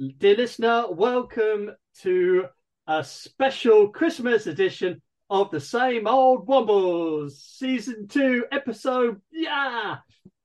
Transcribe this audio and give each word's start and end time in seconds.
Dear 0.00 0.34
listener, 0.34 0.86
welcome 0.90 1.72
to 2.00 2.46
a 2.86 3.04
special 3.04 3.90
Christmas 3.90 4.46
edition 4.46 5.02
of 5.28 5.50
the 5.50 5.60
same 5.60 6.06
old 6.06 6.48
Wombles, 6.48 7.32
season 7.32 8.08
two, 8.08 8.46
episode. 8.50 9.20
Yeah. 9.30 9.98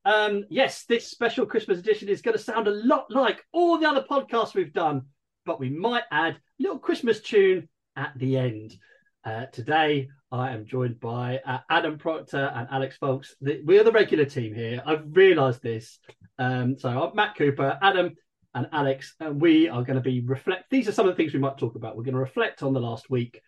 Um, 0.03 0.43
yes, 0.49 0.83
this 0.89 1.07
special 1.07 1.45
Christmas 1.45 1.79
edition 1.79 2.09
is 2.09 2.21
going 2.21 2.35
to 2.37 2.43
sound 2.43 2.67
a 2.67 2.71
lot 2.71 3.05
like 3.09 3.45
all 3.53 3.77
the 3.77 3.87
other 3.87 4.03
podcasts 4.03 4.55
we've 4.55 4.73
done, 4.73 5.03
but 5.45 5.57
we 5.57 5.69
might 5.69 6.03
add 6.11 6.33
a 6.33 6.39
little 6.59 6.79
Christmas 6.79 7.21
tune 7.21 7.69
at 7.95 8.11
the 8.17 8.37
end. 8.37 8.75
Uh, 9.23 9.45
today, 9.53 10.09
I 10.33 10.51
am 10.51 10.65
joined 10.65 10.99
by 10.99 11.39
uh, 11.45 11.59
Adam 11.69 11.97
Procter 11.97 12.51
and 12.53 12.67
Alex 12.69 12.97
Folks. 12.97 13.33
We 13.39 13.79
are 13.79 13.85
the 13.85 13.91
regular 13.93 14.25
team 14.25 14.53
here. 14.53 14.83
I've 14.85 15.05
realised 15.15 15.63
this. 15.63 15.97
Um, 16.37 16.77
so 16.77 16.89
I'm 16.89 17.15
Matt 17.15 17.37
Cooper, 17.37 17.79
Adam 17.81 18.15
and 18.55 18.67
Alex, 18.71 19.13
and 19.19 19.39
we 19.39 19.67
are 19.67 19.83
going 19.83 19.97
to 19.97 20.01
be 20.01 20.21
reflect. 20.21 20.71
These 20.71 20.87
are 20.87 20.93
some 20.93 21.07
of 21.07 21.13
the 21.13 21.17
things 21.17 21.33
we 21.33 21.39
might 21.39 21.57
talk 21.57 21.75
about. 21.75 21.95
We're 21.95 22.03
going 22.03 22.15
to 22.15 22.21
reflect 22.21 22.63
on 22.63 22.73
the 22.73 22.79
last 22.79 23.09
week. 23.09 23.41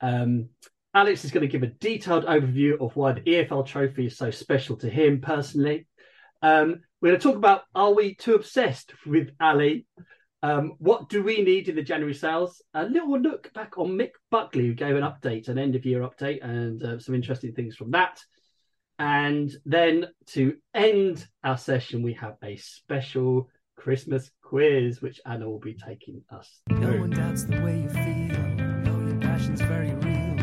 Um, 0.00 0.48
Alex 0.94 1.26
is 1.26 1.30
going 1.30 1.42
to 1.42 1.52
give 1.52 1.62
a 1.62 1.66
detailed 1.66 2.24
overview 2.24 2.80
of 2.80 2.96
why 2.96 3.12
the 3.12 3.20
EFL 3.20 3.66
Trophy 3.66 4.06
is 4.06 4.16
so 4.16 4.30
special 4.30 4.76
to 4.78 4.88
him 4.88 5.20
personally. 5.20 5.86
Um, 6.40 6.80
we're 7.00 7.10
going 7.10 7.20
to 7.20 7.28
talk 7.28 7.36
about 7.36 7.62
are 7.74 7.92
we 7.92 8.14
too 8.14 8.34
obsessed 8.34 8.94
with 9.04 9.28
Ali? 9.38 9.86
Um, 10.42 10.72
what 10.78 11.10
do 11.10 11.22
we 11.22 11.42
need 11.42 11.68
in 11.68 11.76
the 11.76 11.82
January 11.82 12.14
sales? 12.14 12.62
A 12.72 12.84
little 12.84 13.20
look 13.20 13.52
back 13.52 13.76
on 13.76 13.90
Mick 13.90 14.12
Buckley, 14.30 14.66
who 14.66 14.74
gave 14.74 14.96
an 14.96 15.02
update, 15.02 15.48
an 15.48 15.58
end 15.58 15.76
of 15.76 15.84
year 15.84 16.00
update, 16.00 16.42
and 16.42 16.82
uh, 16.82 16.98
some 16.98 17.14
interesting 17.14 17.52
things 17.52 17.76
from 17.76 17.90
that. 17.90 18.20
And 18.98 19.52
then 19.66 20.06
to 20.28 20.56
end 20.72 21.26
our 21.44 21.58
session, 21.58 22.02
we 22.02 22.14
have 22.14 22.36
a 22.42 22.56
special 22.56 23.50
Christmas 23.76 24.30
quiz, 24.42 25.00
which 25.02 25.20
Anna 25.26 25.48
will 25.48 25.58
be 25.60 25.74
taking 25.74 26.22
us 26.30 26.60
No 26.68 26.76
through. 26.78 27.00
one 27.00 27.10
doubts 27.10 27.44
the 27.44 27.60
way 27.62 27.82
you 27.82 27.88
feel. 27.88 28.38
No, 28.84 29.06
your 29.06 29.20
passion's 29.20 29.60
very 29.62 29.94
real. 29.94 30.36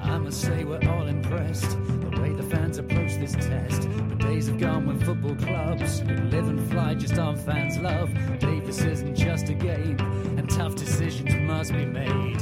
I 0.00 0.18
must 0.18 0.40
say 0.40 0.64
we're 0.64 0.86
all 0.88 1.06
impressed. 1.06 1.70
The 1.70 2.20
way 2.20 2.32
the 2.32 2.42
fans 2.42 2.78
approach 2.78 3.14
this 3.16 3.32
test. 3.32 3.82
The 3.82 4.16
days 4.18 4.48
have 4.48 4.58
gone 4.58 4.86
when 4.86 4.98
football 5.00 5.36
clubs 5.36 6.02
would 6.02 6.30
live 6.32 6.48
and 6.48 6.70
fly 6.70 6.94
just 6.94 7.16
on 7.18 7.36
fans' 7.36 7.78
love. 7.78 8.12
Davis 8.38 8.82
isn't 8.82 9.14
just 9.14 9.48
a 9.48 9.54
game, 9.54 9.98
and 10.36 10.48
tough 10.50 10.74
decisions 10.74 11.34
must 11.48 11.72
be 11.72 11.86
made. 11.86 12.40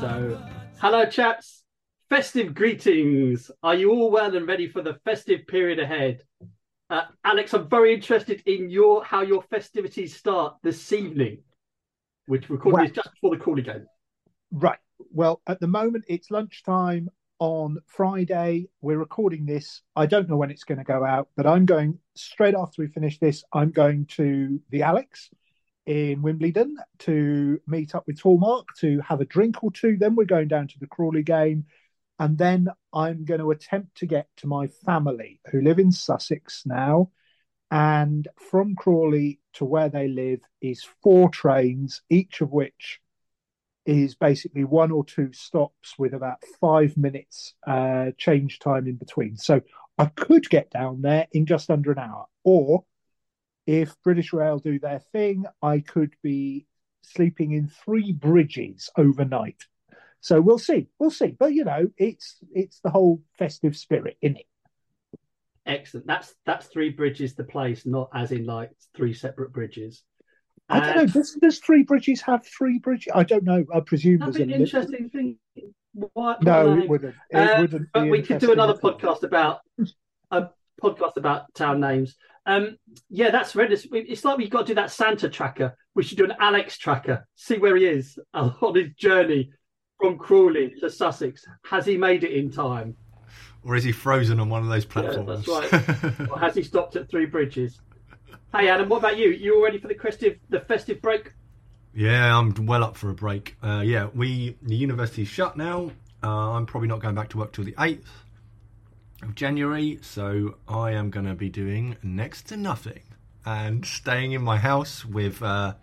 So, 0.00 0.40
hello, 0.80 1.04
chaps. 1.06 1.64
Festive 2.08 2.54
greetings. 2.54 3.50
Are 3.62 3.74
you 3.74 3.90
all 3.90 4.10
well 4.10 4.34
and 4.34 4.46
ready 4.46 4.68
for 4.68 4.80
the 4.80 4.94
festive 5.04 5.46
period 5.46 5.78
ahead? 5.78 6.22
Uh, 6.90 7.02
Alex, 7.24 7.52
I'm 7.52 7.68
very 7.68 7.92
interested 7.92 8.42
in 8.46 8.70
your 8.70 9.04
how 9.04 9.20
your 9.22 9.42
festivities 9.42 10.16
start 10.16 10.56
this 10.62 10.92
evening, 10.92 11.42
which 12.26 12.48
we're 12.48 12.56
recording 12.56 12.78
Well- 12.78 12.86
this 12.86 12.94
just 12.96 13.12
before 13.12 13.36
the 13.36 13.42
Crawley 13.42 13.62
game. 13.62 13.86
Right. 14.50 14.78
Well, 15.12 15.42
at 15.46 15.60
the 15.60 15.66
moment, 15.66 16.06
it's 16.08 16.30
lunchtime 16.30 17.10
on 17.38 17.78
Friday. 17.86 18.68
We're 18.80 18.98
recording 18.98 19.44
this. 19.44 19.82
I 19.94 20.06
don't 20.06 20.28
know 20.28 20.36
when 20.36 20.50
it's 20.50 20.64
going 20.64 20.78
to 20.78 20.84
go 20.84 21.04
out, 21.04 21.28
but 21.36 21.46
I'm 21.46 21.66
going 21.66 21.98
straight 22.14 22.54
after 22.54 22.82
we 22.82 22.88
finish 22.88 23.18
this. 23.18 23.44
I'm 23.52 23.70
going 23.70 24.06
to 24.16 24.60
the 24.70 24.82
Alex 24.82 25.30
in 25.84 26.22
Wimbledon 26.22 26.76
to 27.00 27.60
meet 27.66 27.94
up 27.94 28.06
with 28.06 28.18
Tallmark 28.18 28.66
to 28.80 29.00
have 29.00 29.20
a 29.20 29.24
drink 29.26 29.62
or 29.62 29.70
two. 29.70 29.96
Then 29.98 30.16
we're 30.16 30.24
going 30.24 30.48
down 30.48 30.68
to 30.68 30.78
the 30.78 30.86
Crawley 30.86 31.22
game. 31.22 31.66
And 32.18 32.36
then 32.36 32.68
I'm 32.92 33.24
going 33.24 33.40
to 33.40 33.50
attempt 33.50 33.98
to 33.98 34.06
get 34.06 34.28
to 34.38 34.46
my 34.46 34.66
family 34.66 35.40
who 35.50 35.60
live 35.60 35.78
in 35.78 35.92
Sussex 35.92 36.64
now. 36.66 37.10
And 37.70 38.26
from 38.50 38.74
Crawley 38.74 39.40
to 39.54 39.64
where 39.64 39.88
they 39.88 40.08
live 40.08 40.40
is 40.60 40.86
four 41.02 41.28
trains, 41.28 42.02
each 42.08 42.40
of 42.40 42.50
which 42.50 43.00
is 43.86 44.14
basically 44.14 44.64
one 44.64 44.90
or 44.90 45.04
two 45.04 45.32
stops 45.32 45.98
with 45.98 46.12
about 46.12 46.42
five 46.60 46.96
minutes 46.96 47.54
uh, 47.66 48.10
change 48.18 48.58
time 48.58 48.86
in 48.86 48.96
between. 48.96 49.36
So 49.36 49.62
I 49.96 50.06
could 50.06 50.48
get 50.50 50.70
down 50.70 51.02
there 51.02 51.26
in 51.32 51.46
just 51.46 51.70
under 51.70 51.92
an 51.92 51.98
hour. 51.98 52.26
Or 52.44 52.84
if 53.66 53.94
British 54.02 54.32
Rail 54.32 54.58
do 54.58 54.78
their 54.78 55.00
thing, 55.12 55.44
I 55.62 55.80
could 55.80 56.14
be 56.22 56.66
sleeping 57.02 57.52
in 57.52 57.68
three 57.68 58.12
bridges 58.12 58.90
overnight. 58.96 59.64
So 60.20 60.40
we'll 60.40 60.58
see, 60.58 60.88
we'll 60.98 61.10
see. 61.10 61.34
But 61.38 61.52
you 61.54 61.64
know, 61.64 61.88
it's 61.96 62.36
it's 62.52 62.80
the 62.80 62.90
whole 62.90 63.22
festive 63.38 63.76
spirit 63.76 64.16
in 64.20 64.36
it. 64.36 64.46
Excellent. 65.66 66.06
That's 66.06 66.34
that's 66.46 66.66
three 66.66 66.90
bridges 66.90 67.34
the 67.34 67.44
place, 67.44 67.84
not 67.86 68.08
as 68.14 68.32
in 68.32 68.44
like 68.44 68.70
three 68.96 69.12
separate 69.12 69.52
bridges. 69.52 70.02
I 70.70 70.80
don't 70.80 70.96
know. 70.96 71.06
Does, 71.06 71.32
does 71.40 71.58
three 71.60 71.82
bridges 71.82 72.20
have 72.22 72.46
three 72.46 72.78
bridges? 72.78 73.12
I 73.14 73.22
don't 73.22 73.44
know. 73.44 73.64
I 73.74 73.80
presume 73.80 74.18
That'd 74.18 74.36
an 74.42 74.50
interesting 74.50 75.08
thing. 75.08 75.38
Why, 76.12 76.36
No, 76.42 76.76
it 76.78 76.88
wouldn't. 76.88 77.14
It 77.30 77.36
Uh, 77.36 77.60
wouldn't. 77.62 77.88
but 77.94 78.08
we 78.08 78.22
could 78.22 78.38
do 78.38 78.52
another 78.52 78.74
podcast 78.74 79.22
about 79.22 79.60
a 80.30 80.48
podcast 80.82 81.16
about 81.16 81.52
town 81.54 81.80
names. 81.80 82.16
Um, 82.44 82.76
yeah, 83.08 83.30
that's 83.30 83.52
horrendous. 83.52 83.86
It's 83.92 84.24
like 84.24 84.38
we've 84.38 84.50
got 84.50 84.60
to 84.60 84.66
do 84.66 84.74
that 84.74 84.90
Santa 84.90 85.28
tracker. 85.28 85.74
We 85.94 86.02
should 86.02 86.18
do 86.18 86.24
an 86.24 86.34
Alex 86.38 86.76
tracker. 86.78 87.26
See 87.34 87.58
where 87.58 87.76
he 87.76 87.86
is 87.86 88.18
on 88.34 88.74
his 88.74 88.92
journey 88.94 89.50
from 89.98 90.18
Crawley 90.18 90.74
to 90.80 90.90
Sussex. 90.90 91.44
Has 91.64 91.86
he 91.86 91.96
made 91.96 92.24
it 92.24 92.32
in 92.32 92.50
time, 92.50 92.96
Or 93.64 93.74
is 93.76 93.84
he 93.84 93.92
frozen 93.92 94.40
on 94.40 94.48
one 94.48 94.62
of 94.62 94.68
those 94.68 94.84
Yeah, 94.84 94.90
platforms? 94.90 95.46
that's 95.46 95.72
right. 95.72 96.20
or 96.30 96.38
has 96.38 96.54
he 96.54 96.62
stopped 96.62 96.96
at 96.96 97.10
Three 97.10 97.26
Bridges? 97.26 97.80
Hey, 98.54 98.68
Adam, 98.68 98.88
what 98.88 98.98
about 98.98 99.18
you? 99.18 99.28
You 99.30 99.56
all 99.56 99.64
ready 99.64 99.78
for 99.78 99.88
the 99.88 99.94
festive 99.94 100.38
the 100.48 100.60
festive 100.60 101.02
break? 101.02 101.32
yeah, 101.94 102.36
I'm 102.38 102.54
well 102.66 102.84
up 102.84 102.96
for 102.96 103.10
a 103.10 103.14
break. 103.14 103.56
Uh, 103.62 103.82
yeah, 103.84 104.08
we 104.14 104.56
the 104.62 104.76
university's 104.76 105.28
shut 105.28 105.56
now. 105.56 105.90
Uh, 106.22 106.50
I'm 106.52 106.66
probably 106.66 106.88
not 106.88 107.00
going 107.00 107.14
back 107.14 107.28
to 107.30 107.38
work 107.38 107.52
till 107.52 107.64
the 107.64 107.72
8th 107.72 108.04
of 109.22 109.34
January, 109.34 109.98
so 110.02 110.56
I 110.68 110.92
am 110.92 111.10
going 111.10 111.26
to 111.26 111.34
be 111.34 111.48
doing 111.48 111.96
next 112.02 112.48
to 112.48 112.56
nothing 112.56 113.02
and 113.44 113.84
staying 113.84 114.32
in 114.32 114.42
my 114.42 114.56
house 114.58 115.04
with. 115.04 115.42
Uh, 115.42 115.74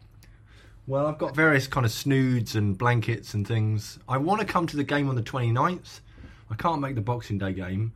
well, 0.88 1.08
I've 1.08 1.18
got 1.18 1.36
various 1.36 1.68
kind 1.68 1.86
of 1.86 1.92
snoods 1.92 2.56
and 2.56 2.78
blankets 2.78 3.34
and 3.34 3.48
things. 3.48 3.98
I 4.08 4.18
want 4.18 4.42
to 4.42 4.46
come 4.46 4.68
to 4.68 4.78
the 4.78 4.84
game 4.84 5.10
on 5.10 5.16
the 5.16 5.24
29th. 5.24 6.02
I 6.50 6.56
can't 6.56 6.80
make 6.80 6.96
the 6.96 7.02
Boxing 7.02 7.38
Day 7.38 7.54
game. 7.54 7.94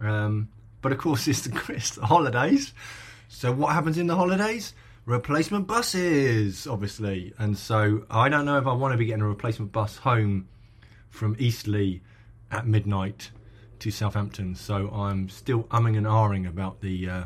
Um, 0.00 0.48
but 0.82 0.92
of 0.92 0.98
course, 0.98 1.26
it's 1.28 1.42
the 1.42 1.50
Christmas 1.50 2.06
holidays. 2.06 2.74
So 3.28 3.52
what 3.52 3.72
happens 3.72 3.98
in 3.98 4.06
the 4.06 4.16
holidays? 4.16 4.74
Replacement 5.06 5.66
buses, 5.66 6.66
obviously. 6.66 7.32
And 7.38 7.56
so 7.56 8.04
I 8.10 8.28
don't 8.28 8.44
know 8.44 8.58
if 8.58 8.66
I 8.66 8.72
want 8.72 8.92
to 8.92 8.98
be 8.98 9.06
getting 9.06 9.22
a 9.22 9.28
replacement 9.28 9.72
bus 9.72 9.96
home 9.96 10.48
from 11.08 11.34
Eastleigh 11.38 12.00
at 12.50 12.66
midnight 12.66 13.30
to 13.78 13.90
Southampton. 13.90 14.54
So 14.54 14.88
I'm 14.90 15.30
still 15.30 15.64
umming 15.64 15.96
and 15.96 16.06
ahhing 16.06 16.46
about 16.46 16.80
the 16.82 17.08
uh, 17.08 17.24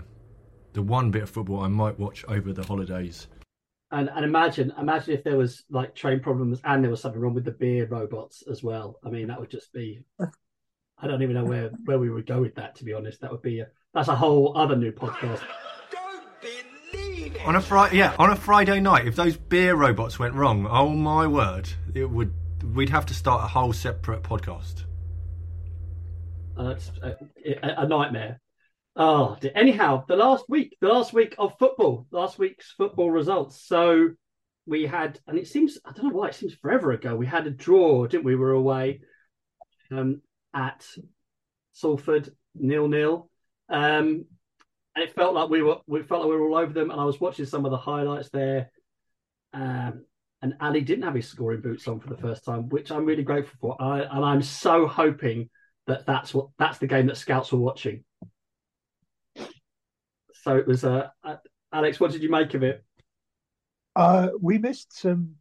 the 0.75 0.83
one 0.83 1.11
bit 1.11 1.25
of 1.25 1.31
football 1.31 1.61
I 1.61 1.69
might 1.69 1.99
watch 1.99 2.25
over 2.29 2.53
the 2.53 2.63
holidays. 2.63 3.27
And 3.93 4.09
and 4.09 4.25
imagine 4.25 4.73
imagine 4.79 5.15
if 5.15 5.23
there 5.23 5.37
was 5.37 5.65
like 5.69 5.95
train 5.95 6.21
problems 6.21 6.61
and 6.65 6.83
there 6.83 6.91
was 6.91 7.03
something 7.03 7.21
wrong 7.21 7.35
with 7.35 7.45
the 7.45 7.51
beer 7.51 7.87
robots 7.87 8.43
as 8.51 8.63
well. 8.63 8.99
I 9.05 9.11
mean, 9.11 9.29
that 9.29 9.39
would 9.39 9.51
just 9.51 9.71
be. 9.73 10.03
I 10.19 11.07
don't 11.07 11.23
even 11.23 11.35
know 11.35 11.45
where 11.45 11.69
where 11.85 11.99
we 11.99 12.09
would 12.09 12.27
go 12.27 12.41
with 12.41 12.55
that. 12.55 12.77
To 12.77 12.85
be 12.85 12.95
honest, 12.95 13.21
that 13.21 13.31
would 13.31 13.43
be 13.43 13.61
a 13.61 13.69
that's 13.93 14.09
a 14.09 14.17
whole 14.17 14.57
other 14.57 14.77
new 14.77 14.93
podcast. 14.93 15.43
On 17.45 17.57
a 17.57 17.61
Friday, 17.61 17.97
yeah, 17.97 18.15
on 18.21 18.31
a 18.31 18.37
Friday 18.37 18.79
night, 18.79 19.07
if 19.09 19.17
those 19.17 19.37
beer 19.37 19.75
robots 19.75 20.17
went 20.17 20.35
wrong, 20.35 20.67
oh 20.71 20.91
my 20.91 21.27
word, 21.27 21.69
it 21.93 22.09
would. 22.09 22.33
We'd 22.75 22.91
have 22.91 23.07
to 23.07 23.15
start 23.15 23.43
a 23.43 23.49
whole 23.49 23.73
separate 23.73 24.23
podcast. 24.23 24.85
Uh, 26.57 26.69
it's 26.69 26.93
a, 27.03 27.17
a, 27.63 27.83
a 27.83 27.89
nightmare. 27.89 28.41
Oh, 28.95 29.39
anyhow, 29.55 30.05
the 30.07 30.17
last 30.17 30.45
week, 30.49 30.77
the 30.81 30.89
last 30.89 31.13
week 31.13 31.35
of 31.39 31.59
football, 31.59 32.07
last 32.11 32.39
week's 32.39 32.73
football 32.73 33.11
results. 33.11 33.65
So 33.67 34.11
we 34.67 34.87
had, 34.87 35.19
and 35.27 35.39
it 35.39 35.49
seems 35.49 35.79
I 35.85 35.93
don't 35.93 36.11
know 36.11 36.19
why 36.19 36.29
it 36.29 36.35
seems 36.35 36.55
forever 36.55 36.93
ago. 36.93 37.17
We 37.17 37.27
had 37.27 37.47
a 37.47 37.51
draw, 37.51 38.07
didn't 38.07 38.25
we? 38.25 38.35
We 38.35 38.41
were 38.41 38.53
away 38.53 39.01
um, 39.91 40.21
at 40.55 40.87
Salford, 41.73 42.35
nil 42.55 42.89
nil. 42.89 43.31
Um, 43.71 44.27
and 44.95 45.05
it 45.05 45.15
felt 45.15 45.35
like 45.35 45.49
we 45.49 45.63
were 45.63 45.79
we 45.87 46.03
felt 46.03 46.23
like 46.23 46.31
we 46.31 46.37
were 46.37 46.49
all 46.49 46.59
over 46.59 46.73
them. 46.73 46.91
And 46.91 47.01
I 47.01 47.05
was 47.05 47.19
watching 47.21 47.47
some 47.47 47.65
of 47.65 47.71
the 47.71 47.79
highlights 47.79 48.29
there. 48.29 48.71
Um, 49.55 50.05
and 50.43 50.55
Ali 50.61 50.83
didn't 50.83 51.05
have 51.05 51.15
his 51.15 51.29
scoring 51.29 51.61
boots 51.63 51.89
on 51.89 52.01
for 52.01 52.09
the 52.09 52.21
first 52.21 52.45
time, 52.45 52.69
which 52.69 52.91
I'm 52.91 53.07
really 53.07 53.23
grateful 53.23 53.57
for. 53.59 53.83
I, 53.83 54.01
and 54.01 54.25
I'm 54.25 54.43
so 54.43 54.87
hoping 54.87 55.49
that 55.87 56.05
that's 56.05 56.35
what 56.35 56.49
that's 56.59 56.79
the 56.79 56.87
game 56.87 57.07
that 57.07 57.17
scouts 57.17 57.53
were 57.53 57.59
watching. 57.59 58.05
So 60.43 60.57
it 60.57 60.67
was. 60.67 60.85
Uh, 60.85 61.09
Alex, 61.73 62.01
what 62.01 62.11
did 62.11 62.23
you 62.23 62.31
make 62.31 62.55
of 62.55 62.63
it? 62.63 62.85
Uh, 63.95 64.29
we 64.41 64.59
missed 64.59 64.99
some 64.99 65.37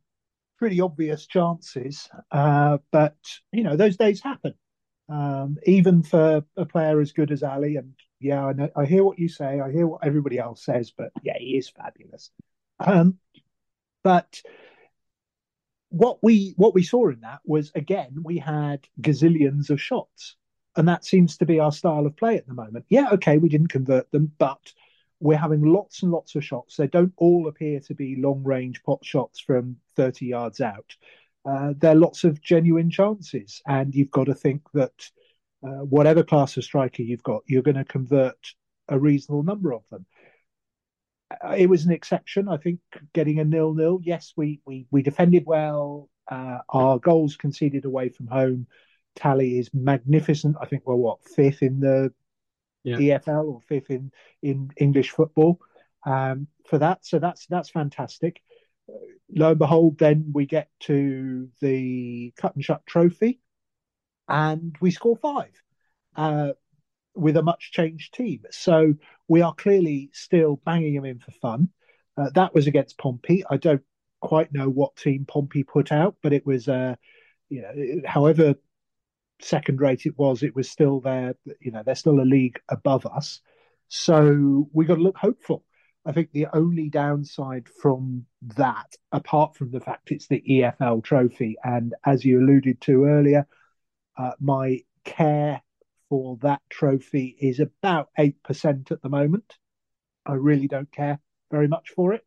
pretty 0.58 0.80
obvious 0.80 1.26
chances, 1.26 2.08
uh, 2.32 2.78
but 2.92 3.18
you 3.52 3.64
know 3.64 3.76
those 3.76 3.98
days 3.98 4.22
happen. 4.22 4.54
Um, 5.10 5.58
even 5.66 6.04
for 6.04 6.46
a 6.56 6.66
player 6.66 7.02
as 7.02 7.12
good 7.12 7.32
as 7.32 7.44
Ali, 7.44 7.76
and 7.76 7.94
yeah, 8.20 8.46
I, 8.46 8.54
know, 8.54 8.70
I 8.76 8.86
hear 8.86 9.04
what 9.04 9.20
you 9.20 9.28
say. 9.28 9.60
I 9.60 9.72
hear 9.72 9.88
what 9.88 10.06
everybody 10.06 10.38
else 10.38 10.64
says, 10.64 10.94
but 10.96 11.12
yeah, 11.24 11.38
he 11.38 11.58
is 11.58 11.70
fabulous. 11.70 12.30
Um, 12.80 13.18
but 14.04 14.42
what 15.90 16.20
we 16.22 16.54
what 16.58 16.74
we 16.74 16.84
saw 16.84 17.10
in 17.10 17.22
that 17.22 17.40
was 17.44 17.72
again 17.76 18.18
we 18.24 18.38
had 18.38 18.88
gazillions 19.02 19.72
of 19.72 19.82
shots, 19.82 20.36
and 20.76 20.88
that 20.88 21.06
seems 21.06 21.38
to 21.38 21.46
be 21.46 21.60
our 21.60 21.72
style 21.72 22.06
of 22.06 22.16
play 22.16 22.38
at 22.38 22.48
the 22.48 22.54
moment. 22.54 22.86
Yeah, 22.88 23.10
okay, 23.14 23.40
we 23.40 23.50
didn't 23.50 23.68
convert 23.68 24.12
them, 24.12 24.32
but 24.38 24.74
we're 25.22 25.38
having 25.38 25.62
lots 25.62 26.02
and 26.02 26.12
lots 26.12 26.36
of 26.36 26.44
shots. 26.44 26.76
They 26.76 26.88
don't 26.88 27.14
all 27.18 27.48
appear 27.48 27.80
to 27.82 27.94
be 27.94 28.16
long 28.18 28.44
range 28.44 28.84
pot 28.84 29.06
shots 29.06 29.40
from 29.40 29.78
30 29.96 30.26
yards 30.26 30.60
out. 30.60 30.96
Uh, 31.46 31.74
there 31.78 31.92
are 31.92 31.96
lots 31.96 32.24
of 32.24 32.42
genuine 32.42 32.90
chances, 32.90 33.62
and 33.68 33.94
you've 33.94 34.12
got 34.12 34.26
to 34.26 34.36
think 34.36 34.62
that 34.74 35.10
uh, 35.64 35.86
whatever 35.86 36.24
class 36.24 36.58
of 36.58 36.64
striker 36.64 37.04
you've 37.04 37.24
got, 37.24 37.44
you're 37.46 37.62
going 37.62 37.78
to 37.78 37.86
convert 37.86 38.38
a 38.90 39.00
reasonable 39.00 39.44
number 39.44 39.74
of 39.74 39.84
them. 39.92 40.06
Uh, 41.44 41.56
it 41.58 41.68
was 41.68 41.86
an 41.86 41.92
exception, 41.92 42.50
I 42.50 42.58
think, 42.58 42.80
getting 43.14 43.40
a 43.40 43.46
nil-nil. 43.46 44.02
Yes, 44.04 44.34
we 44.36 44.60
we 44.66 44.88
we 44.92 45.04
defended 45.04 45.46
well. 45.46 46.10
Uh, 46.30 46.60
our 46.70 46.98
goals 46.98 47.36
conceded 47.36 47.86
away 47.86 48.10
from 48.10 48.28
home 48.28 48.68
tally 49.16 49.60
is 49.60 49.70
magnificent. 49.74 50.56
I 50.60 50.66
think 50.66 50.84
we're 50.86 50.96
what 50.96 51.24
fifth 51.24 51.62
in 51.62 51.80
the 51.80 52.12
yeah. 52.84 52.98
EFL 52.98 53.46
or 53.46 53.62
fifth 53.62 53.90
in 53.90 54.12
in 54.42 54.72
English 54.78 55.12
football 55.12 55.60
um, 56.06 56.48
for 56.68 56.78
that. 56.80 57.06
So 57.06 57.20
that's 57.20 57.46
that's 57.48 57.70
fantastic. 57.70 58.42
Lo 59.34 59.52
and 59.52 59.60
behold, 59.60 59.98
then 59.98 60.32
we 60.34 60.46
get 60.46 60.70
to 60.82 61.50
the 61.62 62.34
cut 62.38 62.56
and 62.56 62.64
shut 62.64 62.86
trophy, 62.86 63.40
and 64.28 64.76
we 64.82 64.92
score 64.92 65.16
five 65.16 65.52
uh, 66.16 66.52
with 67.16 67.38
a 67.38 67.44
much 67.44 67.72
changed 67.72 68.14
team. 68.14 68.44
So 68.52 68.94
we 69.28 69.42
are 69.42 69.54
clearly 69.54 70.10
still 70.14 70.62
banging 70.66 70.96
them 70.96 71.06
in 71.06 71.20
for 71.20 71.32
fun. 71.32 71.70
Uh, 72.18 72.30
that 72.36 72.54
was 72.54 72.68
against 72.68 72.98
Pompey. 72.98 73.44
I 73.50 73.58
don't 73.58 73.84
quite 74.20 74.54
know 74.54 74.70
what 74.70 74.96
team 74.96 75.26
Pompey 75.26 75.64
put 75.64 75.92
out, 75.92 76.16
but 76.22 76.34
it 76.34 76.46
was, 76.46 76.68
uh, 76.68 76.96
you 77.50 77.62
know, 77.62 78.02
however 78.06 78.56
second 79.44 79.82
rate 79.82 80.06
it 80.06 80.18
was, 80.18 80.44
it 80.44 80.56
was 80.56 80.70
still 80.70 81.00
there. 81.00 81.36
You 81.60 81.72
know, 81.72 81.84
they're 81.84 81.96
still 81.96 82.20
a 82.20 82.24
league 82.24 82.60
above 82.70 83.06
us. 83.06 83.42
So 83.88 84.70
we 84.74 84.86
got 84.86 84.96
to 84.96 85.02
look 85.02 85.18
hopeful. 85.18 85.66
I 86.06 86.14
think 86.14 86.32
the 86.32 86.48
only 86.54 86.90
downside 86.90 87.68
from 87.70 88.26
that, 88.56 88.96
apart 89.12 89.56
from 89.56 89.72
the 89.72 89.80
fact 89.80 90.12
it's 90.12 90.28
the 90.28 90.42
EFL 90.42 91.04
trophy, 91.04 91.58
and 91.64 91.94
as 92.06 92.26
you 92.26 92.40
alluded 92.40 92.82
to 92.82 93.06
earlier, 93.06 93.46
uh, 94.18 94.32
my 94.40 94.82
care 95.04 95.62
for 96.10 96.38
that 96.42 96.62
trophy 96.70 97.36
is 97.40 97.60
about 97.60 98.10
8% 98.18 98.92
at 98.92 99.02
the 99.02 99.10
moment. 99.10 99.58
I 100.26 100.34
really 100.34 100.68
don't 100.68 100.92
care 100.92 101.20
very 101.52 101.68
much 101.68 101.90
for 101.90 102.14
it. 102.14 102.26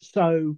So 0.00 0.56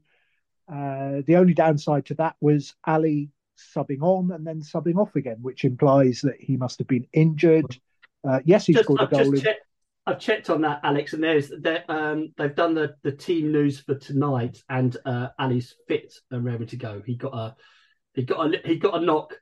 uh, 0.69 1.23
the 1.26 1.37
only 1.37 1.55
downside 1.55 2.06
to 2.06 2.14
that 2.14 2.37
was 2.40 2.75
Ali 2.87 3.31
subbing 3.59 4.03
on 4.03 4.33
and 4.33 4.47
then 4.47 4.61
subbing 4.61 4.97
off 4.97 5.15
again, 5.17 5.39
which 5.41 5.65
implies 5.65 6.21
that 6.23 6.37
he 6.39 6.57
must 6.57 6.79
have 6.79 6.89
been 6.89 7.07
injured. 7.13 7.79
Uh, 8.27 8.41
yes, 8.45 8.67
he 8.67 8.75
scored 8.75 9.01
a 9.01 9.07
goal. 9.07 9.35
In... 9.35 9.41
Checked, 9.41 9.67
I've 10.07 10.19
checked 10.19 10.49
on 10.49 10.63
that, 10.63 10.81
Alex, 10.85 11.13
and 11.13 11.23
there's 11.23 11.53
um, 11.89 12.33
they've 12.39 12.55
done 12.55 12.75
the, 12.75 12.95
the 13.03 13.13
team 13.13 13.53
news 13.53 13.81
for 13.81 13.95
tonight, 13.95 14.63
and 14.71 14.97
uh, 15.05 15.29
Ali's 15.39 15.75
fit 15.87 16.15
and 16.31 16.45
ready 16.45 16.65
to 16.67 16.77
go. 16.77 17.03
He 17.05 17.15
got 17.15 17.35
a 17.35 17.57
he 18.15 18.23
got 18.23 18.55
a 18.55 18.67
he 18.67 18.77
got 18.77 19.01
a 19.01 19.05
knock, 19.05 19.35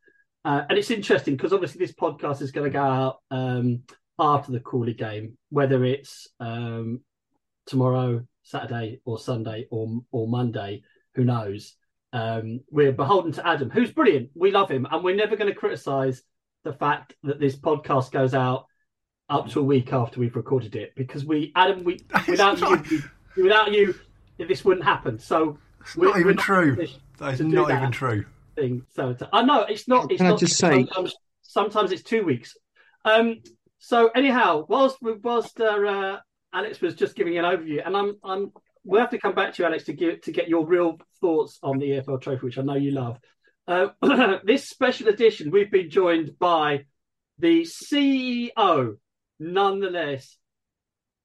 uh, 0.45 0.65
and 0.69 0.77
it's 0.77 0.91
interesting 0.91 1.37
because 1.37 1.53
obviously 1.53 1.79
this 1.79 1.95
podcast 1.95 2.43
is 2.43 2.51
going 2.51 2.65
to 2.65 2.77
go 2.77 2.83
out 2.83 3.19
um, 3.31 3.83
after 4.19 4.51
the 4.51 4.61
Crawley 4.61 4.95
game, 4.95 5.39
whether 5.51 5.85
it's 5.85 6.29
um, 6.41 7.01
tomorrow, 7.67 8.27
Saturday, 8.43 9.01
or 9.05 9.19
Sunday, 9.19 9.69
or 9.71 10.01
or 10.11 10.27
Monday. 10.27 10.83
Who 11.15 11.25
knows? 11.25 11.77
Um, 12.17 12.61
we're 12.71 12.93
beholden 12.93 13.33
to 13.33 13.47
Adam, 13.47 13.69
who's 13.69 13.93
brilliant. 13.93 14.31
We 14.35 14.51
love 14.51 14.71
him, 14.71 14.87
and 14.91 15.05
we're 15.05 15.15
never 15.15 15.37
going 15.37 15.53
to 15.53 15.55
criticise 15.55 16.23
the 16.65 16.73
fact 16.73 17.15
that 17.25 17.39
this 17.39 17.57
podcast 17.57 18.11
goes 18.11 18.33
out 18.33 18.65
up 19.29 19.51
to 19.51 19.61
a 19.61 19.63
week 19.63 19.93
after 19.93 20.19
we've 20.19 20.35
recorded 20.35 20.77
it 20.77 20.95
because 20.97 21.27
we, 21.27 21.53
Adam, 21.55 21.85
we 21.85 22.01
without 22.27 22.59
you, 22.59 23.03
without 23.37 23.71
you, 23.71 23.95
this 24.39 24.65
wouldn't 24.65 24.87
happen. 24.87 25.19
So 25.19 25.59
it's 25.83 25.95
not 25.95 26.19
even 26.19 26.39
true. 26.39 26.87
That 27.19 27.35
is 27.35 27.41
not 27.43 27.69
that 27.69 27.81
even 27.81 27.93
true. 27.93 28.25
Thing. 28.55 28.87
So 28.95 29.15
I 29.31 29.43
know 29.43 29.65
it's 29.65 29.87
not. 29.87 30.11
It's 30.11 30.17
Can 30.17 30.29
not. 30.29 30.37
I 30.37 30.39
just 30.39 30.57
say 30.57 30.71
sometimes, 30.71 31.15
sometimes 31.43 31.93
it's 31.93 32.03
two 32.03 32.25
weeks. 32.25 32.57
Um. 33.05 33.43
So 33.79 34.09
anyhow, 34.15 34.65
whilst 34.71 34.97
whilst 35.03 35.61
uh, 35.61 35.65
uh, 35.65 36.21
Alex 36.55 36.81
was 36.81 36.95
just 36.95 37.15
giving 37.15 37.37
an 37.37 37.45
overview, 37.45 37.87
and 37.87 37.95
I'm 37.95 38.17
I'm 38.25 38.53
we'll 38.87 39.01
have 39.01 39.11
to 39.11 39.19
come 39.19 39.35
back 39.35 39.55
to 39.55 39.63
you, 39.63 39.67
Alex, 39.67 39.85
to 39.85 39.93
get 39.93 40.23
to 40.23 40.33
get 40.33 40.49
your 40.49 40.65
real 40.65 40.99
thoughts 41.21 41.59
on 41.63 41.79
the 41.79 41.91
EFL 41.91 42.21
Trophy, 42.21 42.47
which 42.47 42.59
I 42.59 42.63
know 42.63 42.75
you 42.75 42.93
love. 42.93 43.19
Uh, 43.67 43.89
this 44.45 44.69
special 44.69 45.09
edition, 45.09 45.51
we've 45.51 45.71
been 45.71 45.91
joined 45.91 46.39
by 46.39 46.85
the 47.39 47.63
CEO, 47.63 48.97
nonetheless. 49.41 50.39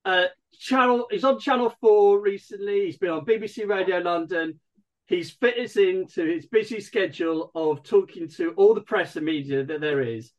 Uh, 0.03 0.25
channel 0.59 1.07
he's 1.11 1.23
on 1.23 1.39
Channel 1.39 1.73
Four 1.79 2.19
recently. 2.19 2.85
He's 2.85 2.97
been 2.97 3.11
on 3.11 3.25
BBC 3.25 3.67
Radio 3.67 3.99
London. 3.99 4.59
He's 5.05 5.31
fit 5.31 5.59
us 5.59 5.75
into 5.75 6.25
his 6.25 6.47
busy 6.47 6.79
schedule 6.79 7.51
of 7.53 7.83
talking 7.83 8.29
to 8.37 8.51
all 8.51 8.73
the 8.73 8.81
press 8.81 9.15
and 9.15 9.25
media 9.25 9.63
that 9.63 9.81
there 9.81 10.01
is. 10.01 10.31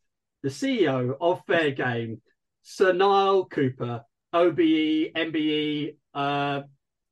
The 0.43 0.49
CEO 0.49 1.15
of 1.21 1.43
Fair 1.47 1.71
Game, 1.71 2.21
Sir 2.63 2.93
Niall 2.93 3.45
Cooper, 3.45 4.03
OBE, 4.33 5.13
MBE, 5.15 5.97
uh, 6.15 6.63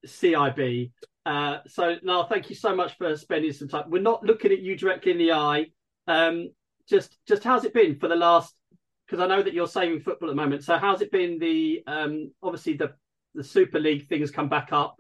CIB. 0.07 0.93
Uh, 1.27 1.59
so, 1.67 1.97
Niall, 2.03 2.27
thank 2.27 2.49
you 2.49 2.57
so 2.57 2.75
much 2.75 2.97
for 2.97 3.17
spending 3.17 3.53
some 3.53 3.69
time. 3.69 3.85
We're 3.89 4.03
not 4.03 4.25
looking 4.25 4.53
at 4.53 4.61
you 4.61 4.77
directly 4.77 5.13
in 5.13 5.19
the 5.19 5.33
eye. 5.33 5.67
Um, 6.07 6.51
just, 6.89 7.19
just 7.27 7.45
how's 7.45 7.65
it 7.65 7.75
been 7.75 7.99
for 7.99 8.09
the 8.09 8.17
last? 8.17 8.55
Because 9.07 9.23
I 9.23 9.27
know 9.27 9.43
that 9.43 9.55
you're 9.55 9.67
saving 9.67 10.01
football 10.01 10.29
at 10.29 10.33
the 10.33 10.43
moment. 10.43 10.65
So, 10.65 10.79
how's 10.79 11.03
it 11.03 11.13
been? 11.13 11.39
The 11.39 11.83
um, 11.87 12.33
obviously 12.43 12.75
the 12.75 12.93
the 13.35 13.45
Super 13.45 13.79
League 13.79 14.09
things 14.09 14.31
come 14.31 14.49
back 14.49 14.73
up, 14.73 14.97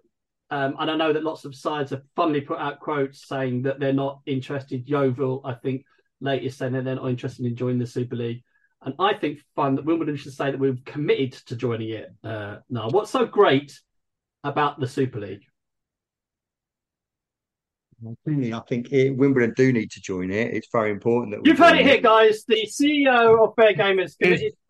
um, 0.51 0.77
and 0.79 0.91
I 0.91 0.97
know 0.97 1.13
that 1.13 1.25
lots 1.25 1.45
of 1.45 1.55
sides 1.55 1.91
have 1.91 2.03
funnily 2.15 2.41
put 2.41 2.59
out 2.59 2.81
quotes 2.81 3.27
saying 3.27 3.63
that 3.63 3.81
they're 3.81 3.93
not 3.93 4.21
interested. 4.27 4.89
Yeovil, 4.89 5.43
I 5.45 5.55
think, 5.55 5.85
latest 6.21 6.59
saying 6.59 6.73
that 6.73 6.85
they're 6.85 6.97
not 6.97 7.09
interested 7.09 7.47
in 7.47 7.57
joining 7.57 7.79
the 7.79 7.87
Super 7.87 8.17
League. 8.17 8.43
And 8.83 8.95
I 8.99 9.15
think 9.15 9.41
fun 9.55 9.75
that 9.77 9.85
Wimbledon 9.85 10.17
should 10.17 10.33
say 10.33 10.51
that 10.51 10.59
we're 10.59 10.77
committed 10.87 11.33
to 11.47 11.57
joining 11.57 11.91
it. 11.91 12.15
Uh, 12.25 12.59
now, 12.69 12.89
what's 12.89 13.11
so 13.11 13.27
great 13.27 13.79
about 14.45 14.81
the 14.81 14.89
Super 14.89 15.21
League? 15.21 15.45
I 18.07 18.61
think 18.67 18.93
it, 18.93 19.11
Wimbledon 19.11 19.53
do 19.57 19.73
need 19.73 19.91
to 19.91 20.01
join 20.01 20.31
it. 20.31 20.55
It's 20.55 20.69
very 20.73 20.91
important 20.91 21.37
that 21.37 21.47
you've 21.47 21.59
heard 21.59 21.77
it 21.77 21.85
here, 21.85 22.01
guys. 22.01 22.45
The 22.45 22.67
CEO 22.67 23.45
of 23.45 23.55
Fair 23.55 23.75
Game 23.75 23.99
is 23.99 24.17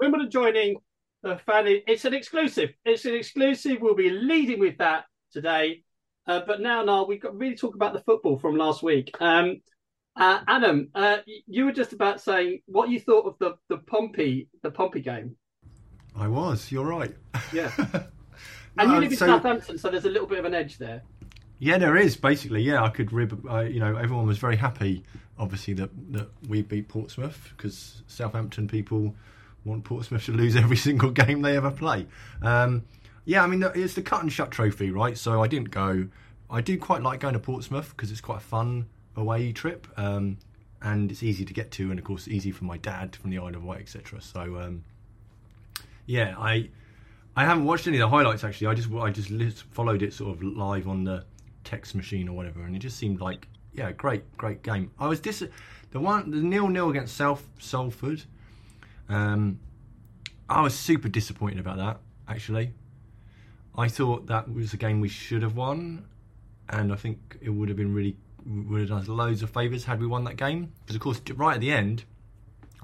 Wimbledon 0.00 0.31
joining 0.31 0.77
the 1.23 1.39
fan. 1.39 1.67
It's 1.87 2.05
an 2.05 2.15
exclusive. 2.15 2.71
It's 2.85 3.05
an 3.05 3.15
exclusive. 3.15 3.79
We'll 3.81 3.95
be 3.95 4.11
leading 4.11 4.59
with 4.59 4.79
that 4.79 5.05
today. 5.33 5.83
Uh, 6.27 6.41
but 6.47 6.61
now, 6.61 6.83
now 6.83 7.05
we've 7.05 7.21
got 7.21 7.37
really 7.37 7.57
talk 7.57 7.75
about 7.77 7.93
the 7.93 8.00
football 8.00 8.39
from 8.39 8.57
last 8.57 8.83
week. 8.83 9.15
Um, 9.21 9.61
uh, 10.17 10.41
Adam, 10.49 10.89
uh, 10.95 11.19
you 11.47 11.65
were 11.65 11.73
just 11.73 11.93
about 11.93 12.21
saying 12.21 12.61
what 12.67 12.91
you 12.91 13.00
thought 13.00 13.27
of 13.27 13.37
the 13.39 13.55
the 13.69 13.79
Pompey 13.79 14.49
the 14.62 14.71
Pompey 14.71 15.00
game. 15.00 15.37
I 16.17 16.27
was. 16.27 16.71
You're 16.73 16.85
right. 16.85 17.15
Yeah. 17.53 17.71
And 18.81 18.93
you 18.93 19.01
live 19.01 19.13
in 19.13 19.19
so, 19.19 19.27
Southampton, 19.27 19.79
so 19.79 19.91
there's 19.91 20.05
a 20.05 20.11
little 20.11 20.27
bit 20.27 20.39
of 20.39 20.45
an 20.45 20.55
edge 20.55 20.79
there. 20.79 21.03
Yeah, 21.59 21.79
there 21.79 21.97
is 21.97 22.17
basically. 22.17 22.63
Yeah, 22.63 22.83
I 22.83 22.89
could 22.89 23.13
rib. 23.13 23.47
Uh, 23.49 23.61
you 23.61 23.81
know, 23.81 23.97
everyone 23.97 24.27
was 24.27 24.39
very 24.39 24.57
happy, 24.57 25.03
obviously 25.39 25.75
that 25.75 25.91
that 26.13 26.29
we 26.49 26.63
beat 26.63 26.89
Portsmouth 26.89 27.53
because 27.57 28.03
Southampton 28.07 28.69
people 28.69 29.15
want 29.65 29.85
Portsmouth 29.85 30.25
to 30.27 30.33
lose 30.33 30.57
every 30.65 30.77
single 30.77 31.11
game 31.11 31.43
they 31.43 31.57
ever 31.57 31.71
play. 31.71 32.07
Um, 32.43 32.85
yeah, 33.25 33.43
I 33.43 33.47
mean 33.47 33.63
it's 33.75 33.95
the 33.95 34.03
cut 34.03 34.23
and 34.23 34.33
shut 34.33 34.51
trophy, 34.51 34.91
right? 34.91 35.17
So 35.17 35.43
I 35.43 35.49
didn't 35.49 35.71
go. 35.71 36.09
I 36.51 36.61
do 36.61 36.79
quite 36.79 37.03
like 37.03 37.21
going 37.21 37.35
to 37.35 37.41
Portsmouth 37.41 37.91
because 37.91 38.11
it's 38.11 38.21
quite 38.21 38.39
a 38.39 38.41
fun 38.45 38.87
away 39.17 39.53
trip, 39.53 39.87
um, 39.97 40.39
and 40.83 41.11
it's 41.11 41.23
easy 41.23 41.45
to 41.45 41.53
get 41.53 41.71
to, 41.73 41.91
and 41.91 41.99
of 41.99 42.05
course 42.05 42.29
easy 42.29 42.51
for 42.51 42.65
my 42.65 42.77
dad 42.79 43.17
from 43.17 43.31
the 43.31 43.39
Isle 43.39 43.57
of 43.57 43.65
Wight, 43.65 43.81
etc. 43.81 44.21
So 44.21 44.59
um, 44.59 44.85
yeah, 46.07 46.35
I 46.39 46.71
I 47.37 47.45
haven't 47.45 47.65
watched 47.65 47.87
any 47.87 47.99
of 47.99 48.01
the 48.01 48.09
highlights 48.09 48.45
actually. 48.45 48.67
I 48.69 48.75
just 48.75 48.93
I 48.93 49.11
just 49.11 49.63
followed 49.73 50.03
it 50.03 50.13
sort 50.13 50.37
of 50.37 50.43
live 50.43 50.89
on 50.89 51.05
the 51.05 51.25
text 51.65 51.95
machine 51.95 52.29
or 52.29 52.37
whatever, 52.37 52.63
and 52.63 52.75
it 52.75 52.81
just 52.81 52.97
seemed 52.97 53.21
like 53.21 53.47
yeah, 53.73 53.93
great, 53.93 54.37
great 54.37 54.63
game. 54.63 54.91
I 54.99 55.07
was 55.07 55.21
dis 55.21 55.43
the 55.91 56.01
one 56.01 56.31
the 56.31 56.39
nil 56.39 56.69
nil 56.69 56.91
against 56.91 57.17
South 57.17 57.47
Salford. 57.59 58.25
Um, 59.09 59.61
I 60.49 60.61
was 60.63 60.75
super 60.75 61.09
disappointed 61.09 61.61
about 61.61 61.79
that 61.79 62.01
actually. 62.29 62.73
I 63.77 63.89
thought 63.89 64.27
that 64.27 64.53
was 64.53 64.73
a 64.73 64.77
game 64.77 65.01
we 65.01 65.09
should 65.09 65.43
have 65.43 65.57
won, 65.57 66.05
and 66.69 66.93
I 66.93 66.97
think 66.97 67.39
it 67.41 67.51
would 67.51 67.69
have 67.69 67.77
been 67.77 67.95
really 67.95 68.17
would 68.45 68.81
have 68.81 68.89
done 68.89 68.99
us 68.99 69.09
loads 69.09 69.43
of 69.43 69.51
favours 69.51 69.85
had 69.85 70.01
we 70.01 70.07
won 70.07 70.25
that 70.25 70.37
game. 70.37 70.73
Because 70.81 70.97
of 70.97 71.03
course, 71.03 71.21
right 71.35 71.55
at 71.55 71.61
the 71.61 71.71
end, 71.71 72.05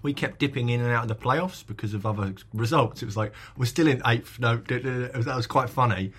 we 0.03 0.13
kept 0.13 0.39
dipping 0.39 0.69
in 0.69 0.81
and 0.81 0.91
out 0.93 1.03
of 1.03 1.09
the 1.09 1.15
playoffs 1.15 1.67
because 1.67 1.95
of 1.95 2.07
other 2.07 2.35
results. 2.53 3.03
It 3.03 3.07
was 3.07 3.17
like 3.17 3.33
we're 3.57 3.67
still 3.67 3.87
in 3.87 4.03
eighth. 4.07 4.39
No, 4.39 4.57
that 4.57 5.35
was 5.37 5.47
quite 5.47 5.71
funny. 5.71 6.13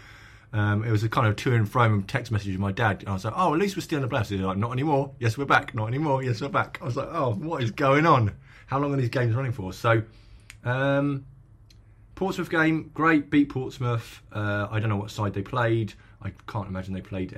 Um, 0.53 0.83
it 0.83 0.91
was 0.91 1.03
a 1.03 1.09
kind 1.09 1.27
of 1.27 1.35
to 1.37 1.53
and 1.53 1.69
from 1.69 2.03
text 2.03 2.31
message 2.31 2.51
with 2.51 2.59
my 2.59 2.71
dad. 2.71 3.01
And 3.01 3.09
I 3.09 3.13
was 3.13 3.25
like, 3.25 3.33
oh, 3.35 3.53
at 3.53 3.59
least 3.59 3.75
we're 3.75 3.81
still 3.81 4.01
in 4.01 4.07
the 4.07 4.13
playoffs. 4.13 4.29
He's 4.29 4.39
like, 4.39 4.57
not 4.57 4.71
anymore. 4.71 5.11
Yes, 5.19 5.37
we're 5.37 5.45
back. 5.45 5.75
Not 5.75 5.87
anymore. 5.87 6.23
Yes, 6.23 6.41
we're 6.41 6.49
back. 6.49 6.79
I 6.81 6.85
was 6.85 6.95
like, 6.95 7.09
oh, 7.11 7.33
what 7.33 7.61
is 7.61 7.71
going 7.71 8.05
on? 8.05 8.33
How 8.67 8.79
long 8.79 8.93
are 8.93 8.97
these 8.97 9.09
games 9.09 9.35
running 9.35 9.51
for? 9.51 9.73
So, 9.73 10.03
um, 10.63 11.25
Portsmouth 12.15 12.49
game, 12.49 12.91
great, 12.93 13.29
beat 13.29 13.49
Portsmouth. 13.49 14.23
Uh, 14.31 14.67
I 14.71 14.79
don't 14.79 14.89
know 14.89 14.97
what 14.97 15.11
side 15.11 15.33
they 15.33 15.41
played. 15.41 15.93
I 16.21 16.31
can't 16.47 16.67
imagine 16.67 16.93
they 16.93 17.01
played 17.01 17.37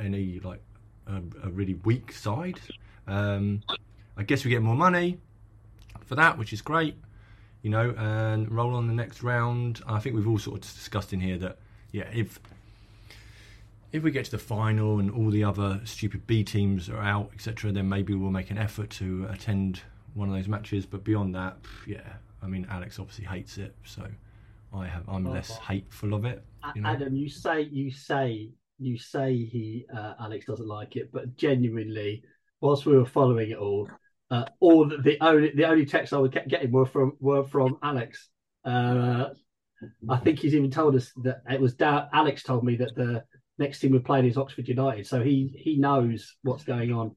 any 0.00 0.40
like 0.40 0.60
a, 1.06 1.20
a, 1.44 1.50
really 1.50 1.74
weak 1.74 2.12
side. 2.12 2.58
Um, 3.06 3.60
I 4.16 4.22
guess 4.22 4.44
we 4.44 4.50
get 4.50 4.62
more 4.62 4.74
money 4.74 5.18
for 6.06 6.14
that, 6.14 6.38
which 6.38 6.52
is 6.52 6.62
great, 6.62 6.96
you 7.62 7.70
know, 7.70 7.94
and 7.98 8.50
roll 8.50 8.74
on 8.74 8.86
the 8.86 8.94
next 8.94 9.22
round. 9.22 9.82
I 9.86 9.98
think 9.98 10.14
we've 10.14 10.28
all 10.28 10.38
sort 10.38 10.56
of 10.56 10.62
discussed 10.62 11.12
in 11.12 11.20
here 11.20 11.36
that 11.38 11.58
yeah, 11.92 12.08
if 12.12 12.38
if 13.92 14.02
we 14.02 14.10
get 14.10 14.26
to 14.26 14.30
the 14.30 14.38
final 14.38 14.98
and 14.98 15.10
all 15.10 15.30
the 15.30 15.44
other 15.44 15.80
stupid 15.84 16.26
B 16.26 16.44
teams 16.44 16.88
are 16.88 17.00
out, 17.00 17.30
etc., 17.34 17.72
then 17.72 17.88
maybe 17.88 18.14
we'll 18.14 18.30
make 18.30 18.50
an 18.50 18.58
effort 18.58 18.90
to 18.90 19.26
attend 19.30 19.80
one 20.14 20.28
of 20.28 20.34
those 20.34 20.48
matches. 20.48 20.86
But 20.86 21.04
beyond 21.04 21.34
that, 21.34 21.56
yeah, 21.86 22.00
I 22.42 22.46
mean, 22.46 22.66
Alex 22.70 22.98
obviously 22.98 23.24
hates 23.24 23.58
it, 23.58 23.74
so 23.84 24.06
I 24.74 24.86
have 24.86 25.08
I'm 25.08 25.24
less 25.24 25.56
hateful 25.58 26.14
of 26.14 26.24
it. 26.24 26.44
You 26.74 26.82
know? 26.82 26.90
Adam, 26.90 27.16
you 27.16 27.28
say 27.28 27.62
you 27.62 27.90
say 27.90 28.50
you 28.78 28.98
say 28.98 29.36
he 29.36 29.86
uh, 29.94 30.14
Alex 30.20 30.46
doesn't 30.46 30.68
like 30.68 30.96
it, 30.96 31.10
but 31.12 31.36
genuinely, 31.36 32.22
whilst 32.60 32.86
we 32.86 32.96
were 32.96 33.06
following 33.06 33.50
it 33.50 33.58
all, 33.58 33.88
uh, 34.30 34.44
all 34.60 34.88
the, 34.88 35.16
only 35.20 35.52
the 35.54 35.64
only 35.64 35.86
texts 35.86 36.12
I 36.12 36.18
was 36.18 36.30
getting 36.30 36.72
were 36.72 36.86
from 36.86 37.12
were 37.20 37.44
from 37.44 37.78
Alex. 37.82 38.28
Uh, 38.64 39.30
I 40.08 40.16
think 40.18 40.38
he's 40.38 40.54
even 40.54 40.70
told 40.70 40.96
us 40.96 41.12
that 41.22 41.42
it 41.48 41.60
was 41.60 41.74
Alex 41.80 42.42
told 42.42 42.64
me 42.64 42.76
that 42.76 42.94
the 42.94 43.24
next 43.58 43.80
team 43.80 43.92
we're 43.92 44.00
playing 44.00 44.26
is 44.26 44.36
Oxford 44.36 44.68
United, 44.68 45.06
so 45.06 45.22
he 45.22 45.54
he 45.56 45.76
knows 45.76 46.34
what's 46.42 46.64
going 46.64 46.92
on. 46.92 47.14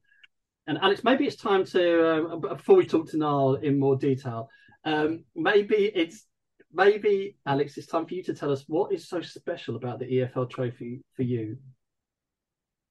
And 0.66 0.78
Alex, 0.78 1.02
maybe 1.02 1.26
it's 1.26 1.36
time 1.36 1.64
to 1.66 2.32
um, 2.32 2.40
before 2.40 2.76
we 2.76 2.86
talk 2.86 3.10
to 3.10 3.16
Niall 3.16 3.56
in 3.56 3.78
more 3.78 3.96
detail. 3.96 4.48
Um, 4.84 5.24
maybe 5.34 5.90
it's 5.92 6.24
maybe 6.72 7.36
Alex, 7.44 7.76
it's 7.76 7.86
time 7.86 8.06
for 8.06 8.14
you 8.14 8.22
to 8.24 8.34
tell 8.34 8.52
us 8.52 8.64
what 8.68 8.92
is 8.92 9.08
so 9.08 9.20
special 9.20 9.76
about 9.76 9.98
the 9.98 10.06
EFL 10.06 10.48
Trophy 10.48 11.02
for 11.16 11.22
you. 11.22 11.56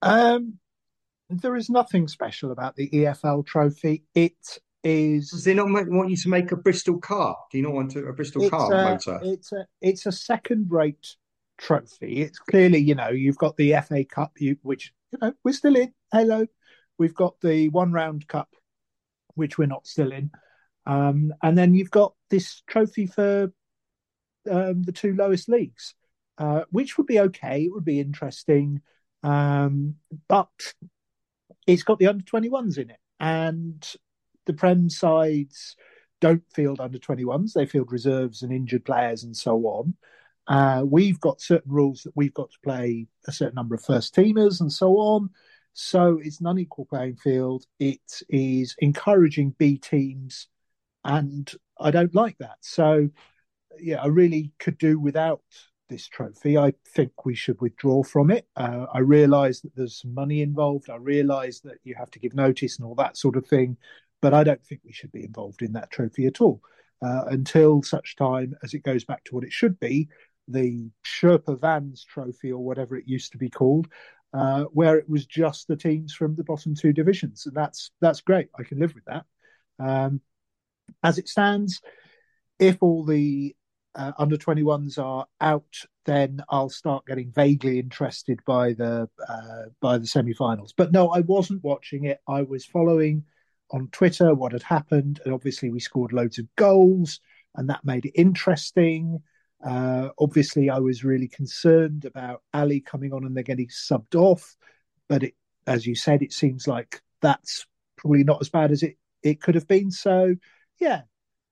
Um, 0.01 0.59
there 1.29 1.55
is 1.55 1.69
nothing 1.69 2.07
special 2.07 2.51
about 2.51 2.75
the 2.75 2.89
EFL 2.89 3.45
Trophy. 3.45 4.03
It 4.15 4.59
is. 4.83 5.29
Does 5.29 5.45
he 5.45 5.53
not 5.53 5.67
want 5.69 6.09
you 6.09 6.17
to 6.17 6.29
make 6.29 6.51
a 6.51 6.55
Bristol 6.55 6.99
car? 6.99 7.37
Do 7.51 7.57
you 7.57 7.63
not 7.63 7.73
want 7.73 7.91
to, 7.91 8.05
a 8.05 8.13
Bristol 8.13 8.49
car 8.49 8.73
a, 8.73 8.83
motor? 8.83 9.19
It's 9.23 9.51
a 9.51 9.67
it's 9.81 10.05
a 10.05 10.11
second 10.11 10.67
rate 10.71 11.15
trophy. 11.57 12.21
It's 12.21 12.39
clearly 12.39 12.79
you 12.79 12.95
know 12.95 13.09
you've 13.09 13.37
got 13.37 13.57
the 13.57 13.75
FA 13.87 14.03
Cup, 14.03 14.33
you, 14.39 14.57
which 14.63 14.91
you 15.11 15.19
know 15.21 15.33
we're 15.43 15.53
still 15.53 15.75
in. 15.75 15.93
Hello, 16.11 16.47
we've 16.97 17.15
got 17.15 17.39
the 17.41 17.69
one 17.69 17.91
round 17.91 18.27
cup, 18.27 18.49
which 19.35 19.57
we're 19.57 19.67
not 19.67 19.85
still 19.85 20.11
in, 20.11 20.31
um, 20.85 21.33
and 21.43 21.57
then 21.57 21.75
you've 21.75 21.91
got 21.91 22.13
this 22.31 22.63
trophy 22.67 23.05
for 23.05 23.53
um, 24.49 24.81
the 24.81 24.91
two 24.91 25.13
lowest 25.13 25.47
leagues, 25.47 25.93
uh, 26.39 26.63
which 26.71 26.97
would 26.97 27.07
be 27.07 27.19
okay. 27.19 27.65
It 27.65 27.71
would 27.71 27.85
be 27.85 27.99
interesting, 27.99 28.81
um, 29.21 29.95
but 30.27 30.49
it's 31.73 31.83
got 31.83 31.99
the 31.99 32.07
under 32.07 32.23
twenty 32.23 32.49
ones 32.49 32.77
in 32.77 32.89
it, 32.89 32.99
and 33.19 33.85
the 34.45 34.53
Prem 34.53 34.89
sides 34.89 35.75
don't 36.19 36.43
field 36.53 36.79
under 36.79 36.97
21s, 36.97 37.53
they 37.53 37.65
field 37.65 37.91
reserves 37.91 38.41
and 38.41 38.51
injured 38.51 38.85
players 38.85 39.23
and 39.23 39.35
so 39.35 39.57
on. 39.65 39.93
Uh, 40.47 40.83
we've 40.85 41.19
got 41.19 41.39
certain 41.39 41.71
rules 41.71 42.01
that 42.03 42.15
we've 42.15 42.33
got 42.33 42.49
to 42.51 42.59
play 42.63 43.07
a 43.27 43.31
certain 43.31 43.55
number 43.55 43.75
of 43.75 43.83
first 43.83 44.15
teamers 44.15 44.61
and 44.61 44.73
so 44.73 44.93
on. 44.97 45.29
So 45.73 46.19
it's 46.21 46.39
an 46.39 46.47
unequal 46.47 46.85
playing 46.85 47.17
field. 47.17 47.65
It 47.79 48.21
is 48.27 48.75
encouraging 48.79 49.55
B 49.57 49.77
teams, 49.77 50.47
and 51.05 51.49
I 51.79 51.91
don't 51.91 52.15
like 52.15 52.37
that. 52.39 52.57
So, 52.61 53.09
yeah, 53.79 54.01
I 54.01 54.07
really 54.07 54.51
could 54.59 54.77
do 54.77 54.99
without 54.99 55.43
this 55.89 56.07
trophy. 56.07 56.57
I 56.57 56.73
think 56.93 57.25
we 57.25 57.35
should 57.35 57.59
withdraw 57.61 58.03
from 58.03 58.31
it. 58.31 58.47
Uh, 58.55 58.85
I 58.93 58.99
realise 58.99 59.61
that 59.61 59.75
there's 59.75 60.03
money 60.05 60.41
involved. 60.41 60.89
I 60.89 60.95
realise 60.95 61.59
that 61.61 61.79
you 61.83 61.95
have 61.95 62.11
to 62.11 62.19
give 62.19 62.33
notice 62.33 62.77
and 62.77 62.85
all 62.85 62.95
that 62.95 63.17
sort 63.17 63.35
of 63.35 63.45
thing. 63.45 63.77
But 64.21 64.33
I 64.33 64.43
don't 64.43 64.63
think 64.65 64.81
we 64.85 64.93
should 64.93 65.11
be 65.11 65.23
involved 65.23 65.61
in 65.61 65.73
that 65.73 65.91
trophy 65.91 66.25
at 66.25 66.41
all 66.41 66.61
uh, 67.01 67.23
until 67.27 67.81
such 67.81 68.15
time 68.15 68.55
as 68.63 68.73
it 68.73 68.83
goes 68.83 69.03
back 69.05 69.23
to 69.25 69.35
what 69.35 69.43
it 69.43 69.51
should 69.51 69.79
be 69.79 70.09
the 70.49 70.89
Sherpa 71.05 71.59
Vans 71.59 72.03
Trophy 72.03 72.51
or 72.51 72.63
whatever 72.63 72.95
it 72.97 73.07
used 73.07 73.31
to 73.31 73.37
be 73.37 73.49
called, 73.49 73.87
uh, 74.33 74.63
where 74.65 74.97
it 74.97 75.09
was 75.09 75.25
just 75.25 75.67
the 75.67 75.75
teams 75.75 76.13
from 76.13 76.35
the 76.35 76.43
bottom 76.43 76.75
two 76.75 76.91
divisions, 76.91 77.45
and 77.45 77.55
that's 77.55 77.91
that's 78.01 78.21
great. 78.21 78.49
I 78.57 78.63
can 78.63 78.79
live 78.79 78.93
with 78.95 79.05
that. 79.05 79.25
Um, 79.79 80.21
as 81.03 81.17
it 81.17 81.29
stands, 81.29 81.81
if 82.57 82.77
all 82.81 83.05
the 83.05 83.55
uh, 83.95 84.11
under 84.17 84.37
21s 84.37 84.97
are 84.97 85.25
out, 85.41 85.83
then 86.05 86.43
I'll 86.49 86.69
start 86.69 87.05
getting 87.05 87.31
vaguely 87.31 87.79
interested 87.79 88.39
by 88.45 88.73
the 88.73 89.09
uh, 89.27 89.63
by 89.81 89.97
the 89.97 90.07
semi-finals. 90.07 90.73
But 90.75 90.91
no, 90.91 91.09
I 91.09 91.21
wasn't 91.21 91.63
watching 91.63 92.05
it. 92.05 92.19
I 92.27 92.43
was 92.43 92.65
following 92.65 93.23
on 93.71 93.89
Twitter 93.91 94.33
what 94.33 94.51
had 94.51 94.63
happened. 94.63 95.19
And 95.25 95.33
obviously, 95.33 95.69
we 95.69 95.79
scored 95.79 96.13
loads 96.13 96.39
of 96.39 96.47
goals, 96.55 97.19
and 97.55 97.69
that 97.69 97.85
made 97.85 98.05
it 98.05 98.19
interesting. 98.19 99.21
Uh, 99.63 100.09
obviously, 100.17 100.69
I 100.69 100.79
was 100.79 101.03
really 101.03 101.27
concerned 101.27 102.05
about 102.05 102.43
Ali 102.53 102.79
coming 102.79 103.13
on 103.13 103.25
and 103.25 103.35
they're 103.35 103.43
getting 103.43 103.67
subbed 103.67 104.15
off. 104.15 104.55
But 105.07 105.23
it, 105.23 105.35
as 105.67 105.85
you 105.85 105.95
said, 105.95 106.21
it 106.21 106.33
seems 106.33 106.67
like 106.67 107.01
that's 107.21 107.65
probably 107.97 108.23
not 108.23 108.41
as 108.41 108.49
bad 108.49 108.71
as 108.71 108.83
it, 108.83 108.97
it 109.21 109.41
could 109.41 109.55
have 109.55 109.67
been. 109.67 109.91
So, 109.91 110.35
yeah, 110.79 111.01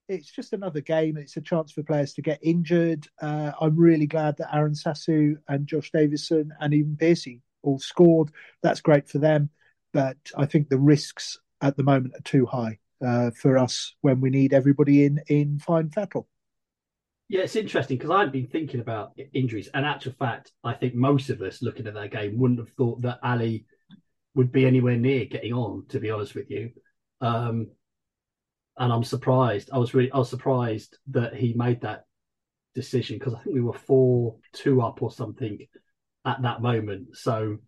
it's 0.08 0.30
just 0.30 0.52
another 0.52 0.80
game. 0.80 1.16
It's 1.16 1.36
a 1.36 1.40
chance 1.40 1.72
for 1.72 1.82
players 1.82 2.14
to 2.14 2.22
get 2.22 2.38
injured. 2.42 3.06
Uh, 3.20 3.52
I'm 3.60 3.76
really 3.76 4.06
glad 4.06 4.36
that 4.38 4.54
Aron 4.54 4.72
Sasu 4.72 5.36
and 5.48 5.66
Josh 5.66 5.90
Davison 5.92 6.52
and 6.60 6.72
even 6.72 6.96
Piercy 6.96 7.42
all 7.62 7.78
scored. 7.78 8.30
That's 8.62 8.80
great 8.80 9.08
for 9.08 9.18
them. 9.18 9.50
But 9.92 10.16
I 10.36 10.46
think 10.46 10.68
the 10.68 10.78
risks 10.78 11.38
at 11.60 11.76
the 11.76 11.82
moment 11.82 12.14
are 12.14 12.22
too 12.22 12.46
high 12.46 12.78
uh, 13.04 13.30
for 13.30 13.58
us 13.58 13.94
when 14.00 14.20
we 14.20 14.30
need 14.30 14.52
everybody 14.52 15.04
in 15.04 15.20
in 15.28 15.58
fine 15.58 15.90
fettle. 15.90 16.28
Yeah, 17.28 17.42
it's 17.42 17.56
interesting 17.56 17.98
because 17.98 18.10
I'd 18.10 18.32
been 18.32 18.46
thinking 18.46 18.80
about 18.80 19.12
injuries, 19.34 19.68
and 19.74 19.84
actual 19.84 20.12
fact, 20.12 20.52
I 20.64 20.72
think 20.72 20.94
most 20.94 21.28
of 21.28 21.42
us 21.42 21.60
looking 21.60 21.86
at 21.86 21.94
that 21.94 22.10
game 22.10 22.38
wouldn't 22.38 22.60
have 22.60 22.70
thought 22.70 23.02
that 23.02 23.18
Ali 23.22 23.66
would 24.34 24.50
be 24.50 24.64
anywhere 24.64 24.96
near 24.96 25.26
getting 25.26 25.52
on. 25.52 25.84
To 25.90 26.00
be 26.00 26.10
honest 26.10 26.34
with 26.34 26.50
you, 26.50 26.70
um, 27.20 27.68
and 28.78 28.92
I'm 28.92 29.04
surprised. 29.04 29.70
I 29.72 29.78
was 29.78 29.94
really, 29.94 30.10
I 30.12 30.18
was 30.18 30.30
surprised 30.30 30.98
that 31.08 31.34
he 31.34 31.52
made 31.54 31.80
that 31.82 32.04
decision 32.74 33.18
because 33.18 33.34
I 33.34 33.40
think 33.40 33.54
we 33.54 33.60
were 33.60 33.72
four 33.72 34.36
two 34.52 34.80
up 34.82 35.02
or 35.02 35.10
something 35.10 35.58
at 36.24 36.42
that 36.42 36.62
moment. 36.62 37.16
So 37.16 37.58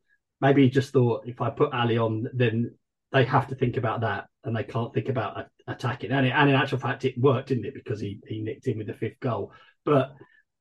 maybe 0.40 0.62
he 0.62 0.70
just 0.70 0.92
thought 0.92 1.26
if 1.26 1.40
I 1.40 1.50
put 1.50 1.72
Ali 1.72 1.98
on, 1.98 2.28
then 2.32 2.74
they 3.12 3.24
have 3.24 3.48
to 3.48 3.54
think 3.56 3.76
about 3.76 4.02
that 4.02 4.26
and 4.44 4.56
they 4.56 4.62
can't 4.62 4.94
think 4.94 5.08
about 5.08 5.46
attacking. 5.66 6.12
And, 6.12 6.26
and 6.26 6.50
in 6.50 6.56
actual 6.56 6.78
fact, 6.78 7.04
it 7.04 7.18
worked, 7.18 7.48
didn't 7.48 7.66
it? 7.66 7.74
Because 7.74 8.00
he, 8.00 8.20
he 8.26 8.40
nicked 8.40 8.66
in 8.66 8.78
with 8.78 8.86
the 8.86 8.94
fifth 8.94 9.18
goal. 9.20 9.52
But 9.84 10.12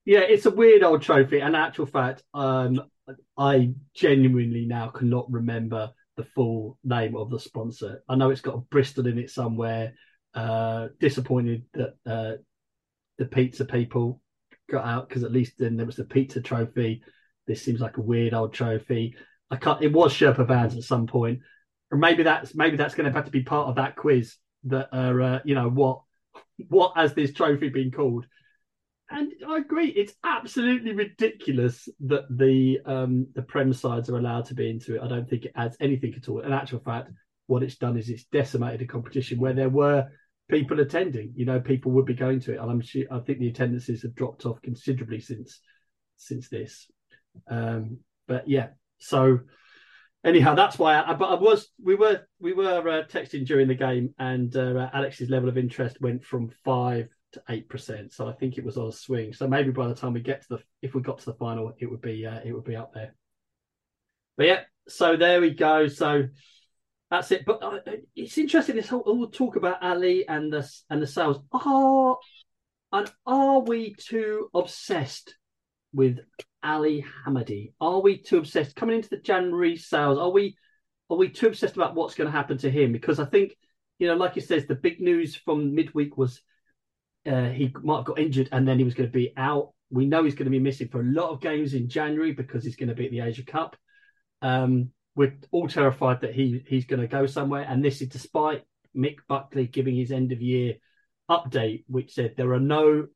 yeah, 0.05 0.21
it's 0.21 0.47
a 0.47 0.51
weird 0.51 0.83
old 0.83 1.03
trophy. 1.03 1.39
And 1.41 1.55
actual 1.55 1.85
fact, 1.85 2.23
um, 2.33 2.81
I 3.37 3.73
genuinely 3.93 4.65
now 4.65 4.87
cannot 4.89 5.31
remember 5.31 5.91
the 6.17 6.23
full 6.23 6.77
name 6.83 7.15
of 7.15 7.29
the 7.29 7.39
sponsor. 7.39 8.03
I 8.09 8.15
know 8.15 8.29
it's 8.29 8.41
got 8.41 8.69
Bristol 8.69 9.07
in 9.07 9.19
it 9.19 9.29
somewhere. 9.29 9.93
Uh, 10.33 10.89
disappointed 10.99 11.63
that 11.73 11.95
uh, 12.05 12.33
the 13.17 13.25
pizza 13.25 13.65
people 13.65 14.21
got 14.69 14.85
out 14.85 15.09
because 15.09 15.23
at 15.23 15.31
least 15.31 15.53
then 15.57 15.75
there 15.75 15.85
was 15.85 15.95
the 15.95 16.03
pizza 16.03 16.41
trophy. 16.41 17.01
This 17.47 17.63
seems 17.63 17.79
like 17.79 17.97
a 17.97 18.01
weird 18.01 18.33
old 18.33 18.53
trophy. 18.53 19.15
I 19.49 19.55
can't. 19.55 19.81
It 19.81 19.91
was 19.91 20.13
Sherpa 20.13 20.47
Vans 20.47 20.75
at 20.75 20.83
some 20.83 21.07
point 21.07 21.39
or 21.91 21.97
maybe 21.97 22.23
that's 22.23 22.55
maybe 22.55 22.77
that's 22.77 22.95
going 22.95 23.11
to 23.11 23.15
have 23.15 23.25
to 23.25 23.31
be 23.31 23.43
part 23.43 23.67
of 23.67 23.75
that 23.75 23.95
quiz 23.95 24.35
that 24.65 24.89
are 24.91 25.21
uh, 25.21 25.39
you 25.43 25.55
know 25.55 25.69
what 25.69 26.01
what 26.67 26.95
has 26.95 27.13
this 27.13 27.33
trophy 27.33 27.69
been 27.69 27.91
called 27.91 28.25
and 29.09 29.31
I 29.47 29.57
agree 29.57 29.87
it's 29.87 30.13
absolutely 30.23 30.93
ridiculous 30.93 31.87
that 32.01 32.25
the 32.29 32.79
um 32.85 33.27
the 33.33 33.41
prem 33.41 33.73
sides 33.73 34.09
are 34.09 34.17
allowed 34.17 34.45
to 34.45 34.53
be 34.53 34.69
into 34.69 34.95
it 34.95 35.01
I 35.01 35.07
don't 35.07 35.29
think 35.29 35.45
it 35.45 35.53
adds 35.55 35.77
anything 35.79 36.13
at 36.15 36.27
all 36.29 36.41
in 36.41 36.53
actual 36.53 36.79
fact 36.79 37.11
what 37.49 37.63
it's 37.63 37.77
done 37.77 37.97
is 37.97 38.09
it's 38.09 38.25
decimated 38.25 38.81
a 38.81 38.85
competition 38.85 39.39
where 39.39 39.53
there 39.53 39.69
were 39.69 40.07
people 40.49 40.79
attending 40.79 41.31
you 41.35 41.45
know 41.45 41.59
people 41.59 41.91
would 41.91 42.05
be 42.05 42.13
going 42.13 42.39
to 42.39 42.53
it 42.53 42.59
and 42.59 42.71
I'm 42.71 42.81
sure 42.81 43.03
I 43.11 43.19
think 43.19 43.39
the 43.39 43.49
attendances 43.49 44.03
have 44.03 44.15
dropped 44.15 44.45
off 44.45 44.61
considerably 44.61 45.19
since 45.19 45.59
since 46.17 46.49
this 46.49 46.89
um 47.47 47.97
but 48.27 48.47
yeah 48.47 48.69
so 48.99 49.39
anyhow, 50.23 50.55
that's 50.55 50.77
why. 50.77 51.01
I, 51.01 51.13
but 51.13 51.29
I 51.29 51.35
was 51.35 51.67
we 51.81 51.95
were 51.95 52.21
we 52.39 52.53
were 52.53 52.87
uh, 52.87 53.03
texting 53.07 53.45
during 53.45 53.67
the 53.67 53.75
game, 53.75 54.13
and 54.17 54.55
uh, 54.55 54.89
Alex's 54.93 55.29
level 55.29 55.49
of 55.49 55.57
interest 55.57 55.99
went 56.01 56.23
from 56.23 56.49
five 56.63 57.09
to 57.33 57.41
eight 57.49 57.69
percent. 57.69 58.13
So 58.13 58.27
I 58.27 58.33
think 58.33 58.57
it 58.57 58.65
was 58.65 58.77
on 58.77 58.89
a 58.89 58.91
swing. 58.91 59.33
So 59.33 59.47
maybe 59.47 59.71
by 59.71 59.87
the 59.87 59.95
time 59.95 60.13
we 60.13 60.21
get 60.21 60.41
to 60.43 60.57
the, 60.57 60.59
if 60.81 60.93
we 60.93 61.01
got 61.01 61.19
to 61.19 61.25
the 61.25 61.33
final, 61.33 61.73
it 61.79 61.89
would 61.89 62.01
be 62.01 62.25
uh, 62.25 62.39
it 62.43 62.53
would 62.53 62.65
be 62.65 62.75
up 62.75 62.93
there. 62.93 63.15
But 64.37 64.47
yeah, 64.47 64.61
so 64.87 65.17
there 65.17 65.41
we 65.41 65.51
go. 65.51 65.87
So 65.87 66.27
that's 67.09 67.31
it. 67.31 67.45
But 67.45 67.63
uh, 67.63 67.79
it's 68.15 68.37
interesting. 68.37 68.75
This 68.75 68.89
whole 68.89 69.27
talk 69.27 69.55
about 69.55 69.81
Ali 69.81 70.27
and 70.27 70.51
the 70.53 70.69
and 70.89 71.01
the 71.01 71.07
sales. 71.07 71.39
Are 71.51 72.17
and 72.91 73.11
are 73.25 73.59
we 73.59 73.95
too 73.95 74.49
obsessed 74.53 75.35
with 75.93 76.19
Ali 76.63 77.05
Hamadi? 77.25 77.73
Are 77.81 78.01
we 78.01 78.19
too 78.19 78.37
obsessed 78.37 78.75
coming 78.75 78.97
into 78.97 79.09
the 79.09 79.17
January 79.17 79.77
sales? 79.77 80.17
Are 80.19 80.31
we 80.31 80.55
are 81.09 81.17
we 81.17 81.29
too 81.29 81.47
obsessed 81.47 81.75
about 81.75 81.95
what's 81.95 82.15
going 82.15 82.27
to 82.27 82.37
happen 82.37 82.57
to 82.59 82.69
him? 82.69 82.91
Because 82.91 83.19
I 83.19 83.25
think 83.25 83.55
you 83.97 84.07
know, 84.07 84.15
like 84.15 84.33
he 84.33 84.41
says, 84.41 84.65
the 84.65 84.75
big 84.75 85.01
news 85.01 85.35
from 85.35 85.75
midweek 85.75 86.17
was 86.17 86.41
uh, 87.25 87.49
he 87.49 87.73
might 87.83 87.97
have 87.97 88.05
got 88.05 88.19
injured 88.19 88.49
and 88.51 88.67
then 88.67 88.77
he 88.77 88.85
was 88.85 88.93
going 88.93 89.09
to 89.09 89.13
be 89.13 89.33
out. 89.35 89.73
We 89.91 90.05
know 90.05 90.23
he's 90.23 90.35
going 90.35 90.45
to 90.45 90.51
be 90.51 90.59
missing 90.59 90.87
for 90.87 91.01
a 91.01 91.05
lot 91.05 91.31
of 91.31 91.41
games 91.41 91.73
in 91.73 91.89
January 91.89 92.31
because 92.31 92.63
he's 92.63 92.75
going 92.75 92.89
to 92.89 92.95
be 92.95 93.05
at 93.05 93.11
the 93.11 93.21
Asia 93.21 93.43
Cup. 93.43 93.75
Um, 94.41 94.91
we're 95.15 95.37
all 95.51 95.67
terrified 95.67 96.21
that 96.21 96.33
he 96.33 96.63
he's 96.67 96.85
going 96.85 97.01
to 97.01 97.07
go 97.07 97.25
somewhere, 97.25 97.65
and 97.67 97.83
this 97.83 98.01
is 98.01 98.07
despite 98.07 98.63
Mick 98.95 99.17
Buckley 99.27 99.67
giving 99.67 99.95
his 99.95 100.11
end 100.11 100.31
of 100.31 100.41
year 100.41 100.75
update, 101.29 101.83
which 101.87 102.13
said 102.13 102.35
there 102.35 102.53
are 102.53 102.59
no 102.59 103.07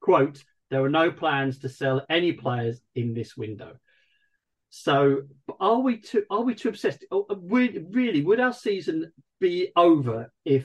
quote 0.00 0.42
there 0.72 0.82
are 0.82 0.88
no 0.88 1.10
plans 1.10 1.58
to 1.58 1.68
sell 1.68 2.00
any 2.08 2.32
players 2.32 2.80
in 2.94 3.12
this 3.12 3.36
window. 3.36 3.76
So, 4.70 5.24
are 5.60 5.80
we 5.80 5.98
too 5.98 6.24
are 6.30 6.40
we 6.40 6.54
too 6.54 6.70
obsessed? 6.70 7.04
Oh, 7.10 7.26
really, 7.42 8.22
would 8.22 8.40
our 8.40 8.54
season 8.54 9.12
be 9.38 9.70
over 9.76 10.32
if 10.46 10.64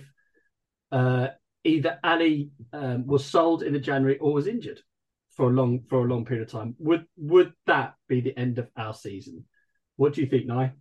uh, 0.93 1.27
either 1.65 1.99
Ali 2.05 2.51
um, 2.71 3.05
was 3.05 3.25
sold 3.25 3.63
in 3.63 3.73
the 3.73 3.81
January 3.81 4.17
or 4.19 4.31
was 4.31 4.47
injured 4.47 4.79
for 5.31 5.47
a 5.47 5.53
long 5.53 5.81
for 5.89 6.05
a 6.05 6.07
long 6.07 6.23
period 6.23 6.47
of 6.47 6.51
time? 6.53 6.73
Would 6.79 7.05
would 7.17 7.51
that 7.65 7.95
be 8.07 8.21
the 8.21 8.37
end 8.39 8.59
of 8.59 8.69
our 8.77 8.93
season? 8.93 9.43
What 9.97 10.13
do 10.13 10.21
you 10.21 10.27
think, 10.27 10.45
Nye? 10.45 10.71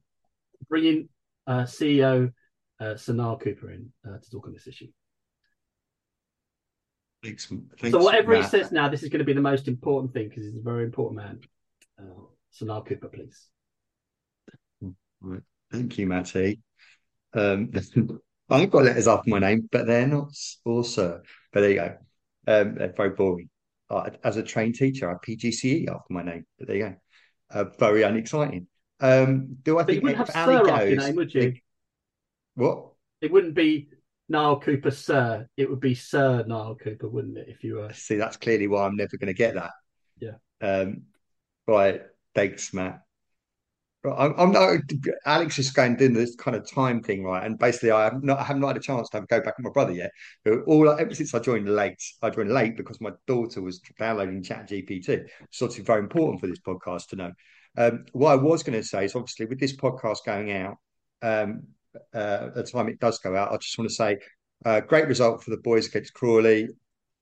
Bringing 0.68 1.08
uh, 1.46 1.62
CEO 1.64 2.32
uh, 2.80 2.94
Cooper 2.96 3.70
in 3.70 3.92
uh, 4.06 4.18
to 4.18 4.30
talk 4.30 4.46
on 4.46 4.52
this 4.52 4.66
issue. 4.66 4.88
Thanks, 7.22 7.48
so 7.90 7.98
whatever 7.98 8.32
Matt. 8.32 8.44
he 8.44 8.48
says 8.48 8.70
now, 8.70 8.88
this 8.88 9.02
is 9.02 9.08
going 9.08 9.18
to 9.18 9.24
be 9.24 9.32
the 9.32 9.40
most 9.40 9.66
important 9.66 10.12
thing 10.12 10.28
because 10.28 10.44
he's 10.44 10.56
a 10.56 10.62
very 10.62 10.84
important 10.84 11.16
man. 11.16 11.40
Uh, 11.98 12.80
Cooper, 12.82 13.08
please. 13.08 13.48
Right. 15.20 15.42
Thank 15.72 15.98
you, 15.98 16.06
Matty. 16.06 16.60
Um, 17.34 17.72
I've 18.50 18.70
got 18.70 18.84
letters 18.84 19.08
after 19.08 19.28
my 19.28 19.40
name, 19.40 19.68
but 19.72 19.86
they're 19.86 20.06
not 20.06 20.32
sir. 20.32 21.22
But 21.52 21.60
there 21.60 21.70
you 21.70 21.76
go. 21.76 21.96
Um, 22.46 22.74
they're 22.76 22.92
very 22.96 23.10
boring. 23.10 23.50
Uh, 23.90 24.10
as 24.22 24.36
a 24.36 24.42
trained 24.42 24.76
teacher, 24.76 25.08
I 25.08 25.12
have 25.12 25.20
PGCE 25.20 25.88
after 25.88 26.12
my 26.12 26.22
name, 26.22 26.46
but 26.58 26.68
there 26.68 26.76
you 26.76 26.82
go. 26.84 26.94
Uh, 27.50 27.64
very 27.78 28.02
unexciting. 28.02 28.68
Um, 29.00 29.56
do 29.62 29.78
I 29.78 29.82
but 29.82 29.86
think 29.86 30.02
you 30.02 30.08
wouldn't 30.08 30.28
have 30.28 30.48
Ali 30.48 30.56
Sir 30.56 30.64
goes, 30.64 30.90
your 30.90 31.00
name, 31.00 31.16
would 31.16 31.34
you? 31.34 31.42
It, 31.42 31.54
what? 32.54 32.88
It 33.20 33.32
wouldn't 33.32 33.54
be 33.54 33.88
Niall 34.28 34.60
Cooper 34.60 34.90
Sir. 34.90 35.48
It 35.56 35.68
would 35.68 35.80
be 35.80 35.94
Sir 35.94 36.44
Niall 36.46 36.76
Cooper, 36.76 37.08
wouldn't 37.08 37.38
it? 37.38 37.48
If 37.48 37.62
you 37.62 37.76
were. 37.76 37.92
See, 37.92 38.16
that's 38.16 38.36
clearly 38.36 38.66
why 38.66 38.86
I'm 38.86 38.96
never 38.96 39.16
going 39.16 39.28
to 39.28 39.34
get 39.34 39.54
that. 39.54 39.72
Yeah. 40.18 40.36
Um, 40.60 41.02
right. 41.66 42.02
Thanks, 42.34 42.72
Matt. 42.72 43.02
I'm, 44.04 44.34
I'm 44.38 44.52
not, 44.52 44.80
Alex 45.24 45.58
is 45.58 45.70
going 45.70 45.96
doing 45.96 46.12
this 46.12 46.36
kind 46.36 46.56
of 46.56 46.70
time 46.70 47.02
thing, 47.02 47.24
right? 47.24 47.44
And 47.44 47.58
basically, 47.58 47.90
I 47.90 48.04
have 48.04 48.22
not 48.22 48.38
I 48.38 48.44
have 48.44 48.58
not 48.58 48.68
had 48.68 48.76
a 48.76 48.80
chance 48.80 49.08
to 49.10 49.16
have 49.16 49.24
a 49.24 49.26
go 49.26 49.40
back 49.40 49.58
with 49.58 49.64
my 49.64 49.70
brother 49.70 49.92
yet. 49.92 50.10
All 50.66 50.88
ever 50.88 51.14
since 51.14 51.34
I 51.34 51.38
joined 51.38 51.68
late, 51.68 52.00
I 52.22 52.30
joined 52.30 52.52
late 52.52 52.76
because 52.76 53.00
my 53.00 53.10
daughter 53.26 53.62
was 53.62 53.80
downloading 53.98 54.42
Chat 54.42 54.68
GPT. 54.68 55.04
So 55.04 55.12
it's 55.12 55.62
obviously 55.62 55.84
very 55.84 56.00
important 56.00 56.40
for 56.40 56.46
this 56.46 56.60
podcast 56.60 57.08
to 57.08 57.16
know. 57.16 57.32
Um, 57.76 58.04
what 58.12 58.32
I 58.32 58.36
was 58.36 58.62
going 58.62 58.80
to 58.80 58.86
say 58.86 59.04
is 59.04 59.14
obviously 59.14 59.46
with 59.46 59.60
this 59.60 59.76
podcast 59.76 60.18
going 60.24 60.52
out, 60.52 60.76
um, 61.22 61.64
uh, 62.14 62.50
the 62.54 62.62
time 62.62 62.88
it 62.88 63.00
does 63.00 63.18
go 63.18 63.36
out, 63.36 63.52
I 63.52 63.56
just 63.56 63.76
want 63.78 63.90
to 63.90 63.94
say, 63.94 64.18
uh, 64.64 64.80
great 64.80 65.08
result 65.08 65.42
for 65.42 65.50
the 65.50 65.58
boys 65.58 65.86
against 65.86 66.14
Crawley, 66.14 66.68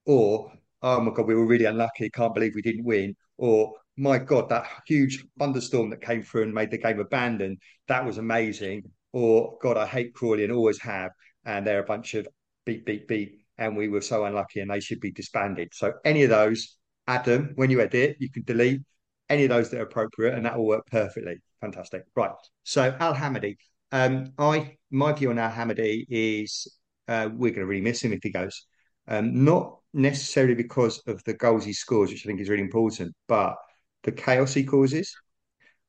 or 0.07 0.53
oh 0.83 1.01
my 1.01 1.13
god, 1.13 1.27
we 1.27 1.35
were 1.35 1.47
really 1.47 1.65
unlucky, 1.65 2.11
can't 2.11 2.35
believe 2.35 2.53
we 2.55 2.63
didn't 2.63 2.85
win, 2.85 3.17
or 3.39 3.73
my 3.97 4.19
god, 4.19 4.49
that 4.49 4.67
huge 4.87 5.25
thunderstorm 5.39 5.91
that 5.91 6.03
came 6.03 6.23
through 6.23 6.43
and 6.43 6.55
made 6.55 6.71
the 6.71 6.79
game 6.79 7.01
abandoned, 7.01 7.59
that 7.89 8.05
was 8.05 8.19
amazing, 8.19 8.83
or 9.13 9.57
God, 9.63 9.77
I 9.77 9.87
hate 9.87 10.15
Crawley 10.15 10.45
and 10.45 10.53
always 10.53 10.81
have, 10.83 11.11
and 11.45 11.67
they're 11.67 11.83
a 11.83 11.87
bunch 11.87 12.15
of 12.15 12.29
beep, 12.65 12.85
beep, 12.85 13.09
beep, 13.09 13.41
and 13.59 13.77
we 13.77 13.89
were 13.89 14.01
so 14.01 14.25
unlucky 14.25 14.61
and 14.61 14.71
they 14.71 14.81
should 14.81 15.01
be 15.01 15.13
disbanded. 15.13 15.69
So 15.73 15.95
any 16.05 16.25
of 16.25 16.31
those, 16.31 16.77
Adam, 17.07 17.53
when 17.55 17.71
you 17.71 17.81
edit, 17.81 18.17
you 18.19 18.31
can 18.31 18.43
delete 18.45 18.81
any 19.29 19.45
of 19.45 19.49
those 19.49 19.71
that 19.71 19.81
are 19.81 19.85
appropriate, 19.85 20.35
and 20.35 20.45
that 20.47 20.57
will 20.57 20.67
work 20.67 20.87
perfectly. 20.87 21.37
Fantastic. 21.61 22.03
Right. 22.15 22.33
So 22.65 22.95
Al 23.01 23.15
Hamadi, 23.15 23.57
Um, 23.93 24.33
I 24.39 24.77
my 24.91 25.13
view 25.13 25.31
on 25.31 25.39
Al 25.39 25.51
Hamadi 25.51 26.05
is 26.09 26.67
uh, 27.09 27.29
we're 27.33 27.51
going 27.51 27.61
to 27.61 27.67
really 27.67 27.81
miss 27.81 28.03
him 28.03 28.13
if 28.13 28.21
he 28.23 28.31
goes. 28.31 28.67
Um, 29.07 29.45
not 29.45 29.79
necessarily 29.93 30.55
because 30.55 31.01
of 31.07 31.23
the 31.25 31.35
goals 31.35 31.65
he 31.65 31.73
scores, 31.73 32.11
which 32.11 32.27
I 32.27 32.29
think 32.29 32.41
is 32.41 32.49
really 32.49 32.63
important, 32.63 33.15
but 33.29 33.55
the 34.03 34.13
chaos 34.13 34.55
he 34.55 34.65
causes. 34.65 35.15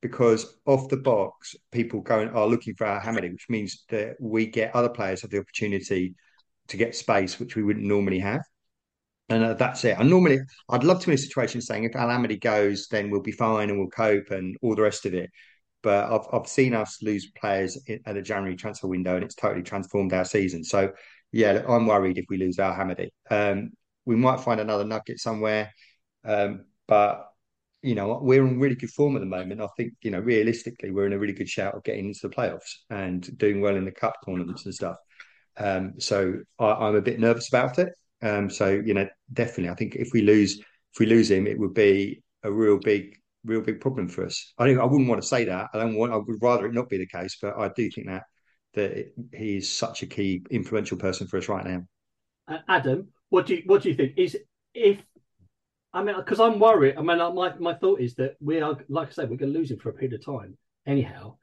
Because 0.02 0.60
off 0.68 0.88
the 0.90 0.98
box, 0.98 1.56
people 1.72 2.02
going 2.02 2.30
are 2.30 2.46
looking 2.46 2.76
for 2.76 2.86
Al 2.86 3.00
Hamadi, 3.00 3.32
which 3.32 3.48
means 3.50 3.86
that 3.90 4.18
we 4.20 4.46
get 4.46 4.76
other 4.76 4.90
players 4.90 5.22
have 5.22 5.32
the 5.32 5.40
opportunity 5.40 6.14
to 6.68 6.78
get 6.78 6.96
space, 6.96 7.40
which 7.40 7.56
we 7.56 7.64
wouldn't 7.64 7.86
normally 7.86 8.20
have 8.20 8.44
and 9.30 9.44
uh, 9.44 9.54
that's 9.56 9.84
it. 9.84 9.98
And 9.98 10.10
normally, 10.10 10.40
I'd 10.70 10.84
love 10.84 11.00
to 11.02 11.08
be 11.08 11.14
in 11.14 11.16
a 11.16 11.22
situation 11.22 11.62
saying 11.62 11.84
if 11.84 11.96
Al 11.96 12.26
goes, 12.38 12.88
then 12.90 13.10
we'll 13.10 13.22
be 13.22 13.32
fine 13.32 13.70
and 13.70 13.80
we'll 13.80 13.90
cope 13.90 14.30
and 14.30 14.56
all 14.62 14.76
the 14.76 14.82
rest 14.82 15.06
of 15.06 15.14
it. 15.14 15.30
But 15.82 16.12
I've 16.12 16.28
I've 16.34 16.48
seen 16.48 16.74
us 16.74 17.00
lose 17.02 17.32
players 17.32 17.78
at 18.06 18.16
the 18.16 18.22
January 18.22 18.56
transfer 18.56 18.88
window, 18.88 19.16
and 19.16 19.24
it's 19.24 19.36
totally 19.36 19.64
transformed 19.64 20.14
our 20.14 20.26
season. 20.26 20.64
So 20.64 20.92
yeah, 21.32 21.64
I'm 21.68 21.88
worried 21.88 22.18
if 22.18 22.26
we 22.30 22.38
lose 22.38 22.60
Al 22.60 22.74
Hamadi. 22.74 23.10
Um, 23.30 23.72
we 24.06 24.16
might 24.16 24.40
find 24.40 24.60
another 24.60 24.86
nugget 24.86 25.20
somewhere, 25.20 25.72
um, 26.24 26.66
but 26.88 27.28
you 27.82 27.96
know 27.96 28.20
we're 28.22 28.46
in 28.46 28.60
really 28.60 28.76
good 28.76 28.92
form 28.92 29.16
at 29.16 29.20
the 29.20 29.26
moment. 29.26 29.62
I 29.62 29.68
think 29.78 29.94
you 30.02 30.12
know 30.12 30.20
realistically 30.20 30.92
we're 30.92 31.08
in 31.08 31.14
a 31.14 31.20
really 31.20 31.34
good 31.34 31.50
shout 31.50 31.76
of 31.76 31.84
getting 31.84 32.08
into 32.08 32.28
the 32.28 32.36
playoffs 32.36 32.72
and 32.90 33.38
doing 33.38 33.62
well 33.62 33.76
in 33.76 33.86
the 33.86 33.92
cup 33.92 34.16
tournaments 34.26 34.66
and 34.66 34.74
stuff. 34.74 34.98
Um, 35.58 35.94
so 36.00 36.36
I, 36.60 36.88
am 36.88 36.96
a 36.96 37.02
bit 37.02 37.20
nervous 37.20 37.48
about 37.50 37.80
it. 37.80 37.90
Um, 38.22 38.50
so 38.50 38.70
you 38.70 38.94
know, 38.94 39.08
definitely, 39.32 39.70
I 39.70 39.76
think 39.76 39.96
if 39.96 40.10
we 40.14 40.22
lose 40.22 40.60
if 40.60 41.00
we 41.00 41.06
lose 41.06 41.30
him, 41.30 41.48
it 41.48 41.60
would 41.60 41.74
be 41.74 42.24
a 42.44 42.52
real 42.52 42.78
big 42.78 43.18
real 43.44 43.62
big 43.62 43.80
problem 43.80 44.08
for 44.08 44.26
us. 44.26 44.54
I 44.58 44.66
I 44.74 44.86
wouldn't 44.86 45.10
want 45.10 45.22
to 45.22 45.28
say 45.28 45.46
that. 45.46 45.70
I 45.74 45.78
don't 45.78 45.96
want. 45.96 46.14
I 46.14 46.18
would 46.18 46.42
rather 46.42 46.66
it 46.66 46.74
not 46.74 46.90
be 46.90 46.98
the 46.98 47.08
case, 47.08 47.38
but 47.42 47.58
I 47.58 47.70
do 47.76 47.90
think 47.90 48.08
that 48.08 48.24
that 48.76 49.14
he's 49.34 49.72
such 49.72 50.04
a 50.04 50.08
key 50.08 50.44
influential 50.52 50.98
person 50.98 51.28
for 51.28 51.38
us 51.38 51.50
right 51.50 51.66
now. 51.66 51.82
Uh, 52.48 52.60
Adam, 52.68 53.08
what 53.30 53.46
do 53.46 53.56
you 53.56 53.64
what 53.66 53.82
do 53.82 53.90
you 53.90 53.96
think? 53.96 54.14
Is 54.18 54.38
if 54.74 55.02
I 55.94 56.04
mean, 56.04 56.16
because 56.18 56.40
I'm 56.40 56.60
worried. 56.60 56.98
I 56.98 57.02
mean, 57.02 57.18
my 57.18 57.54
my 57.58 57.74
thought 57.74 58.02
is 58.02 58.16
that 58.16 58.36
we 58.42 58.60
are, 58.60 58.78
like 58.90 59.08
I 59.08 59.12
said, 59.12 59.30
we're 59.30 59.38
going 59.38 59.54
to 59.54 59.58
lose 59.58 59.72
him 59.72 59.80
for 59.80 59.90
a 59.90 59.94
period 59.94 60.14
of 60.14 60.26
time. 60.26 60.58
Anyhow, 60.86 61.38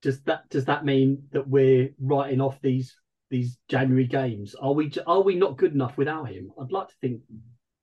does 0.00 0.20
that 0.22 0.48
does 0.48 0.66
that 0.66 0.84
mean 0.84 1.24
that 1.32 1.48
we're 1.48 1.90
writing 2.00 2.40
off 2.40 2.60
these 2.60 2.96
these 3.30 3.58
January 3.68 4.06
games. 4.06 4.54
Are 4.54 4.72
we 4.72 4.92
are 5.06 5.22
we 5.22 5.36
not 5.36 5.56
good 5.56 5.72
enough 5.72 5.96
without 5.96 6.28
him? 6.28 6.52
I'd 6.60 6.72
like 6.72 6.88
to 6.88 6.94
think 7.00 7.22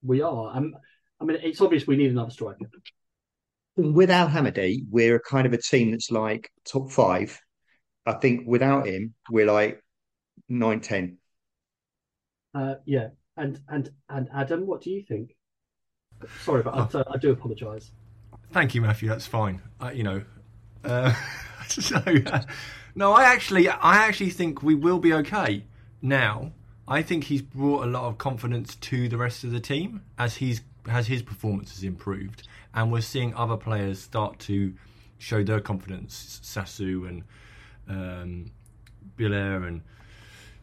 we 0.02 0.22
are. 0.22 0.52
I'm, 0.54 0.74
I 1.20 1.24
mean, 1.24 1.38
it's 1.42 1.60
obvious 1.60 1.86
we 1.86 1.96
need 1.96 2.10
another 2.10 2.30
striker. 2.30 2.66
Without 3.76 4.30
Hamadi, 4.30 4.84
we're 4.90 5.16
a 5.16 5.20
kind 5.20 5.46
of 5.46 5.52
a 5.52 5.58
team 5.58 5.92
that's 5.92 6.10
like 6.10 6.50
top 6.64 6.90
five. 6.90 7.40
I 8.04 8.14
think 8.14 8.46
without 8.46 8.86
him, 8.86 9.14
we're 9.30 9.46
like 9.46 9.82
nine, 10.48 10.80
ten. 10.80 11.18
Uh, 12.54 12.74
yeah, 12.84 13.08
and 13.36 13.60
and 13.68 13.90
and 14.08 14.28
Adam, 14.34 14.66
what 14.66 14.82
do 14.82 14.90
you 14.90 15.02
think? 15.02 15.34
Sorry, 16.44 16.62
but 16.62 16.74
oh. 16.74 17.04
I, 17.08 17.14
I, 17.14 17.16
do 17.16 17.30
apologise. 17.30 17.90
Thank 18.52 18.74
you, 18.74 18.82
Matthew. 18.82 19.08
That's 19.08 19.26
fine. 19.26 19.62
Uh, 19.80 19.90
you 19.92 20.02
know, 20.02 20.22
uh, 20.84 21.14
so 21.68 21.96
uh, 21.96 22.42
no, 22.94 23.12
I 23.12 23.24
actually, 23.24 23.68
I 23.68 24.06
actually 24.06 24.30
think 24.30 24.62
we 24.62 24.74
will 24.74 24.98
be 24.98 25.12
okay 25.14 25.64
now. 26.00 26.52
I 26.86 27.02
think 27.02 27.24
he's 27.24 27.42
brought 27.42 27.84
a 27.84 27.86
lot 27.86 28.04
of 28.04 28.18
confidence 28.18 28.74
to 28.76 29.08
the 29.08 29.16
rest 29.16 29.44
of 29.44 29.50
the 29.50 29.60
team 29.60 30.02
as 30.18 30.36
he's 30.36 30.62
as 30.88 31.06
his 31.06 31.22
performance 31.22 31.74
has 31.74 31.84
improved, 31.84 32.46
and 32.74 32.90
we're 32.90 33.00
seeing 33.00 33.34
other 33.34 33.56
players 33.56 34.00
start 34.00 34.40
to 34.40 34.74
show 35.18 35.44
their 35.44 35.60
confidence. 35.60 36.40
Sasu 36.42 37.08
and 37.08 37.22
um, 37.88 38.50
Bilair 39.16 39.66
and 39.66 39.82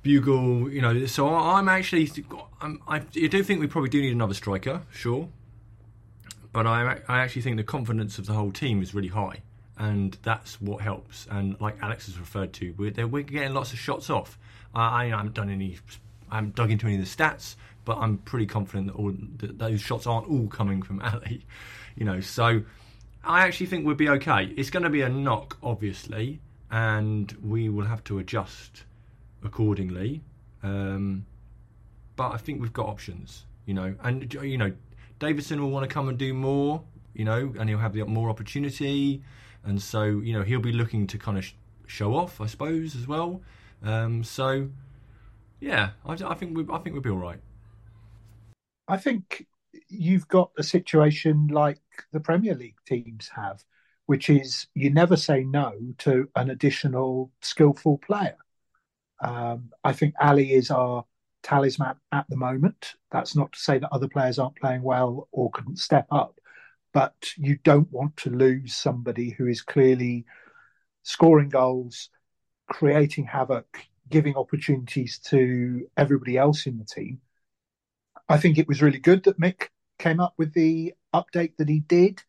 Bugiel, 0.04 0.72
you 0.72 0.82
know. 0.82 1.06
So 1.06 1.34
I'm 1.34 1.70
actually, 1.70 2.12
I'm, 2.62 2.82
I 2.88 3.00
do 3.00 3.42
think 3.44 3.62
we 3.62 3.68
probably 3.68 3.90
do 3.90 4.02
need 4.02 4.12
another 4.12 4.34
striker, 4.34 4.82
sure, 4.92 5.30
but 6.52 6.68
I 6.68 7.00
I 7.08 7.20
actually 7.20 7.44
think 7.44 7.58
the 7.58 7.64
confidence 7.64 8.20
of 8.20 8.26
the 8.26 8.34
whole 8.34 8.52
team 8.52 8.82
is 8.82 8.94
really 8.94 9.08
high 9.08 9.42
and 9.80 10.18
that's 10.24 10.62
what 10.62 10.82
helps. 10.82 11.26
And 11.32 11.60
like 11.60 11.82
Alex 11.82 12.06
has 12.06 12.20
referred 12.20 12.54
to, 12.54 12.74
we're, 12.78 13.08
we're 13.08 13.24
getting 13.24 13.54
lots 13.54 13.74
of 13.74 13.80
shots 13.80 14.10
off. 14.10 14.38
I, 14.76 15.06
I 15.06 15.08
haven't 15.08 15.34
done 15.34 15.50
any 15.50 15.80
I 16.30 16.36
haven't 16.36 16.56
dug 16.56 16.70
into 16.70 16.86
any 16.86 17.00
of 17.00 17.02
the 17.02 17.08
stats, 17.08 17.56
but 17.86 17.98
I'm 17.98 18.18
pretty 18.20 18.46
confident 18.46 18.88
that, 18.88 18.94
all, 18.94 19.14
that 19.38 19.58
those 19.58 19.82
shots 19.82 20.06
aren't 20.06 20.30
all 20.30 20.48
coming 20.48 20.84
from 20.84 21.02
Ali. 21.14 21.46
You 21.96 22.06
know, 22.06 22.20
so 22.20 22.62
I 23.24 23.46
actually 23.46 23.66
think 23.66 23.86
we'll 23.86 23.96
be 23.96 24.10
okay. 24.10 24.54
It's 24.56 24.70
going 24.70 24.84
to 24.84 24.90
be 24.90 25.02
a 25.02 25.10
knock, 25.10 25.58
obviously, 25.64 26.40
and 26.70 27.32
we 27.44 27.70
will 27.70 27.86
have 27.86 28.04
to 28.06 28.20
adjust 28.20 28.84
accordingly. 29.44 30.22
Um, 30.62 31.26
but 32.16 32.34
I 32.34 32.38
think 32.38 32.62
we've 32.62 32.74
got 32.74 32.88
options, 32.88 33.46
you 33.66 33.74
know, 33.74 33.96
and 34.04 34.34
you 34.34 34.58
know, 34.58 34.74
Davidson 35.20 35.62
will 35.62 35.72
want 35.72 35.90
to 35.90 35.94
come 35.94 36.10
and 36.10 36.18
do 36.18 36.34
more, 36.34 36.84
you 37.14 37.26
know, 37.26 37.54
and 37.58 37.70
he'll 37.70 37.80
have 37.80 37.94
the 37.94 38.06
more 38.06 38.30
opportunity, 38.30 39.24
and 39.64 39.82
so 39.82 40.04
you 40.04 40.34
know 40.34 40.44
he'll 40.44 40.60
be 40.60 40.72
looking 40.72 41.08
to 41.08 41.18
kind 41.18 41.38
of 41.38 41.46
sh- 41.46 41.54
show 41.88 42.16
off, 42.16 42.42
I 42.42 42.46
suppose, 42.46 42.96
as 42.96 43.08
well. 43.08 43.42
Um, 43.84 44.24
so 44.24 44.70
yeah, 45.60 45.92
I, 46.06 46.14
I 46.14 46.34
think 46.36 46.56
we, 46.56 46.66
I 46.72 46.78
think 46.80 46.94
we'll 46.94 47.02
be 47.02 47.10
all 47.10 47.18
right. 47.18 47.40
I 48.88 48.98
think 48.98 49.46
you've 49.88 50.28
got 50.28 50.52
a 50.58 50.64
situation 50.64 51.48
like 51.48 51.82
the 52.12 52.20
Premier 52.20 52.56
League 52.56 52.78
teams 52.88 53.30
have, 53.36 53.64
which 54.06 54.30
is 54.30 54.68
you 54.74 54.90
never 54.90 55.16
say 55.16 55.44
no 55.44 55.74
to 56.00 56.28
an 56.36 56.50
additional 56.50 57.32
skillful 57.42 57.98
player. 58.00 58.38
Um, 59.22 59.70
I 59.84 59.94
think 59.94 60.16
Ali 60.20 60.54
is 60.54 60.72
our 60.72 61.06
talisman 61.44 61.96
at 62.12 62.26
the 62.30 62.38
moment. 62.38 62.94
That's 63.12 63.36
not 63.36 63.52
to 63.54 63.60
say 63.60 63.80
that 63.80 63.94
other 63.94 64.08
players 64.08 64.40
aren't 64.40 64.56
playing 64.56 64.82
well 64.82 65.28
or 65.32 65.52
couldn't 65.52 65.80
step 65.80 66.08
up, 66.12 66.39
but 66.94 67.14
you 67.38 67.58
don't 67.64 67.92
want 67.92 68.18
to 68.18 68.30
lose 68.30 68.76
somebody 68.76 69.32
who 69.32 69.48
is 69.48 69.62
clearly 69.62 70.26
scoring 71.04 71.50
goals, 71.50 72.10
creating 72.68 73.26
havoc, 73.26 73.68
giving 74.10 74.36
opportunities 74.36 75.20
to 75.20 75.88
everybody 75.98 76.38
else 76.38 76.66
in 76.66 76.78
the 76.78 76.86
team. 76.86 77.20
I 78.28 78.38
think 78.38 78.58
it 78.58 78.68
was 78.68 78.82
really 78.82 79.00
good 79.00 79.24
that 79.24 79.40
Mick 79.40 79.68
came 79.98 80.20
up 80.20 80.34
with 80.38 80.54
the 80.54 80.94
update 81.14 81.58
that 81.58 81.70
he 81.70 81.80
did. 81.80 82.22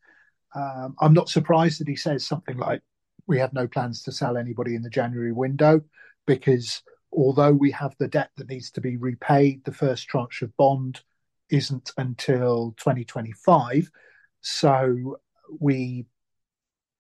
Um, 0.54 0.96
I'm 1.00 1.12
not 1.12 1.28
surprised 1.28 1.80
that 1.80 1.88
he 1.88 1.96
says 1.96 2.26
something 2.26 2.56
like, 2.56 2.82
We 3.26 3.38
have 3.38 3.52
no 3.52 3.66
plans 3.68 4.02
to 4.04 4.12
sell 4.12 4.36
anybody 4.36 4.74
in 4.74 4.82
the 4.82 4.90
January 4.90 5.32
window 5.32 5.82
because 6.26 6.82
although 7.12 7.52
we 7.52 7.70
have 7.72 7.94
the 7.98 8.08
debt 8.08 8.30
that 8.36 8.48
needs 8.48 8.70
to 8.72 8.80
be 8.80 8.96
repaid, 8.96 9.64
the 9.64 9.72
first 9.72 10.08
tranche 10.08 10.42
of 10.42 10.56
bond 10.56 11.00
isn't 11.50 11.92
until 11.96 12.74
2025. 12.78 13.90
So 14.40 15.18
we 15.58 16.06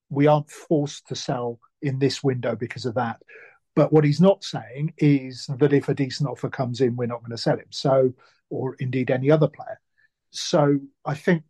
we 0.08 0.26
aren't 0.26 0.50
forced 0.50 1.06
to 1.08 1.14
sell 1.14 1.60
in 1.82 1.98
this 1.98 2.22
window 2.22 2.56
because 2.56 2.84
of 2.84 2.94
that. 2.94 3.20
But 3.76 3.92
what 3.92 4.04
he's 4.04 4.20
not 4.20 4.42
saying 4.42 4.94
is 4.98 5.48
that 5.58 5.72
if 5.72 5.88
a 5.88 5.94
decent 5.94 6.28
offer 6.28 6.50
comes 6.50 6.80
in, 6.80 6.96
we're 6.96 7.06
not 7.06 7.20
going 7.20 7.30
to 7.30 7.38
sell 7.38 7.56
him. 7.56 7.70
So, 7.70 8.12
or 8.50 8.74
indeed 8.80 9.10
any 9.10 9.30
other 9.30 9.48
player. 9.48 9.80
So 10.30 10.80
I 11.04 11.14
think 11.14 11.44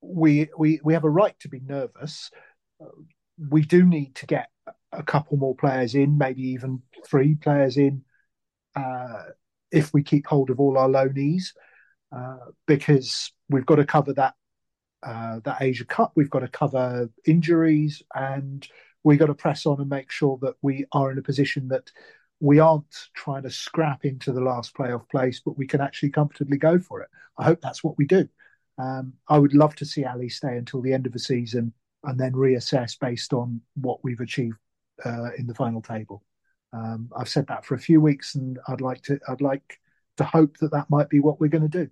we 0.00 0.48
we 0.58 0.80
we 0.82 0.94
have 0.94 1.04
a 1.04 1.10
right 1.10 1.38
to 1.40 1.48
be 1.48 1.60
nervous. 1.60 2.30
We 3.38 3.62
do 3.62 3.84
need 3.84 4.14
to 4.16 4.26
get 4.26 4.48
a 4.92 5.02
couple 5.02 5.36
more 5.36 5.54
players 5.54 5.94
in, 5.94 6.18
maybe 6.18 6.42
even 6.42 6.82
three 7.06 7.34
players 7.34 7.76
in, 7.76 8.02
uh, 8.76 9.22
if 9.70 9.92
we 9.94 10.02
keep 10.02 10.26
hold 10.26 10.50
of 10.50 10.60
all 10.60 10.76
our 10.76 10.88
loanees, 10.88 11.54
uh, 12.14 12.36
because 12.66 13.32
we've 13.48 13.66
got 13.66 13.76
to 13.76 13.86
cover 13.86 14.12
that 14.14 14.34
uh, 15.02 15.40
that 15.44 15.60
Asia 15.60 15.84
Cup. 15.84 16.12
We've 16.14 16.30
got 16.30 16.40
to 16.40 16.48
cover 16.48 17.10
injuries, 17.26 18.02
and 18.14 18.66
we've 19.04 19.18
got 19.18 19.26
to 19.26 19.34
press 19.34 19.66
on 19.66 19.80
and 19.80 19.88
make 19.88 20.10
sure 20.10 20.38
that 20.42 20.54
we 20.62 20.86
are 20.92 21.10
in 21.10 21.18
a 21.18 21.22
position 21.22 21.68
that 21.68 21.90
we 22.40 22.58
aren't 22.58 23.08
trying 23.14 23.44
to 23.44 23.50
scrap 23.50 24.04
into 24.04 24.32
the 24.32 24.40
last 24.40 24.74
playoff 24.74 25.08
place, 25.08 25.40
but 25.44 25.56
we 25.56 25.66
can 25.66 25.80
actually 25.80 26.10
comfortably 26.10 26.58
go 26.58 26.78
for 26.78 27.00
it. 27.00 27.08
I 27.38 27.44
hope 27.44 27.60
that's 27.60 27.84
what 27.84 27.96
we 27.98 28.04
do. 28.04 28.28
Um, 28.78 29.12
I 29.28 29.38
would 29.38 29.54
love 29.54 29.76
to 29.76 29.84
see 29.84 30.04
Ali 30.04 30.28
stay 30.28 30.56
until 30.56 30.82
the 30.82 30.92
end 30.92 31.06
of 31.06 31.12
the 31.12 31.18
season 31.18 31.72
and 32.04 32.18
then 32.18 32.32
reassess 32.32 32.98
based 32.98 33.32
on 33.32 33.60
what 33.74 34.02
we've 34.02 34.20
achieved 34.20 34.56
uh, 35.04 35.30
in 35.38 35.46
the 35.46 35.54
final 35.54 35.80
table. 35.82 36.24
Um, 36.72 37.10
I've 37.16 37.28
said 37.28 37.46
that 37.48 37.64
for 37.64 37.74
a 37.74 37.80
few 37.80 38.00
weeks, 38.00 38.34
and 38.34 38.58
I'd 38.66 38.80
like 38.80 39.02
to 39.02 39.20
I'd 39.28 39.40
like 39.40 39.78
to 40.16 40.24
hope 40.24 40.56
that 40.58 40.72
that 40.72 40.90
might 40.90 41.10
be 41.10 41.20
what 41.20 41.40
we're 41.40 41.48
going 41.48 41.68
to 41.70 41.84
do. 41.84 41.90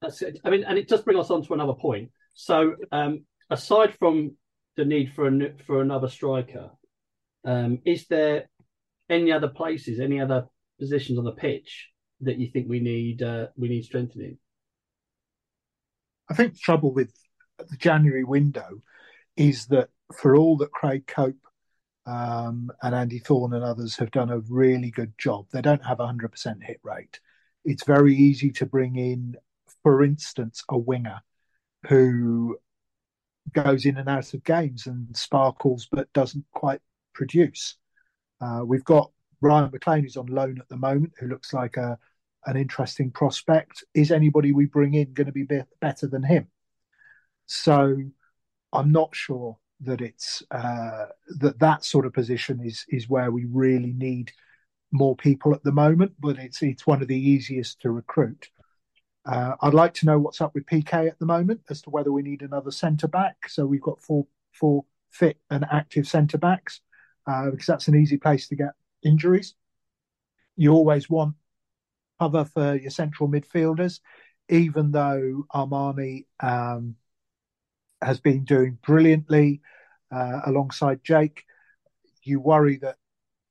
That's 0.00 0.22
it. 0.22 0.38
I 0.44 0.50
mean, 0.50 0.64
and 0.64 0.78
it 0.78 0.88
does 0.88 1.02
bring 1.02 1.18
us 1.18 1.30
on 1.30 1.44
to 1.44 1.54
another 1.54 1.74
point. 1.74 2.10
So, 2.34 2.74
um, 2.92 3.24
aside 3.50 3.94
from 3.98 4.36
the 4.76 4.84
need 4.84 5.12
for 5.14 5.26
a 5.26 5.52
for 5.66 5.80
another 5.80 6.08
striker, 6.08 6.70
um, 7.44 7.80
is 7.84 8.06
there 8.06 8.48
any 9.10 9.32
other 9.32 9.48
places, 9.48 10.00
any 10.00 10.20
other 10.20 10.46
positions 10.78 11.18
on 11.18 11.24
the 11.24 11.32
pitch 11.32 11.88
that 12.20 12.38
you 12.38 12.48
think 12.50 12.68
we 12.68 12.80
need 12.80 13.22
uh, 13.22 13.48
we 13.56 13.68
need 13.68 13.84
strengthening? 13.84 14.38
I 16.30 16.34
think 16.34 16.54
the 16.54 16.60
trouble 16.60 16.92
with 16.92 17.12
the 17.58 17.76
January 17.76 18.24
window 18.24 18.82
is 19.36 19.66
that 19.66 19.88
for 20.14 20.36
all 20.36 20.56
that 20.58 20.72
Craig 20.72 21.06
Cope 21.06 21.36
um, 22.06 22.70
and 22.82 22.94
Andy 22.94 23.18
Thorne 23.18 23.54
and 23.54 23.64
others 23.64 23.96
have 23.96 24.10
done 24.10 24.30
a 24.30 24.40
really 24.40 24.90
good 24.90 25.12
job, 25.18 25.46
they 25.52 25.62
don't 25.62 25.84
have 25.84 26.00
a 26.00 26.06
100% 26.06 26.62
hit 26.62 26.80
rate. 26.82 27.20
It's 27.64 27.84
very 27.84 28.14
easy 28.14 28.50
to 28.52 28.66
bring 28.66 28.96
in, 28.96 29.36
for 29.88 30.04
instance, 30.04 30.62
a 30.68 30.76
winger 30.76 31.18
who 31.88 32.58
goes 33.54 33.86
in 33.86 33.96
and 33.96 34.06
out 34.06 34.34
of 34.34 34.44
games 34.44 34.86
and 34.86 35.16
sparkles 35.16 35.88
but 35.90 36.12
doesn't 36.12 36.44
quite 36.52 36.82
produce. 37.14 37.76
Uh, 38.38 38.60
we've 38.66 38.84
got 38.84 39.10
Ryan 39.40 39.70
McLean, 39.72 40.02
who's 40.02 40.18
on 40.18 40.26
loan 40.26 40.58
at 40.60 40.68
the 40.68 40.76
moment, 40.76 41.14
who 41.18 41.28
looks 41.28 41.54
like 41.54 41.78
a 41.78 41.98
an 42.44 42.58
interesting 42.58 43.10
prospect. 43.10 43.82
Is 43.94 44.12
anybody 44.12 44.52
we 44.52 44.66
bring 44.66 44.92
in 44.92 45.14
going 45.14 45.28
to 45.28 45.32
be, 45.32 45.44
be 45.44 45.62
better 45.80 46.06
than 46.06 46.22
him? 46.22 46.48
So 47.46 47.96
I'm 48.74 48.92
not 48.92 49.16
sure 49.16 49.56
that 49.80 50.02
it's 50.02 50.42
uh, 50.50 51.06
that 51.38 51.60
that 51.60 51.82
sort 51.82 52.04
of 52.04 52.12
position 52.12 52.60
is 52.62 52.84
is 52.90 53.08
where 53.08 53.30
we 53.30 53.46
really 53.46 53.94
need 53.94 54.32
more 54.92 55.16
people 55.16 55.54
at 55.54 55.64
the 55.64 55.72
moment. 55.72 56.12
But 56.20 56.36
it's 56.36 56.62
it's 56.62 56.86
one 56.86 57.00
of 57.00 57.08
the 57.08 57.18
easiest 57.18 57.80
to 57.80 57.90
recruit. 57.90 58.50
Uh, 59.28 59.54
I'd 59.60 59.74
like 59.74 59.92
to 59.94 60.06
know 60.06 60.18
what's 60.18 60.40
up 60.40 60.54
with 60.54 60.64
PK 60.64 61.06
at 61.06 61.18
the 61.18 61.26
moment 61.26 61.60
as 61.68 61.82
to 61.82 61.90
whether 61.90 62.10
we 62.10 62.22
need 62.22 62.40
another 62.40 62.70
centre 62.70 63.08
back. 63.08 63.48
So 63.48 63.66
we've 63.66 63.82
got 63.82 64.00
four 64.00 64.26
four 64.52 64.84
fit 65.10 65.36
and 65.50 65.66
active 65.70 66.08
centre 66.08 66.38
backs 66.38 66.80
uh, 67.26 67.50
because 67.50 67.66
that's 67.66 67.88
an 67.88 67.94
easy 67.94 68.16
place 68.16 68.48
to 68.48 68.56
get 68.56 68.70
injuries. 69.04 69.54
You 70.56 70.72
always 70.72 71.10
want 71.10 71.34
cover 72.18 72.46
for 72.46 72.74
your 72.76 72.90
central 72.90 73.28
midfielders, 73.28 74.00
even 74.48 74.92
though 74.92 75.44
Armani 75.54 76.24
um, 76.40 76.96
has 78.00 78.18
been 78.20 78.44
doing 78.44 78.78
brilliantly 78.82 79.60
uh, 80.10 80.40
alongside 80.46 81.04
Jake. 81.04 81.44
You 82.22 82.40
worry 82.40 82.78
that 82.78 82.96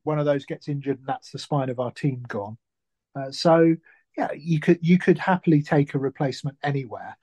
one 0.03 0.17
of 0.19 0.25
those 0.25 0.45
gets 0.45 0.67
injured 0.67 0.97
and 0.97 1.07
that's 1.07 1.31
the 1.31 1.39
spine 1.39 1.69
of 1.69 1.79
our 1.79 1.91
team 1.91 2.23
gone. 2.27 2.57
Uh, 3.15 3.31
so 3.31 3.75
yeah, 4.17 4.31
you 4.35 4.59
could 4.59 4.79
you 4.81 4.97
could 4.97 5.19
happily 5.19 5.61
take 5.61 5.93
a 5.93 5.99
replacement 5.99 6.57
anywhere, 6.63 7.17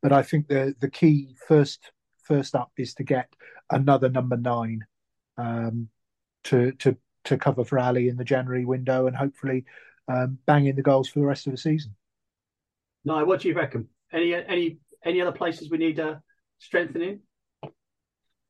but 0.00 0.12
I 0.12 0.22
think 0.22 0.46
the 0.46 0.74
the 0.80 0.90
key 0.90 1.36
first 1.48 1.90
first 2.22 2.54
up 2.54 2.70
is 2.78 2.94
to 2.94 3.04
get 3.04 3.28
another 3.70 4.08
number 4.08 4.36
nine 4.36 4.84
um, 5.36 5.88
to 6.44 6.72
to 6.72 6.96
to 7.24 7.36
cover 7.36 7.64
for 7.64 7.78
Ali 7.78 8.08
in 8.08 8.16
the 8.16 8.24
January 8.24 8.64
window 8.64 9.08
and 9.08 9.16
hopefully 9.16 9.64
um, 10.08 10.38
bang 10.46 10.66
in 10.66 10.76
the 10.76 10.82
goals 10.82 11.08
for 11.08 11.18
the 11.18 11.26
rest 11.26 11.48
of 11.48 11.52
the 11.52 11.58
season. 11.58 11.96
No, 13.04 13.24
what 13.24 13.40
do 13.40 13.48
you 13.48 13.54
reckon? 13.54 13.88
Any 14.12 14.34
any 14.34 14.78
any 15.04 15.20
other 15.20 15.32
places 15.32 15.68
we 15.68 15.78
need 15.78 15.98
uh, 15.98 16.16
strengthening? 16.58 17.20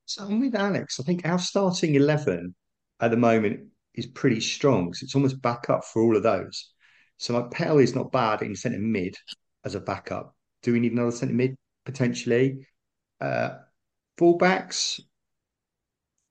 So 0.04 0.24
I'm 0.24 0.38
with 0.38 0.54
Alex. 0.54 1.00
I 1.00 1.02
think 1.02 1.26
our 1.26 1.38
starting 1.38 1.94
eleven 1.94 2.54
at 3.00 3.10
the 3.10 3.16
moment 3.16 3.68
is 3.94 4.06
pretty 4.06 4.40
strong. 4.40 4.92
So 4.92 5.04
it's 5.04 5.14
almost 5.14 5.40
backup 5.40 5.84
for 5.84 6.02
all 6.02 6.14
of 6.14 6.22
those. 6.22 6.72
So 7.18 7.32
my 7.32 7.48
Pell 7.50 7.78
is 7.78 7.94
not 7.94 8.12
bad 8.12 8.42
in 8.42 8.54
centre 8.54 8.78
mid 8.78 9.16
as 9.64 9.74
a 9.74 9.80
backup. 9.80 10.34
Do 10.62 10.72
we 10.72 10.80
need 10.80 10.92
another 10.92 11.12
centre 11.12 11.34
mid 11.34 11.56
potentially? 11.84 12.66
Uh, 13.20 13.50
fullbacks, 14.18 15.00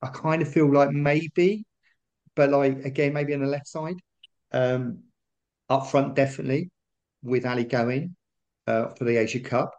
I 0.02 0.08
kind 0.08 0.42
of 0.42 0.52
feel 0.52 0.72
like 0.72 0.92
maybe, 0.92 1.66
but 2.36 2.52
like 2.52 2.86
again, 2.86 3.14
maybe 3.14 3.34
on 3.34 3.42
the 3.42 3.48
left 3.48 3.68
side. 3.68 3.96
Um, 4.52 5.04
up 5.70 5.88
front, 5.88 6.16
definitely 6.16 6.70
with 7.24 7.46
Ali 7.46 7.64
going 7.64 8.16
uh, 8.68 8.90
for 8.90 9.04
the 9.04 9.18
Asia 9.18 9.40
Cup. 9.40 9.72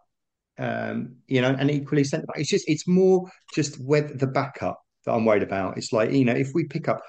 Um, 0.59 1.17
you 1.29 1.43
know, 1.43 1.55
and 1.59 1.71
equally 1.71 2.03
centre 2.03 2.27
back. 2.27 2.39
It's 2.39 2.49
just 2.49 2.69
it's 2.69 2.89
more 2.89 3.31
just 3.55 3.79
whether 3.79 4.15
the 4.15 4.27
backup 4.27 4.81
that 5.05 5.13
I'm 5.13 5.25
worried 5.25 5.43
about. 5.43 5.77
It's 5.77 5.93
like 5.93 6.11
you 6.13 6.25
know, 6.25 6.33
if 6.33 6.53
we 6.55 6.65
pick 6.65 6.89
up 6.89 7.03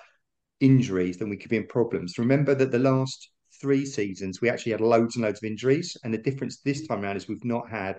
injuries, 0.59 1.17
then 1.17 1.29
we 1.29 1.37
could 1.37 1.49
be 1.49 1.57
in 1.57 1.67
problems. 1.67 2.17
Remember 2.17 2.53
that 2.55 2.71
the 2.71 2.79
last 2.79 3.29
three 3.61 3.85
seasons 3.85 4.41
we 4.41 4.49
actually 4.49 4.73
had 4.73 4.81
loads 4.81 5.15
and 5.15 5.23
loads 5.23 5.39
of 5.39 5.49
injuries, 5.49 5.97
and 6.03 6.13
the 6.13 6.17
difference 6.17 6.59
this 6.61 6.87
time 6.87 7.03
around 7.03 7.17
is 7.17 7.27
we've 7.27 7.43
not 7.43 7.69
had 7.69 7.97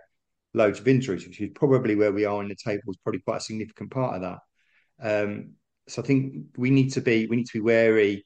loads 0.55 0.81
of 0.81 0.89
injuries, 0.89 1.27
which 1.27 1.41
is 1.41 1.51
probably 1.55 1.95
where 1.95 2.13
we 2.13 2.25
are 2.25 2.43
in 2.43 2.49
the 2.49 2.57
table 2.57 2.83
is 2.89 2.99
probably 3.03 3.21
quite 3.21 3.39
a 3.39 3.41
significant 3.41 3.91
part 3.91 4.17
of 4.17 4.23
that. 4.23 5.25
Um, 5.25 5.55
so 5.89 6.03
I 6.03 6.07
think 6.07 6.47
we 6.57 6.71
need 6.71 6.93
to 6.95 7.01
be 7.01 7.27
we 7.27 7.37
need 7.37 7.47
to 7.47 7.59
be 7.59 7.61
wary 7.61 8.25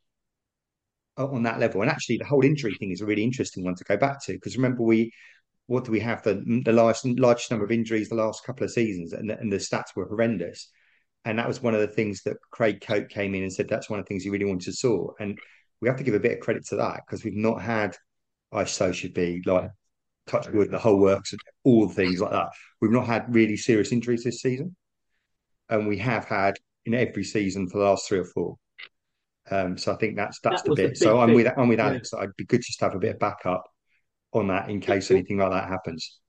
on 1.16 1.42
that 1.42 1.61
level. 1.61 1.83
And 1.83 1.90
actually, 1.90 2.18
the 2.18 2.25
whole 2.25 2.45
injury 2.45 2.75
thing 2.75 2.90
is 2.90 3.01
a 3.01 3.07
really 3.07 3.25
interesting 3.25 3.64
one 3.64 3.75
to 3.77 3.85
go 3.85 3.97
back 3.97 4.23
to 4.25 4.33
because 4.33 4.57
remember 4.57 4.83
we 4.83 5.12
what 5.66 5.85
do 5.85 5.92
we 5.92 6.01
have 6.01 6.23
the 6.23 6.42
the 6.64 6.73
largest 6.73 7.07
largest 7.18 7.51
number 7.51 7.64
of 7.64 7.73
injuries 7.73 8.09
the 8.09 8.14
last 8.14 8.45
couple 8.45 8.64
of 8.64 8.71
seasons, 8.71 9.12
and, 9.12 9.31
and 9.31 9.53
the 9.53 9.57
stats 9.57 9.95
were 9.97 10.07
horrendous. 10.07 10.71
And 11.25 11.38
that 11.38 11.47
was 11.47 11.62
one 11.62 11.75
of 11.75 11.81
the 11.81 11.87
things 11.87 12.23
that 12.25 12.37
Craig 12.51 12.81
Cope 12.81 13.09
came 13.09 13.35
in 13.37 13.42
and 13.42 13.53
said 13.53 13.68
that's 13.68 13.88
one 13.88 14.01
of 14.01 14.05
the 14.05 14.09
things 14.09 14.25
he 14.25 14.31
really 14.31 14.45
wanted 14.45 14.64
to 14.64 14.73
sort. 14.73 15.14
And 15.21 15.38
we 15.83 15.88
have 15.88 15.99
to 15.99 16.05
give 16.05 16.14
a 16.14 16.21
bit 16.21 16.33
of 16.33 16.40
credit 16.40 16.64
to 16.66 16.77
that 16.77 17.01
because 17.05 17.25
we've 17.25 17.35
not 17.35 17.61
had, 17.61 17.97
I 18.53 18.64
so 18.64 18.92
should 18.92 19.12
be 19.12 19.42
like 19.45 19.68
touch 20.29 20.49
wood, 20.49 20.71
the 20.71 20.79
whole 20.79 20.99
works, 20.99 21.33
and 21.33 21.40
all 21.64 21.88
things 21.88 22.21
like 22.21 22.31
that. 22.31 22.51
We've 22.81 22.92
not 22.92 23.07
had 23.07 23.35
really 23.35 23.57
serious 23.57 23.90
injuries 23.90 24.23
this 24.23 24.40
season, 24.40 24.77
and 25.68 25.88
we 25.88 25.99
have 25.99 26.25
had 26.25 26.55
in 26.87 26.95
every 26.95 27.25
season 27.25 27.68
for 27.68 27.79
the 27.79 27.85
last 27.85 28.09
three 28.09 28.21
or 28.21 28.25
four. 28.25 28.57
Um, 29.51 29.77
so 29.77 29.92
I 29.92 29.97
think 29.97 30.16
that's 30.16 30.38
that's 30.40 30.62
That 30.62 30.71
the 30.71 30.77
bit. 30.77 30.97
So 30.97 31.18
I'm 31.18 31.31
thing. 31.31 31.37
with 31.37 31.53
I'm 31.59 31.68
with 31.68 31.81
Yeah. 31.81 31.88
Alex. 31.88 32.11
that 32.11 32.18
I'd 32.18 32.37
be 32.37 32.45
good 32.45 32.62
just 32.62 32.79
to 32.79 32.85
have 32.85 32.95
a 32.95 33.01
bit 33.01 33.14
of 33.14 33.18
backup 33.18 33.64
on 34.33 34.47
that 34.49 34.71
in 34.71 34.81
case 34.81 35.11
anything 35.11 35.38
like 35.38 35.51
that 35.51 35.68
happens. 35.68 36.21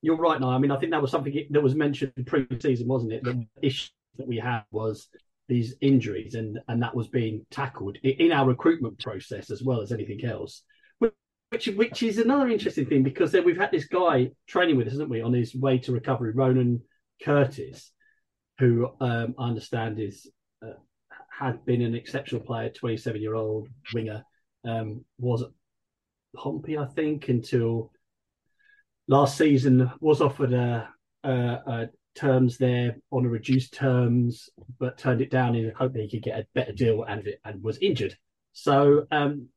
You're 0.00 0.16
right, 0.16 0.40
now. 0.40 0.50
I 0.50 0.58
mean, 0.58 0.70
I 0.70 0.78
think 0.78 0.92
that 0.92 1.00
was 1.02 1.10
something 1.10 1.46
that 1.50 1.62
was 1.62 1.74
mentioned 1.74 2.12
pre-season, 2.26 2.88
wasn't 2.88 3.12
it? 3.12 3.24
The 3.24 3.46
issue 3.62 3.90
that 4.16 4.26
we 4.26 4.38
had 4.38 4.62
was 4.70 5.08
these 5.48 5.74
injuries, 5.80 6.34
and 6.34 6.58
and 6.68 6.82
that 6.82 6.94
was 6.94 7.08
being 7.08 7.44
tackled 7.50 7.96
in 8.02 8.32
our 8.32 8.46
recruitment 8.46 8.98
process 8.98 9.50
as 9.50 9.62
well 9.62 9.80
as 9.80 9.92
anything 9.92 10.24
else. 10.24 10.62
Which 10.98 11.66
which 11.68 12.02
is 12.02 12.18
another 12.18 12.48
interesting 12.48 12.86
thing 12.86 13.02
because 13.02 13.32
then 13.32 13.44
we've 13.44 13.56
had 13.56 13.70
this 13.70 13.86
guy 13.86 14.30
training 14.48 14.76
with 14.76 14.88
us, 14.88 14.94
haven't 14.94 15.10
we, 15.10 15.22
on 15.22 15.32
his 15.32 15.54
way 15.54 15.78
to 15.78 15.92
recovery, 15.92 16.32
Ronan 16.32 16.82
Curtis, 17.22 17.92
who 18.58 18.90
um, 19.00 19.34
I 19.38 19.48
understand 19.48 20.00
is 20.00 20.30
uh, 20.62 20.72
had 21.30 21.64
been 21.64 21.82
an 21.82 21.94
exceptional 21.94 22.40
player, 22.40 22.70
27 22.70 23.20
year 23.20 23.34
old 23.34 23.68
winger, 23.92 24.24
um, 24.64 25.04
was 25.18 25.44
Pompey, 26.34 26.78
I 26.78 26.86
think, 26.86 27.28
until 27.28 27.92
last 29.08 29.36
season 29.36 29.90
was 30.00 30.20
offered 30.20 30.52
a, 30.52 30.88
a 31.22 31.88
terms 32.14 32.58
there 32.58 32.96
on 33.10 33.26
a 33.26 33.28
reduced 33.28 33.74
terms, 33.74 34.48
but 34.78 34.98
turned 34.98 35.20
it 35.20 35.30
down 35.30 35.54
in 35.54 35.66
the 35.66 35.74
hope 35.74 35.92
that 35.92 36.02
he 36.02 36.08
could 36.08 36.22
get 36.22 36.38
a 36.38 36.46
better 36.54 36.72
deal 36.72 37.02
and 37.04 37.28
and 37.44 37.62
was 37.62 37.78
injured. 37.78 38.16
So, 38.52 39.06
um, 39.10 39.48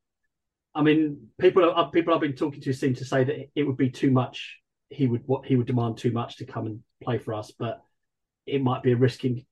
I 0.74 0.82
mean, 0.82 1.28
people 1.40 1.70
are, 1.70 1.92
people 1.92 2.14
I've 2.14 2.22
been 2.22 2.34
talking 2.34 2.62
to 2.62 2.74
seem 2.74 2.96
to 2.96 3.06
say 3.06 3.24
that 3.24 3.50
it 3.56 3.64
would 3.64 3.78
be 3.78 3.90
too 3.90 4.12
much. 4.12 4.60
He 4.90 5.08
would 5.08 5.24
what 5.26 5.46
he 5.46 5.56
would 5.56 5.68
demand 5.68 5.98
too 5.98 6.12
much 6.12 6.38
to 6.38 6.46
come 6.46 6.66
and 6.66 6.84
play 7.04 7.18
for 7.18 7.34
us, 7.34 7.52
but 7.58 7.82
it 8.46 8.62
might 8.62 8.84
be 8.84 8.94
a 8.94 8.98
risking 8.98 9.46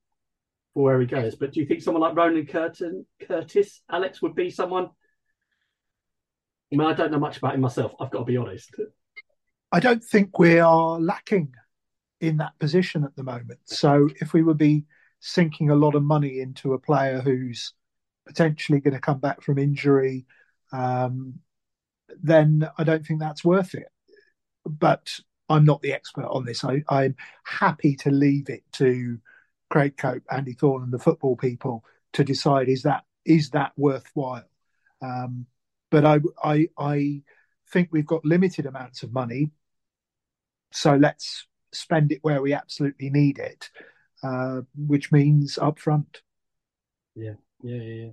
for 0.73 0.83
where 0.83 0.99
he 0.99 1.05
goes. 1.05 1.35
But 1.35 1.53
do 1.53 1.59
you 1.59 1.65
think 1.65 1.81
someone 1.81 2.01
like 2.01 2.15
Ronan 2.15 2.45
Curtin, 2.45 3.05
Curtis, 3.27 3.81
Alex, 3.91 4.21
would 4.21 4.35
be 4.35 4.49
someone? 4.49 4.89
I 6.73 6.77
mean, 6.77 6.87
I 6.87 6.93
don't 6.93 7.11
know 7.11 7.19
much 7.19 7.37
about 7.37 7.55
him 7.55 7.61
myself. 7.61 7.93
I've 7.99 8.11
got 8.11 8.19
to 8.19 8.25
be 8.25 8.37
honest. 8.37 8.73
I 9.71 9.79
don't 9.79 10.03
think 10.03 10.39
we 10.39 10.59
are 10.59 10.99
lacking 10.99 11.53
in 12.21 12.37
that 12.37 12.57
position 12.59 13.03
at 13.03 13.15
the 13.15 13.23
moment. 13.23 13.59
So 13.65 14.09
if 14.21 14.33
we 14.33 14.41
would 14.41 14.57
be 14.57 14.85
sinking 15.19 15.69
a 15.69 15.75
lot 15.75 15.95
of 15.95 16.03
money 16.03 16.39
into 16.39 16.73
a 16.73 16.79
player 16.79 17.19
who's 17.19 17.73
potentially 18.25 18.79
going 18.79 18.93
to 18.93 18.99
come 18.99 19.19
back 19.19 19.41
from 19.41 19.57
injury, 19.57 20.25
um, 20.71 21.39
then 22.21 22.67
I 22.77 22.83
don't 22.83 23.05
think 23.05 23.19
that's 23.19 23.43
worth 23.43 23.75
it. 23.75 23.87
But 24.65 25.19
I'm 25.49 25.65
not 25.65 25.81
the 25.81 25.93
expert 25.93 26.25
on 26.25 26.45
this. 26.45 26.63
I, 26.63 26.83
I'm 26.89 27.15
happy 27.43 27.95
to 27.97 28.11
leave 28.11 28.49
it 28.49 28.63
to 28.73 29.19
Craig 29.69 29.97
Cope, 29.97 30.23
Andy 30.31 30.53
Thorne, 30.53 30.83
and 30.83 30.93
the 30.93 30.99
football 30.99 31.35
people 31.35 31.83
to 32.13 32.23
decide 32.23 32.69
is 32.69 32.83
that 32.83 33.03
is 33.25 33.49
that 33.51 33.73
worthwhile. 33.75 34.47
Um, 35.01 35.47
but 35.91 36.05
I, 36.05 36.19
I, 36.43 36.69
I 36.77 37.21
think 37.71 37.89
we've 37.91 38.05
got 38.05 38.25
limited 38.25 38.65
amounts 38.65 39.03
of 39.03 39.11
money, 39.11 39.51
so 40.71 40.95
let's 40.95 41.47
spend 41.75 42.11
it 42.11 42.19
where 42.21 42.41
we 42.41 42.53
absolutely 42.53 43.09
need 43.09 43.39
it, 43.39 43.69
uh, 44.23 44.61
which 44.75 45.11
means 45.11 45.57
upfront. 45.61 46.21
Yeah, 47.15 47.33
yeah, 47.63 47.81
yeah. 47.81 48.09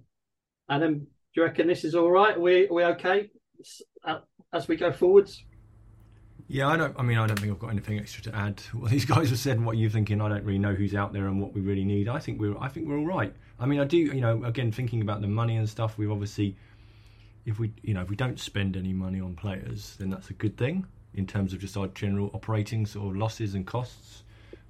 Adam, 0.68 0.98
do 0.98 1.07
you 1.35 1.44
reckon 1.44 1.66
this 1.66 1.85
is 1.85 1.94
all 1.94 2.11
right? 2.11 2.37
Are 2.37 2.40
we 2.40 2.68
are 2.68 2.72
we 2.72 2.85
okay 2.85 3.31
uh, 4.05 4.20
as 4.53 4.68
we 4.68 4.77
go 4.77 4.92
forwards? 4.92 5.44
Yeah, 6.48 6.68
I 6.68 6.77
don't. 6.77 6.94
I 6.98 7.03
mean, 7.03 7.18
I 7.18 7.27
don't 7.27 7.38
think 7.38 7.53
I've 7.53 7.59
got 7.59 7.70
anything 7.70 7.98
extra 7.98 8.22
to 8.25 8.37
add. 8.37 8.61
What 8.72 8.90
these 8.90 9.05
guys 9.05 9.31
have 9.31 9.38
said 9.38 9.57
and 9.57 9.66
what 9.66 9.77
you're 9.77 9.90
thinking, 9.90 10.20
I 10.20 10.29
don't 10.29 10.44
really 10.44 10.59
know 10.59 10.75
who's 10.75 10.94
out 10.94 11.12
there 11.12 11.27
and 11.27 11.40
what 11.40 11.55
we 11.55 11.61
really 11.61 11.85
need. 11.85 12.09
I 12.09 12.18
think 12.18 12.40
we're. 12.40 12.59
I 12.59 12.68
think 12.68 12.88
we're 12.88 12.98
all 12.98 13.07
right. 13.07 13.35
I 13.59 13.66
mean, 13.66 13.81
I 13.81 13.85
do. 13.85 13.98
You 13.98 14.20
know, 14.20 14.44
again, 14.44 14.72
thinking 14.72 15.03
about 15.03 15.20
the 15.20 15.29
money 15.29 15.57
and 15.57 15.68
stuff, 15.68 15.96
we've 15.98 16.11
obviously, 16.11 16.57
if 17.46 17.59
we, 17.59 17.72
you 17.83 17.94
know, 17.94 18.03
if 18.03 18.11
we 18.11 18.16
don't 18.16 18.38
spend 18.38 18.77
any 18.77 18.92
money 18.92 19.20
on 19.20 19.35
players, 19.35 19.96
then 19.98 20.11
that's 20.11 20.31
a 20.31 20.35
good 20.35 20.57
thing 20.57 20.87
in 21.14 21.27
terms 21.27 21.53
of 21.53 21.61
just 21.61 21.77
our 21.77 21.88
general 21.88 22.31
operating 22.35 22.87
sort 22.87 23.09
of 23.11 23.16
losses 23.16 23.55
and 23.55 23.66
costs. 23.66 24.22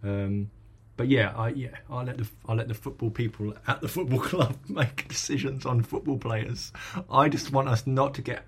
Um, 0.02 0.50
but 0.96 1.08
yeah, 1.08 1.32
I 1.36 1.48
yeah, 1.48 1.76
I'll 1.88 2.04
let 2.04 2.18
the 2.18 2.28
I'll 2.46 2.56
let 2.56 2.68
the 2.68 2.74
football 2.74 3.10
people 3.10 3.54
at 3.66 3.80
the 3.80 3.88
football 3.88 4.20
club 4.32 4.56
make 4.68 5.08
decisions 5.08 5.64
on 5.64 5.82
football 5.82 6.18
players. 6.18 6.72
I 7.10 7.28
just 7.28 7.52
want 7.52 7.68
us 7.68 7.86
not 7.86 8.14
to 8.14 8.22
get 8.22 8.44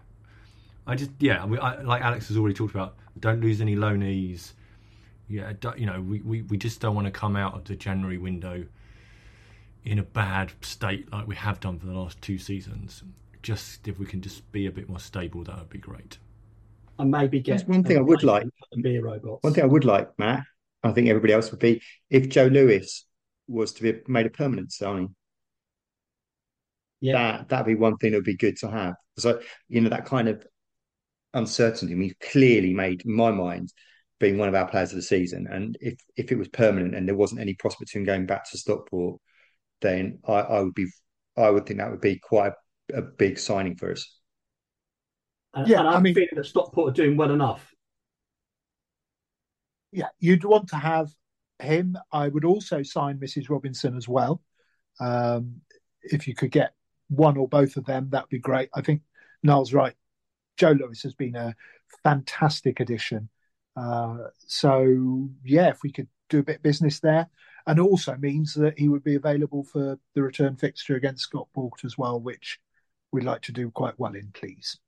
I 0.86 0.94
just 0.94 1.10
yeah, 1.18 1.44
we, 1.44 1.58
I, 1.58 1.80
like 1.82 2.02
Alex 2.02 2.28
has 2.28 2.36
already 2.36 2.54
talked 2.54 2.74
about. 2.74 2.96
Don't 3.18 3.40
lose 3.40 3.60
any 3.60 3.76
loanees. 3.76 4.52
Yeah, 5.28 5.52
you 5.76 5.86
know 5.86 6.00
we, 6.00 6.20
we, 6.20 6.42
we 6.42 6.58
just 6.58 6.80
don't 6.80 6.94
want 6.94 7.06
to 7.06 7.10
come 7.10 7.36
out 7.36 7.54
of 7.54 7.64
the 7.64 7.74
January 7.74 8.18
window 8.18 8.66
in 9.84 9.98
a 9.98 10.02
bad 10.02 10.52
state 10.60 11.10
like 11.12 11.26
we 11.26 11.36
have 11.36 11.60
done 11.60 11.78
for 11.78 11.86
the 11.86 11.94
last 11.94 12.20
two 12.20 12.38
seasons. 12.38 13.02
Just 13.42 13.88
if 13.88 13.98
we 13.98 14.06
can 14.06 14.20
just 14.20 14.50
be 14.52 14.66
a 14.66 14.70
bit 14.70 14.88
more 14.88 14.98
stable, 14.98 15.44
that 15.44 15.58
would 15.58 15.70
be 15.70 15.78
great. 15.78 16.18
And 16.98 17.10
maybe 17.10 17.40
get 17.40 17.58
There's 17.58 17.68
one 17.68 17.84
thing 17.84 17.98
I 17.98 18.02
would 18.02 18.22
like. 18.22 18.44
for 18.44 18.66
the 18.72 18.82
beer 18.82 19.02
robots. 19.02 19.42
One 19.42 19.52
thing 19.52 19.64
I 19.64 19.68
would 19.68 19.84
like, 19.84 20.10
Matt, 20.18 20.44
I 20.82 20.92
think 20.92 21.08
everybody 21.08 21.32
else 21.32 21.50
would 21.50 21.60
be 21.60 21.82
if 22.10 22.28
Joe 22.28 22.46
Lewis 22.46 23.06
was 23.48 23.72
to 23.74 23.82
be 23.82 24.00
made 24.06 24.26
a 24.26 24.30
permanent 24.30 24.72
signing. 24.72 25.14
yeah, 27.00 27.38
That 27.38 27.48
that'd 27.48 27.66
be 27.66 27.74
one 27.74 27.96
thing 27.96 28.12
that 28.12 28.18
would 28.18 28.24
be 28.24 28.36
good 28.36 28.56
to 28.58 28.70
have. 28.70 28.94
So 29.18 29.40
you 29.68 29.80
know 29.80 29.90
that 29.90 30.06
kind 30.06 30.28
of 30.28 30.46
uncertainty. 31.34 31.94
We've 31.94 32.18
clearly 32.20 32.72
made, 32.74 33.02
in 33.04 33.12
my 33.14 33.30
mind, 33.30 33.72
being 34.20 34.38
one 34.38 34.48
of 34.48 34.54
our 34.54 34.68
players 34.68 34.90
of 34.90 34.96
the 34.96 35.02
season. 35.02 35.46
And 35.50 35.76
if 35.80 35.98
if 36.16 36.32
it 36.32 36.38
was 36.38 36.48
permanent 36.48 36.94
and 36.94 37.08
there 37.08 37.16
wasn't 37.16 37.40
any 37.40 37.54
prospect 37.54 37.90
of 37.90 37.98
him 38.00 38.04
going 38.04 38.26
back 38.26 38.48
to 38.50 38.58
Stockport, 38.58 39.20
then 39.80 40.20
I, 40.26 40.32
I 40.34 40.60
would 40.60 40.74
be 40.74 40.86
I 41.36 41.50
would 41.50 41.66
think 41.66 41.80
that 41.80 41.90
would 41.90 42.00
be 42.00 42.18
quite 42.18 42.52
a, 42.92 42.98
a 42.98 43.02
big 43.02 43.38
signing 43.38 43.76
for 43.76 43.92
us. 43.92 44.18
And, 45.54 45.68
yeah, 45.68 45.80
and 45.80 45.88
I'm 45.88 45.96
I 45.96 46.00
mean- 46.00 46.14
feeling 46.14 46.28
that 46.34 46.46
Stockport 46.46 46.90
are 46.90 46.94
doing 46.94 47.16
well 47.16 47.30
enough. 47.30 47.70
Yeah, 49.92 50.08
you'd 50.18 50.44
want 50.44 50.68
to 50.70 50.76
have 50.76 51.14
him. 51.60 51.96
I 52.10 52.28
would 52.28 52.44
also 52.44 52.82
sign 52.82 53.18
Mrs. 53.18 53.48
Robinson 53.48 53.96
as 53.96 54.08
well. 54.08 54.42
Um, 55.00 55.60
if 56.02 56.26
you 56.26 56.34
could 56.34 56.50
get 56.50 56.74
one 57.08 57.36
or 57.36 57.48
both 57.48 57.76
of 57.76 57.86
them, 57.86 58.08
that'd 58.10 58.28
be 58.28 58.38
great. 58.38 58.70
I 58.74 58.80
think 58.82 59.02
Niall's 59.42 59.72
right. 59.72 59.94
Joe 60.56 60.72
Lewis 60.72 61.02
has 61.02 61.14
been 61.14 61.36
a 61.36 61.54
fantastic 62.02 62.80
addition. 62.80 63.28
Uh, 63.76 64.18
so 64.46 65.28
yeah, 65.44 65.68
if 65.68 65.82
we 65.82 65.92
could 65.92 66.08
do 66.28 66.40
a 66.40 66.42
bit 66.42 66.56
of 66.56 66.62
business 66.62 67.00
there, 67.00 67.28
and 67.66 67.80
also 67.80 68.16
means 68.16 68.54
that 68.54 68.78
he 68.78 68.88
would 68.88 69.04
be 69.04 69.14
available 69.14 69.64
for 69.64 69.98
the 70.14 70.22
return 70.22 70.56
fixture 70.56 70.96
against 70.96 71.22
Scott 71.22 71.48
Stockport 71.52 71.84
as 71.84 71.96
well, 71.96 72.20
which 72.20 72.58
we'd 73.12 73.24
like 73.24 73.42
to 73.42 73.52
do 73.52 73.70
quite 73.70 73.98
well 73.98 74.14
in, 74.14 74.30
please. 74.34 74.78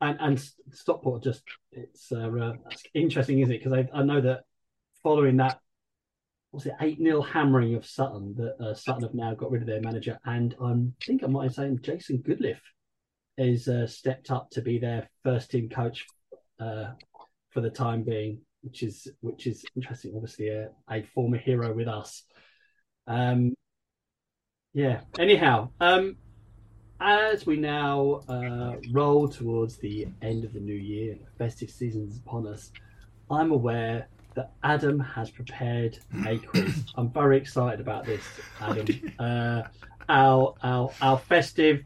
And 0.00 0.18
and 0.20 0.50
Stockport 0.72 1.22
just 1.22 1.42
it's 1.72 2.10
uh, 2.12 2.52
interesting, 2.94 3.40
isn't 3.40 3.54
it? 3.54 3.58
Because 3.58 3.72
I, 3.72 3.88
I 3.92 4.02
know 4.02 4.20
that 4.20 4.44
following 5.02 5.36
that 5.38 5.60
was 6.52 6.66
it 6.66 6.74
eight 6.80 6.98
0 6.98 7.22
hammering 7.22 7.74
of 7.74 7.86
Sutton 7.86 8.34
that 8.36 8.56
uh, 8.64 8.74
Sutton 8.74 9.02
have 9.02 9.14
now 9.14 9.34
got 9.34 9.50
rid 9.50 9.62
of 9.62 9.68
their 9.68 9.80
manager, 9.80 10.18
and 10.24 10.54
I 10.62 10.74
think 11.04 11.22
I 11.22 11.26
might 11.26 11.52
say 11.52 11.70
Jason 11.80 12.22
Goodliffe 12.26 12.58
is 13.38 13.68
uh, 13.68 13.86
stepped 13.86 14.30
up 14.30 14.50
to 14.50 14.62
be 14.62 14.78
their 14.78 15.08
first 15.22 15.50
team 15.50 15.68
coach 15.68 16.06
uh, 16.58 16.92
for 17.50 17.60
the 17.60 17.70
time 17.70 18.02
being, 18.02 18.40
which 18.62 18.82
is 18.82 19.06
which 19.20 19.46
is 19.46 19.64
interesting. 19.76 20.12
Obviously, 20.14 20.48
a, 20.48 20.70
a 20.90 21.02
former 21.14 21.38
hero 21.38 21.72
with 21.72 21.88
us. 21.88 22.24
Um, 23.06 23.54
yeah. 24.72 25.00
Anyhow, 25.18 25.70
um, 25.80 26.16
as 27.00 27.46
we 27.46 27.56
now 27.56 28.20
uh, 28.28 28.76
roll 28.92 29.28
towards 29.28 29.76
the 29.76 30.06
end 30.22 30.44
of 30.44 30.52
the 30.52 30.60
new 30.60 30.74
year, 30.74 31.14
the 31.14 31.44
festive 31.44 31.70
season 31.70 32.06
is 32.08 32.16
upon 32.18 32.46
us. 32.46 32.70
I'm 33.30 33.50
aware 33.52 34.06
that 34.34 34.52
Adam 34.62 34.98
has 35.00 35.30
prepared 35.30 35.98
a 36.26 36.38
quiz. 36.46 36.84
I'm 36.96 37.10
very 37.10 37.36
excited 37.36 37.80
about 37.80 38.04
this, 38.04 38.22
Adam. 38.60 38.86
Uh, 39.18 39.62
our 40.08 40.54
our 40.62 40.90
our 41.00 41.18
festive 41.18 41.82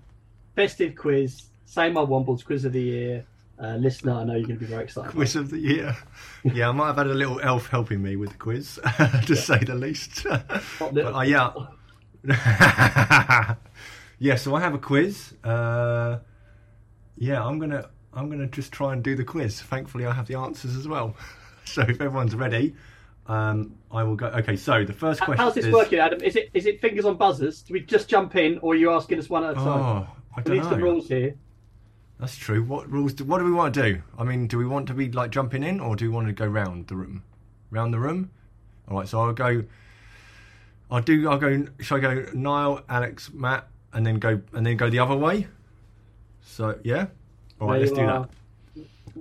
festive 0.56 0.94
quiz, 0.96 1.44
same 1.66 1.96
old 1.96 2.08
Wombles 2.10 2.44
quiz 2.44 2.64
of 2.64 2.72
the 2.72 2.82
year. 2.82 3.26
Uh, 3.62 3.76
listener, 3.76 4.12
I 4.14 4.24
know 4.24 4.34
you're 4.34 4.46
going 4.48 4.58
to 4.58 4.64
be 4.64 4.66
very 4.66 4.82
excited. 4.82 5.12
Quiz 5.12 5.36
of 5.36 5.50
the 5.50 5.58
year. 5.58 5.96
Yeah, 6.52 6.68
I 6.68 6.72
might 6.72 6.88
have 6.88 6.96
had 6.96 7.06
a 7.06 7.14
little 7.14 7.40
elf 7.40 7.68
helping 7.68 8.02
me 8.02 8.16
with 8.16 8.30
the 8.32 8.36
quiz, 8.36 8.78
to 9.26 9.34
say 9.34 9.58
the 9.60 9.74
least. 9.74 10.24
But 10.24 10.92
little- 10.92 11.16
uh, 11.16 11.22
yeah, 11.22 11.52
yeah, 14.24 14.36
so 14.36 14.54
I 14.54 14.60
have 14.60 14.72
a 14.72 14.78
quiz. 14.78 15.34
Uh, 15.44 16.16
yeah, 17.18 17.44
I'm 17.44 17.58
gonna 17.58 17.90
I'm 18.14 18.30
gonna 18.30 18.46
just 18.46 18.72
try 18.72 18.94
and 18.94 19.04
do 19.04 19.14
the 19.14 19.22
quiz. 19.22 19.60
Thankfully, 19.60 20.06
I 20.06 20.12
have 20.12 20.26
the 20.26 20.36
answers 20.36 20.76
as 20.76 20.88
well. 20.88 21.14
so 21.66 21.82
if 21.82 22.00
everyone's 22.00 22.34
ready, 22.34 22.74
um, 23.26 23.74
I 23.92 24.02
will 24.02 24.16
go. 24.16 24.28
Okay, 24.28 24.56
so 24.56 24.82
the 24.82 24.94
first 24.94 25.20
How- 25.20 25.26
question 25.26 25.44
How's 25.44 25.54
this 25.54 25.66
is. 25.66 25.74
working, 25.74 25.98
Adam? 25.98 26.22
Is 26.22 26.36
it 26.36 26.48
is 26.54 26.64
it 26.64 26.80
fingers 26.80 27.04
on 27.04 27.18
buzzers? 27.18 27.60
Do 27.60 27.74
we 27.74 27.80
just 27.80 28.08
jump 28.08 28.34
in, 28.34 28.58
or 28.60 28.72
are 28.72 28.76
you 28.76 28.90
asking 28.92 29.18
us 29.18 29.28
one 29.28 29.44
at 29.44 29.50
a 29.50 29.54
time? 29.56 29.66
Oh, 29.66 30.08
I 30.34 30.40
don't 30.40 30.56
least 30.56 30.70
the 30.70 30.76
rules 30.76 31.06
here. 31.06 31.34
That's 32.18 32.34
true. 32.34 32.62
What 32.62 32.90
rules? 32.90 33.12
Do, 33.12 33.24
what 33.24 33.40
do 33.40 33.44
we 33.44 33.52
want 33.52 33.74
to 33.74 33.82
do? 33.82 34.02
I 34.18 34.24
mean, 34.24 34.46
do 34.46 34.56
we 34.56 34.64
want 34.64 34.86
to 34.86 34.94
be 34.94 35.12
like 35.12 35.32
jumping 35.32 35.62
in, 35.62 35.80
or 35.80 35.96
do 35.96 36.06
we 36.06 36.14
want 36.14 36.28
to 36.28 36.32
go 36.32 36.46
round 36.46 36.86
the 36.86 36.96
room? 36.96 37.24
Round 37.70 37.92
the 37.92 37.98
room. 37.98 38.30
All 38.88 38.96
right. 38.96 39.06
So 39.06 39.20
I'll 39.20 39.34
go. 39.34 39.64
I'll 40.90 41.02
do. 41.02 41.28
I'll 41.28 41.36
go. 41.36 41.66
Shall 41.80 41.98
I 41.98 42.00
go? 42.00 42.26
Niall, 42.32 42.80
Alex, 42.88 43.30
Matt, 43.34 43.68
and 43.94 44.04
then 44.04 44.18
go 44.18 44.40
and 44.52 44.66
then 44.66 44.76
go 44.76 44.90
the 44.90 44.98
other 44.98 45.16
way. 45.16 45.46
So 46.42 46.78
yeah. 46.84 47.06
All 47.60 47.68
right. 47.68 47.78
There 47.78 47.86
Let's 47.86 47.98
do 47.98 48.06
that. 48.06 48.28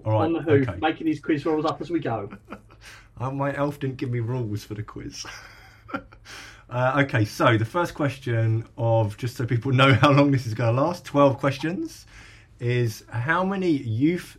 All 0.05 0.12
right. 0.13 0.25
on 0.25 0.33
the 0.33 0.41
hoof, 0.41 0.67
okay. 0.67 0.79
making 0.79 1.05
these 1.05 1.19
quiz 1.19 1.45
rules 1.45 1.65
up 1.65 1.79
as 1.79 1.89
we 1.89 1.99
go. 1.99 2.29
Oh, 3.19 3.31
my 3.31 3.55
elf 3.55 3.79
didn't 3.79 3.97
give 3.97 4.09
me 4.09 4.19
rules 4.19 4.63
for 4.63 4.73
the 4.73 4.83
quiz. 4.83 5.25
uh, 6.69 7.03
okay, 7.03 7.23
so 7.23 7.57
the 7.57 7.65
first 7.65 7.93
question 7.93 8.65
of 8.77 9.15
just 9.17 9.38
so 9.38 9.45
people 9.45 9.71
know 9.81 9.93
how 9.93 10.12
long 10.12 10.31
this 10.31 10.45
is 10.47 10.53
going 10.53 10.75
to 10.75 10.81
last, 10.81 11.05
twelve 11.05 11.38
questions, 11.38 12.05
is 12.59 13.05
how 13.09 13.43
many 13.43 13.69
youth 13.69 14.38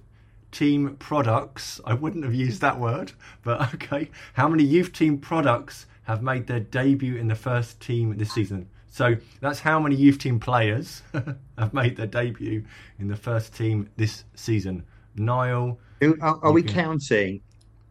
team 0.50 0.96
products? 0.96 1.80
I 1.84 1.94
wouldn't 1.94 2.24
have 2.24 2.34
used 2.34 2.60
that 2.60 2.78
word, 2.78 3.12
but 3.42 3.74
okay, 3.74 4.10
how 4.34 4.48
many 4.48 4.64
youth 4.64 4.92
team 4.92 5.18
products 5.18 5.86
have 6.02 6.22
made 6.22 6.46
their 6.48 6.60
debut 6.60 7.16
in 7.16 7.28
the 7.28 7.34
first 7.34 7.80
team 7.80 8.16
this 8.18 8.32
season? 8.32 8.68
So 8.94 9.16
that's 9.40 9.58
how 9.58 9.80
many 9.80 9.96
youth 9.96 10.18
team 10.18 10.38
players 10.38 11.02
have 11.58 11.74
made 11.74 11.96
their 11.96 12.06
debut 12.06 12.62
in 13.00 13.08
the 13.08 13.16
first 13.16 13.52
team 13.52 13.90
this 13.96 14.22
season. 14.36 14.84
Niall, 15.16 15.80
Are, 16.20 16.38
are 16.44 16.52
we 16.52 16.60
Okay. 16.60 16.74
counting 16.74 17.40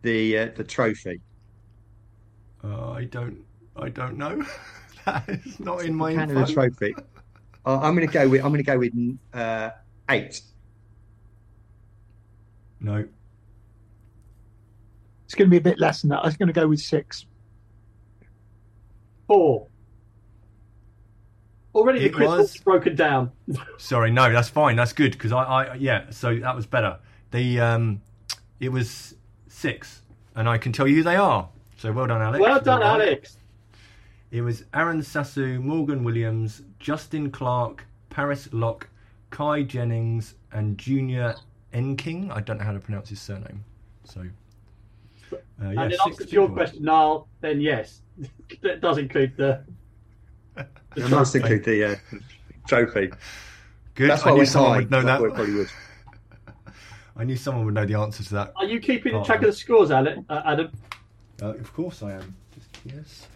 the 0.01 0.37
uh, 0.37 0.45
the 0.55 0.63
trophy? 0.63 1.19
Uh, 2.63 2.91
I 2.91 3.03
don't. 3.03 3.43
I 3.75 3.89
don't 3.89 4.17
know. 4.17 4.45
that 5.05 5.27
is 5.27 5.59
not 5.59 5.83
in 5.83 5.93
my 5.93 6.13
Counting 6.13 6.39
the 6.39 6.45
trophy. 6.45 6.95
Uh, 7.65 7.79
I'm 7.81 7.95
going 7.95 8.07
to 8.07 8.13
go 8.13 8.27
with 8.27 8.41
I'm 8.41 8.51
going 8.51 8.63
to 8.63 8.71
go 8.71 8.77
with 8.77 8.93
uh, 9.33 9.71
eight. 10.09 10.41
No. 12.81 13.05
It's 15.25 15.35
going 15.35 15.49
to 15.49 15.51
be 15.51 15.57
a 15.57 15.61
bit 15.61 15.79
less 15.79 16.01
than 16.01 16.09
that. 16.11 16.19
I 16.19 16.25
was 16.25 16.35
going 16.35 16.47
to 16.47 16.53
go 16.53 16.67
with 16.67 16.81
six. 16.81 17.25
Four. 19.27 19.67
Already 21.75 21.99
the 21.99 22.05
It 22.05 22.13
quiz 22.13 22.27
was- 22.29 22.57
broken 22.57 22.95
down. 22.95 23.31
Sorry. 23.77 24.11
No. 24.11 24.31
That's 24.31 24.49
fine. 24.49 24.75
That's 24.75 24.93
good 24.93 25.13
because 25.13 25.31
I, 25.31 25.43
I. 25.43 25.73
Yeah. 25.75 26.09
So 26.11 26.35
that 26.39 26.55
was 26.55 26.65
better. 26.65 26.99
The 27.31 27.59
um, 27.59 28.01
it 28.59 28.69
was 28.69 29.15
six, 29.47 30.01
and 30.35 30.47
I 30.47 30.57
can 30.57 30.71
tell 30.71 30.87
you 30.87 30.97
who 30.97 31.03
they 31.03 31.15
are. 31.15 31.49
So 31.77 31.91
well 31.91 32.07
done, 32.07 32.21
Alex. 32.21 32.41
well 32.41 32.61
done, 32.61 32.79
You're. 32.81 32.89
Alex. 32.89 33.37
It 34.31 34.41
was 34.41 34.63
Aron 34.73 35.01
Sasu, 35.01 35.59
Morgan 35.61 36.03
Williams, 36.03 36.61
Justin 36.79 37.29
Clark, 37.29 37.85
Paris 38.09 38.47
Locke, 38.51 38.87
Kai 39.31 39.63
Jennings, 39.63 40.35
and 40.51 40.77
Junior 40.77 41.35
Enking. 41.73 42.31
I 42.31 42.39
don't 42.41 42.57
know 42.57 42.63
how 42.63 42.71
to 42.71 42.79
pronounce 42.79 43.09
his 43.09 43.19
surname. 43.21 43.63
So. 44.05 44.21
Uh, 45.31 45.37
yeah, 45.71 45.81
and 45.83 45.93
in 45.93 45.99
answer 46.05 46.25
to 46.25 46.31
your 46.31 46.49
question, 46.49 46.83
Niall, 46.83 47.27
then 47.41 47.59
yes, 47.61 48.01
that 48.61 48.81
does 48.81 48.97
include 48.97 49.35
the. 49.37 49.63
The 50.95 51.03
I 51.03 51.07
must 51.09 51.33
trophy. 51.33 51.53
include 51.53 51.63
the 51.65 51.83
uh, 51.85 51.95
trophy. 52.67 53.11
Good. 53.95 54.09
That's 54.09 54.23
I 54.23 54.29
why 54.31 54.35
I 54.35 54.39
knew 54.39 54.45
someone 54.45 54.71
high. 54.71 54.77
would 54.79 54.91
know 54.91 54.99
I 54.99 55.03
that. 55.03 55.19
probably 55.19 55.53
would. 55.53 55.69
I 57.15 57.23
knew 57.23 57.35
someone 57.35 57.65
would 57.65 57.73
know 57.75 57.85
the 57.85 57.95
answer 57.99 58.23
to 58.23 58.33
that. 58.35 58.53
Are 58.55 58.65
you 58.65 58.79
keeping 58.79 59.13
Oh, 59.15 59.23
track 59.23 59.39
of 59.39 59.45
the 59.45 59.53
scores, 59.53 59.91
Alex, 59.91 60.19
uh, 60.29 60.41
Adam? 60.45 60.71
Uh, 61.41 61.53
of 61.55 61.71
course 61.73 62.01
I 62.01 62.13
am. 62.13 62.35
Just, 62.55 62.69
yes. 62.85 63.27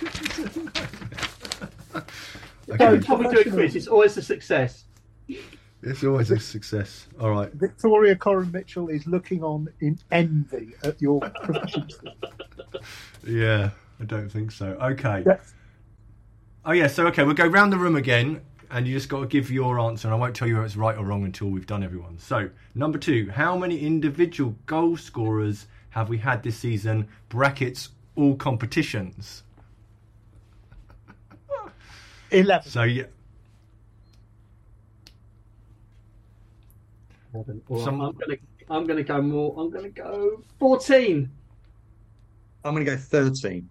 Every 2.68 2.98
okay. 2.98 3.06
time 3.06 3.18
we 3.18 3.28
do 3.30 3.40
a 3.40 3.50
quiz, 3.52 3.76
it's 3.76 3.86
always 3.86 4.16
a 4.16 4.22
success. 4.22 4.84
It's 5.82 6.02
always 6.04 6.30
a 6.30 6.38
success. 6.38 7.06
All 7.20 7.30
right. 7.30 7.52
Victoria 7.52 8.16
Coren 8.16 8.52
Mitchell 8.52 8.88
is 8.88 9.06
looking 9.06 9.42
on 9.44 9.68
in 9.80 9.98
envy 10.10 10.72
at 10.82 11.00
your 11.00 11.20
proficiency. 11.42 11.96
Yeah, 13.26 13.70
I 14.00 14.04
don't 14.04 14.28
think 14.28 14.50
so. 14.50 14.68
Okay. 14.82 15.22
Yes. 15.26 15.54
Oh 16.66 16.72
yeah. 16.72 16.88
So 16.88 17.06
okay, 17.06 17.22
we'll 17.22 17.34
go 17.34 17.46
round 17.46 17.72
the 17.72 17.78
room 17.78 17.96
again, 17.96 18.40
and 18.70 18.86
you 18.86 18.92
just 18.94 19.08
got 19.08 19.20
to 19.20 19.26
give 19.26 19.50
your 19.50 19.78
answer, 19.78 20.08
and 20.08 20.14
I 20.14 20.18
won't 20.18 20.34
tell 20.34 20.48
you 20.48 20.58
if 20.60 20.66
it's 20.66 20.76
right 20.76 20.96
or 20.98 21.04
wrong 21.04 21.24
until 21.24 21.48
we've 21.48 21.66
done 21.66 21.82
everyone. 21.82 22.18
So 22.18 22.50
number 22.74 22.98
two, 22.98 23.30
how 23.30 23.56
many 23.56 23.78
individual 23.78 24.56
goal 24.66 24.96
scorers 24.96 25.66
have 25.90 26.08
we 26.08 26.18
had 26.18 26.42
this 26.42 26.58
season? 26.58 27.08
Brackets 27.28 27.90
all 28.16 28.34
competitions. 28.34 29.44
11. 32.32 32.68
So 32.68 32.82
yeah. 32.82 33.04
Well, 37.32 37.84
Some- 37.84 38.00
I'm 38.00 38.12
gonna, 38.12 38.36
I'm 38.70 38.86
gonna 38.86 39.02
go 39.04 39.22
more. 39.22 39.54
I'm 39.58 39.70
gonna 39.70 39.88
go 39.90 40.42
fourteen. 40.58 41.30
I'm 42.66 42.74
going 42.74 42.84
to 42.84 42.90
go 42.90 42.96
13. 42.96 43.68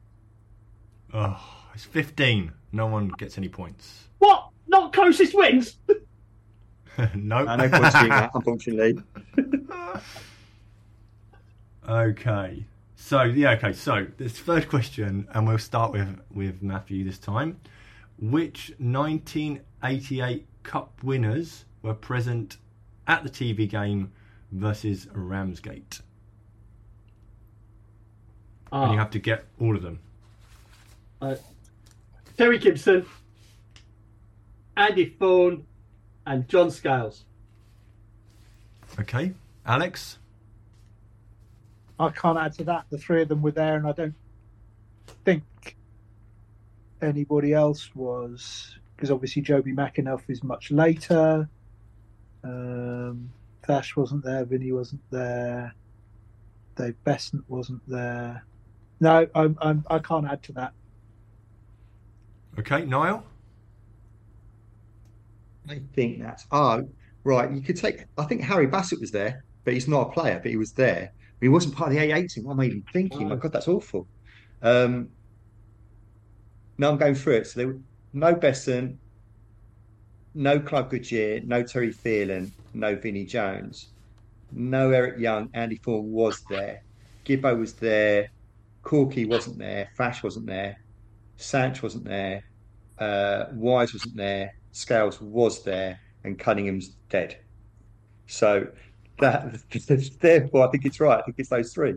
Oh, 1.14 1.65
it's 1.76 1.86
fifteen. 1.86 2.52
No 2.72 2.88
one 2.88 3.10
gets 3.10 3.38
any 3.38 3.50
points. 3.50 4.08
What? 4.18 4.50
Not 4.68 4.92
closest 4.94 5.36
wins? 5.36 5.78
no. 7.16 7.38
I 7.46 7.56
know 7.58 7.70
points 7.70 7.94
doing 8.00 8.10
that, 8.10 8.32
unfortunately. 8.36 8.98
Okay. 11.88 12.66
So 12.96 13.24
yeah, 13.24 13.52
okay. 13.52 13.74
So 13.74 14.08
this 14.18 14.40
third 14.40 14.68
question, 14.70 15.28
and 15.34 15.48
we'll 15.48 15.58
start 15.60 15.92
with 15.92 16.20
with 16.34 16.62
Matthew 16.64 17.04
this 17.04 17.20
time. 17.20 17.60
Which 18.18 18.74
1988 18.80 20.48
Cup 20.64 21.04
winners 21.04 21.66
were 21.82 21.94
present 21.94 22.58
at 23.08 23.24
the 23.24 23.30
TV 23.30 23.70
game 23.70 24.12
versus 24.52 25.08
Ramsgate? 25.14 26.00
And 28.72 28.92
you 28.92 28.98
Ah, 28.98 29.02
have 29.02 29.12
to 29.12 29.20
get 29.20 29.46
all 29.60 29.76
of 29.76 29.82
them. 29.84 30.00
Terry 32.38 32.58
Gibson, 32.58 33.06
Andy 34.76 35.06
Thorne, 35.06 35.66
and 36.26 36.48
John 36.48 36.72
Scales. 36.72 37.26
Okay, 39.00 39.34
Alex. 39.66 40.20
I 42.00 42.10
can't 42.10 42.38
add 42.38 42.54
to 42.54 42.66
that. 42.66 42.86
The 42.90 42.98
three 42.98 43.22
of 43.22 43.30
them 43.30 43.42
were 43.42 43.52
there, 43.52 43.76
and 43.76 43.88
I 43.88 43.94
don't 43.94 44.16
think 45.24 45.44
anybody 47.02 47.54
else 47.54 47.96
was 47.96 48.78
because 48.96 49.12
obviously 49.12 49.42
Jobi 49.42 49.74
McAnuff 49.74 50.22
is 50.28 50.44
much 50.44 50.72
later. 50.72 51.50
Um, 52.44 53.32
Fash 53.66 53.96
wasn't 53.96 54.24
there. 54.24 54.46
Vinny 54.46 54.72
wasn't 54.72 55.02
there. 55.12 55.74
Dave 56.76 56.96
Beasant 57.04 57.44
wasn't 57.48 57.82
there. 57.88 58.46
No, 59.00 59.28
I'm, 59.36 59.58
I'm, 59.62 59.86
I 59.90 60.00
can't 60.00 60.26
add 60.26 60.44
to 60.44 60.54
that. 60.54 60.74
Okay, 62.60 62.86
Niall. 62.86 63.24
I 65.68 65.82
think 65.94 66.22
that's 66.22 66.46
oh 66.52 66.88
right. 67.24 67.52
You 67.52 67.62
could 67.62 67.76
take. 67.78 68.06
I 68.18 68.26
think 68.26 68.42
Harry 68.42 68.68
Bassett 68.68 69.00
was 69.00 69.12
there, 69.12 69.44
but 69.64 69.74
he's 69.74 69.88
not 69.88 70.10
a 70.10 70.12
player. 70.12 70.40
But 70.42 70.52
he 70.52 70.58
was 70.58 70.72
there. 70.74 71.12
He 71.42 71.50
wasn't 71.50 71.76
part 71.76 71.92
of 71.92 71.98
the 71.98 72.02
A8 72.04 72.32
team. 72.34 72.44
What 72.46 72.54
am 72.54 72.60
I 72.62 72.66
even 72.66 72.84
thinking? 72.94 73.28
My 73.30 73.36
Oh. 73.36 73.38
God, 73.38 73.52
that's 73.52 73.68
awful. 73.68 74.08
Um, 74.62 75.10
no, 76.78 76.92
I'm 76.92 76.98
going 76.98 77.16
through 77.16 77.34
it. 77.36 77.48
So 77.48 77.60
there 77.60 77.68
were 77.68 77.80
no 78.14 78.34
Beasant, 78.34 78.98
no 80.34 80.60
Clive 80.60 80.90
Goodyear, 80.90 81.42
no 81.44 81.62
Terry 81.64 81.92
Phelan, 81.92 82.52
no 82.74 82.96
Vinnie 82.96 83.26
Jones, 83.26 83.90
no 84.52 84.92
Eric 84.92 85.20
Young. 85.20 85.50
Andy 85.54 85.76
Thorne 85.78 86.12
was 86.12 86.42
there. 86.50 86.84
Gibbo 87.26 87.58
was 87.60 87.74
there. 87.74 88.30
Corky 88.84 89.26
wasn't 89.26 89.58
there. 89.58 89.90
Fash 89.98 90.24
wasn't 90.24 90.46
there. 90.46 90.78
Sanch 91.38 91.84
wasn't 91.84 92.06
there. 92.06 92.44
Uh, 92.98 93.46
Wise 93.54 93.94
wasn't 93.94 94.16
there. 94.16 94.56
Scales 94.72 95.22
was 95.22 95.64
there, 95.64 96.00
and 96.24 96.38
Cunningham's 96.38 96.90
dead. 97.10 97.38
So 98.28 98.68
that 99.20 99.58
therefore, 100.22 100.68
I 100.68 100.72
think 100.72 100.86
it's 100.86 101.00
right. 101.00 101.20
I 101.20 101.22
think 101.22 101.36
it's 101.38 101.50
those 101.50 101.74
three. 101.74 101.96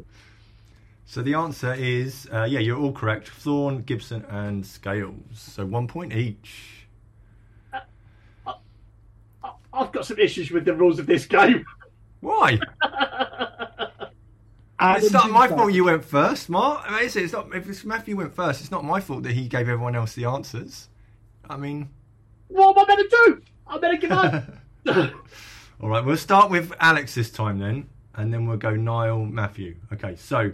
So 1.07 1.23
the 1.23 1.35
answer 1.35 1.75
is 1.75 2.29
uh, 2.33 2.45
yeah, 2.45 2.61
you're 2.61 2.79
all 2.79 2.93
correct. 2.93 3.29
Thorne, 3.29 3.83
Gibson, 3.83 4.25
and 4.29 4.65
Scales. 4.65 5.15
So 5.33 5.65
one 5.65 5.89
point 5.89 6.13
each. 6.13 6.87
I- 7.73 8.55
I've 9.73 9.93
got 9.93 10.05
some 10.07 10.19
issues 10.19 10.51
with 10.51 10.65
the 10.65 10.75
rules 10.75 10.99
of 10.99 11.07
this 11.07 11.27
game. 11.27 11.65
Why? 12.21 12.59
Adam's 14.81 15.05
it's 15.07 15.13
not 15.13 15.31
my 15.31 15.49
fault 15.49 15.73
you 15.73 15.85
went 15.85 16.05
first, 16.05 16.49
Mark. 16.49 16.83
I 16.87 16.97
mean, 16.97 17.05
it's, 17.07 17.17
it's 17.17 17.33
not 17.33 17.55
if 17.55 17.69
it's 17.69 17.85
Matthew 17.85 18.17
went 18.17 18.35
first. 18.35 18.61
It's 18.61 18.71
not 18.71 18.85
my 18.85 19.01
fault 19.01 19.25
that 19.25 19.33
he 19.33 19.49
gave 19.49 19.69
everyone 19.69 19.97
else 19.97 20.15
the 20.15 20.25
answers. 20.25 20.89
I 21.51 21.57
mean, 21.57 21.89
What 22.49 22.77
am 22.77 22.85
I 22.85 22.87
meant 22.87 23.11
to 23.11 23.17
do? 23.27 23.43
I 23.67 23.79
better 23.79 23.97
give 23.97 24.13
up. 24.13 24.45
All 25.81 25.89
right, 25.89 26.05
we'll 26.05 26.17
start 26.17 26.51
with 26.51 26.73
Alex 26.81 27.15
this 27.15 27.31
time 27.31 27.59
then, 27.59 27.89
and 28.15 28.33
then 28.33 28.47
we'll 28.47 28.57
go 28.57 28.75
Niall, 28.75 29.25
Matthew. 29.25 29.77
Okay, 29.93 30.17
so 30.17 30.53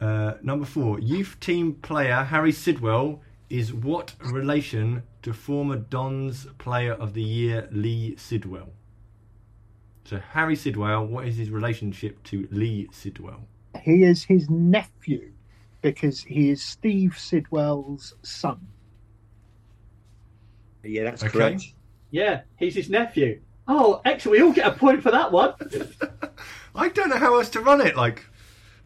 uh, 0.00 0.34
number 0.42 0.64
four, 0.66 0.98
youth 1.00 1.38
team 1.40 1.74
player 1.74 2.24
Harry 2.24 2.52
Sidwell 2.52 3.20
is 3.48 3.72
what 3.72 4.14
relation 4.20 5.02
to 5.22 5.32
former 5.32 5.76
Dons 5.76 6.46
Player 6.58 6.92
of 6.92 7.14
the 7.14 7.22
Year 7.22 7.68
Lee 7.70 8.16
Sidwell? 8.16 8.70
So 10.04 10.18
Harry 10.18 10.54
Sidwell, 10.56 11.06
what 11.06 11.26
is 11.26 11.36
his 11.36 11.50
relationship 11.50 12.22
to 12.24 12.46
Lee 12.50 12.88
Sidwell? 12.92 13.46
He 13.82 14.04
is 14.04 14.22
his 14.24 14.48
nephew 14.50 15.32
because 15.82 16.20
he 16.22 16.50
is 16.50 16.62
Steve 16.62 17.16
Sidwell's 17.18 18.14
son. 18.22 18.66
Yeah, 20.82 21.04
that's 21.04 21.22
Okay. 21.22 21.32
correct. 21.32 21.62
yeah, 22.10 22.42
he's 22.58 22.74
his 22.74 22.90
nephew. 22.90 23.40
Oh, 23.66 24.02
excellent. 24.04 24.38
We 24.38 24.44
all 24.46 24.52
get 24.52 24.66
a 24.66 24.72
point 24.72 25.02
for 25.02 25.10
that 25.10 25.32
one. 25.32 25.54
I 26.74 26.88
don't 26.90 27.08
know 27.08 27.16
how 27.16 27.36
else 27.36 27.48
to 27.50 27.60
run 27.60 27.80
it. 27.80 27.96
Like, 27.96 28.26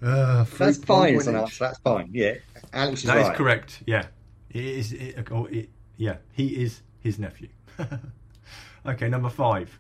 uh, 0.00 0.44
That's 0.56 0.78
fine 0.78 1.14
one 1.14 1.20
as 1.22 1.26
an 1.26 1.34
answer. 1.34 1.64
That's 1.64 1.78
fine. 1.80 2.10
Yeah, 2.12 2.34
Alex 2.72 3.00
is 3.00 3.06
That 3.08 3.18
is 3.18 3.28
right. 3.28 3.36
correct. 3.36 3.82
Yeah, 3.86 4.06
it 4.50 4.64
is. 4.64 4.92
It, 4.92 5.26
oh, 5.32 5.46
it, 5.46 5.68
yeah, 5.96 6.18
he 6.32 6.62
is 6.62 6.82
his 7.00 7.18
nephew. 7.18 7.48
okay, 8.86 9.08
number 9.08 9.28
five. 9.30 9.76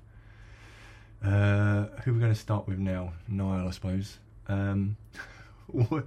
Uh, 1.24 1.86
who 2.04 2.12
are 2.12 2.14
we 2.14 2.20
going 2.20 2.32
to 2.32 2.38
start 2.38 2.66
with 2.68 2.78
now? 2.78 3.12
Niall, 3.26 3.66
I 3.68 3.70
suppose. 3.70 4.18
Um, 4.46 4.96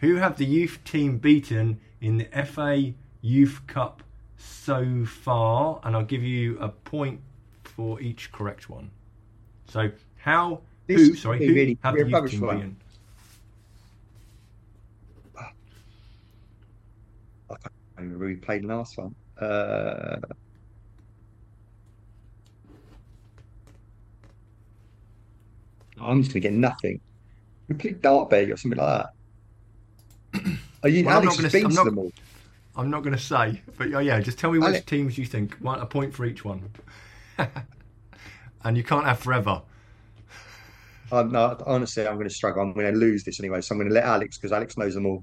who 0.00 0.16
have 0.16 0.36
the 0.36 0.44
youth 0.44 0.78
team 0.84 1.18
beaten 1.18 1.80
in 2.00 2.18
the 2.18 2.24
FA 2.44 2.92
Youth 3.20 3.60
Cup 3.66 4.02
so 4.36 5.04
far? 5.04 5.80
And 5.84 5.96
I'll 5.96 6.04
give 6.04 6.22
you 6.22 6.58
a 6.58 6.68
point 6.68 7.20
for 7.64 8.00
each 8.00 8.30
correct 8.32 8.70
one. 8.70 8.90
So, 9.68 9.90
how? 10.16 10.60
This 10.86 11.08
who? 11.08 11.14
Sorry, 11.14 11.46
who 11.46 11.54
really- 11.54 11.78
have 11.82 11.94
the 11.96 12.08
youth 12.08 12.30
team 12.30 12.40
one. 12.40 12.56
beaten? 12.56 12.76
I 17.50 17.56
can't 17.56 17.72
remember 17.96 18.24
who 18.24 18.30
we 18.30 18.36
played 18.36 18.64
last 18.64 18.96
one. 18.96 19.14
Uh, 19.38 20.16
I'm 26.02 26.22
just 26.22 26.32
going 26.34 26.42
to 26.42 26.48
get 26.48 26.52
nothing. 26.52 27.00
We 27.68 27.74
played 27.76 28.02
Derby 28.02 28.50
or 28.52 28.56
something 28.56 28.78
like 28.78 29.06
that. 30.34 30.44
Are 30.82 30.88
you 30.88 31.04
Well, 31.04 31.18
I'm 31.18 31.22
Alex 31.22 31.36
not 31.36 31.42
gonna- 31.42 31.50
been 31.52 31.66
I'm 31.66 31.74
not- 31.74 31.84
them 31.84 31.98
all? 31.98 32.12
I'm 32.74 32.90
not 32.90 33.02
going 33.02 33.14
to 33.14 33.20
say, 33.22 33.60
but 33.76 33.92
oh, 33.92 33.98
yeah, 33.98 34.18
just 34.20 34.38
tell 34.38 34.50
me 34.50 34.58
which 34.58 34.74
Ale- 34.76 34.82
teams 34.82 35.18
you 35.18 35.26
think. 35.26 35.54
One, 35.56 35.78
a 35.80 35.86
point 35.86 36.14
for 36.14 36.24
each 36.24 36.42
one. 36.44 36.70
and 38.64 38.76
you 38.76 38.82
can't 38.82 39.04
have 39.04 39.18
forever. 39.18 39.62
Uh, 41.10 41.16
I'm 41.20 41.30
not, 41.30 41.62
honestly, 41.66 42.06
I'm 42.06 42.14
going 42.14 42.28
to 42.28 42.34
struggle. 42.34 42.62
I'm 42.62 42.72
going 42.72 42.90
to 42.92 42.98
lose 42.98 43.24
this 43.24 43.38
anyway, 43.40 43.60
so 43.60 43.74
I'm 43.74 43.78
going 43.78 43.88
to 43.90 43.94
let 43.94 44.04
Alex 44.04 44.38
because 44.38 44.52
Alex 44.52 44.78
knows 44.78 44.94
them 44.94 45.04
all. 45.06 45.22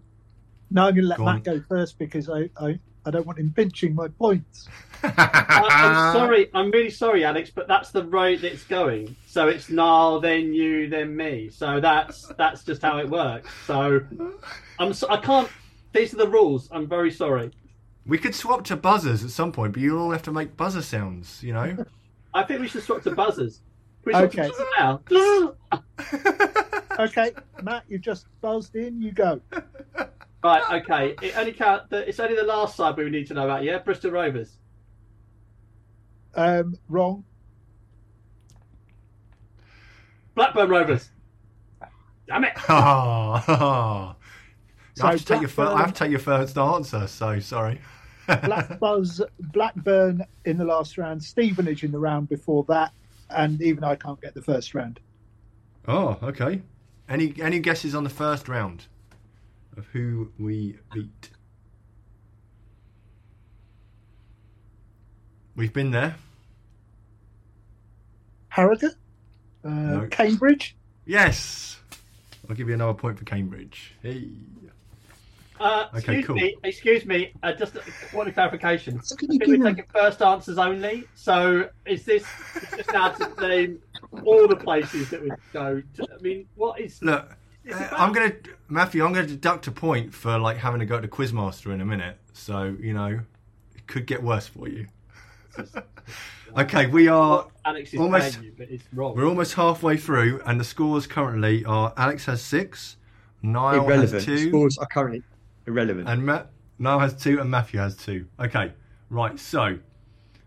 No, 0.70 0.84
I'm 0.84 0.94
going 0.94 1.04
to 1.04 1.10
let 1.10 1.18
Go 1.18 1.26
Matt 1.26 1.36
on. 1.36 1.42
go 1.42 1.64
first 1.68 1.98
because 1.98 2.30
I, 2.30 2.50
I, 2.58 2.80
I 3.06 3.12
don't 3.12 3.26
want 3.26 3.40
him 3.40 3.52
pinching 3.56 3.96
my 3.96 4.08
points. 4.08 4.68
I, 5.04 5.08
uh, 5.58 5.66
I'm 5.70 6.14
sorry. 6.14 6.50
I'm 6.54 6.72
really 6.72 6.90
sorry, 6.90 7.24
Alex, 7.24 7.50
but 7.50 7.68
that's 7.68 7.92
the 7.92 8.04
road 8.04 8.44
it's 8.44 8.64
going. 8.66 9.16
So 9.28 9.48
it's 9.48 9.70
Niall, 9.70 10.20
then 10.20 10.54
you, 10.54 10.90
then 10.90 11.16
me. 11.16 11.50
So 11.50 11.80
that's 11.80 12.28
that's 12.38 12.64
just 12.64 12.82
how 12.82 12.98
it 13.00 13.10
works. 13.10 13.50
So 13.66 14.02
I'm 14.78 14.94
so, 14.94 15.08
I 15.10 15.18
can't. 15.18 15.50
These 15.94 16.14
are 16.14 16.18
the 16.18 16.28
rules. 16.28 16.70
I'm 16.72 16.88
very 16.88 17.12
sorry. 17.12 17.52
We 18.06 18.18
could 18.18 18.36
swap 18.36 18.64
to 18.66 18.76
buzzers 18.76 19.24
at 19.24 19.30
some 19.30 19.52
point, 19.52 19.74
but 19.74 19.82
you 19.82 19.98
all 20.00 20.12
have 20.12 20.24
to 20.24 20.32
make 20.32 20.58
buzzer 20.58 20.82
sounds, 20.82 21.44
you 21.44 21.54
know? 21.54 21.86
I 22.34 22.44
think 22.44 22.60
we 22.60 22.68
should 22.68 22.84
swap 22.84 23.04
to 23.04 23.12
buzzers. 23.12 23.62
Can 24.04 24.06
we 24.06 24.14
swap 24.14 24.32
to 24.32 24.42
Okay. 24.42 24.50
buzzers 24.50 25.54
now. 25.72 25.82
Okay, 27.00 27.32
Matt, 27.64 27.86
you've 27.88 28.02
just 28.02 28.26
buzzed 28.42 28.76
in. 28.76 29.02
You 29.02 29.14
go. 29.14 29.40
Right. 30.44 30.82
Okay. 30.84 31.16
It 31.22 31.38
only 31.38 31.54
count. 31.54 31.90
The, 31.90 32.08
it's 32.08 32.20
only 32.20 32.36
the 32.36 32.44
last 32.44 32.76
side 32.76 32.98
we 32.98 33.10
need 33.10 33.28
to 33.28 33.34
know 33.34 33.46
about. 33.46 33.64
Yeah, 33.64 33.80
Bristol 33.80 34.12
Rovers. 34.12 34.58
Um, 36.36 36.76
wrong. 36.88 37.26
Blackburn 40.36 40.70
Rovers. 40.70 41.12
Damn 42.28 42.46
it. 42.46 42.54
I 42.70 44.16
So 44.96 45.08
have 45.08 45.18
to 45.18 45.26
take 45.26 45.42
your 45.42 45.50
first. 45.50 45.72
I 45.74 45.80
have 45.82 45.94
to 45.94 46.00
take 46.00 46.12
your 46.12 46.20
first 46.20 46.58
answer. 46.58 47.08
So 47.08 47.40
sorry. 47.40 47.82
Black 48.42 48.80
Buzz, 48.80 49.22
Blackburn 49.40 50.24
in 50.46 50.58
the 50.58 50.66
last 50.66 50.98
round, 50.98 51.24
Stevenage 51.24 51.84
in 51.84 51.92
the 51.92 52.00
round 52.00 52.30
before 52.30 52.64
that, 52.70 52.94
and 53.30 53.62
even 53.62 53.84
I 53.84 53.96
can't 53.96 54.22
get 54.22 54.36
the 54.36 54.42
first 54.42 54.76
round. 54.76 55.00
oh, 55.88 56.20
okay. 56.24 56.64
Any 57.10 57.34
any 57.42 57.60
guesses 57.60 57.96
on 57.96 58.04
the 58.04 58.10
first 58.10 58.48
round 58.50 58.89
of 59.78 59.86
who 59.88 60.32
we 60.40 60.78
beat? 60.94 61.30
We've 65.56 65.74
been 65.74 65.92
there. 65.92 66.16
Harrogate, 68.50 68.96
uh, 69.64 69.70
No. 69.70 70.08
Cambridge. 70.10 70.76
Yes. 71.06 71.80
I'll 72.50 72.56
give 72.56 72.68
you 72.68 72.74
another 72.74 72.94
point 72.94 73.18
for 73.20 73.26
Cambridge. 73.26 73.94
Hey. 74.02 74.30
Uh, 75.60 75.88
Okay, 75.90 75.98
excuse 75.98 76.26
cool. 76.26 76.36
me. 76.38 76.56
Excuse 76.64 77.06
me. 77.06 77.34
Uh, 77.44 77.52
just 77.52 77.76
a 77.76 77.82
point 78.12 78.30
of 78.30 78.34
clarification. 78.34 79.02
So 79.04 79.16
can 79.18 79.30
I 79.30 79.34
you 79.34 79.40
think 79.40 79.52
give 79.52 79.60
we're 79.60 79.66
me- 79.70 79.76
taking 79.76 79.92
first 79.92 80.22
answers 80.22 80.58
only. 80.58 81.04
So 81.16 81.70
is 81.86 82.06
this 82.06 82.26
just 82.76 82.92
now 82.94 83.10
to 83.10 83.42
name 83.48 83.80
all 84.26 84.48
the 84.48 84.56
places 84.56 85.10
that 85.10 85.22
we 85.22 85.30
go 85.52 85.82
to? 85.96 86.04
I 86.18 86.22
mean, 86.22 86.48
what 86.56 86.80
is 86.80 87.02
Look, 87.02 87.20
It's 87.26 87.28
about- 87.28 87.38
Uh, 87.72 87.88
I'm 87.92 88.14
gonna 88.14 88.34
Matthew. 88.68 89.06
I'm 89.06 89.14
gonna 89.14 89.28
deduct 89.28 89.68
a 89.68 89.72
point 89.72 90.14
for 90.14 90.38
like 90.38 90.58
having 90.58 90.80
to 90.80 90.86
go 90.86 91.00
to 91.00 91.08
Quizmaster 91.08 91.74
in 91.74 91.82
a 91.82 91.86
minute. 91.86 92.18
So 92.34 92.76
you 92.80 92.94
know, 92.94 93.20
it 93.76 93.88
could 93.88 94.06
get 94.06 94.22
worse 94.24 94.48
for 94.48 94.68
you. 94.68 94.88
okay, 96.58 96.88
we 96.88 97.08
are 97.08 97.48
Alex 97.66 97.94
is 97.94 98.00
almost- 98.00 98.42
you, 98.42 98.54
but 98.58 98.70
it's 98.70 98.84
wrong. 98.94 99.16
we're 99.16 99.28
almost 99.28 99.54
halfway 99.54 99.98
through, 99.98 100.42
and 100.46 100.60
the 100.60 100.64
scores 100.64 101.08
currently 101.08 101.66
are: 101.66 101.94
Alex 101.98 102.26
has 102.26 102.42
six, 102.42 102.98
Niall 103.42 103.86
irrelevant. 103.86 104.12
has 104.14 104.26
two, 104.26 104.50
Scores 104.50 104.78
are 104.78 104.88
currently 104.88 105.24
irrelevant. 105.68 106.08
and 106.10 106.26
Matt 106.26 106.52
Niall 106.78 107.00
has 107.00 107.14
two, 107.16 107.40
and 107.40 107.50
Matthew 107.50 107.80
has 107.80 107.96
two. 107.96 108.26
Okay, 108.40 108.74
right. 109.10 109.40
So 109.40 109.78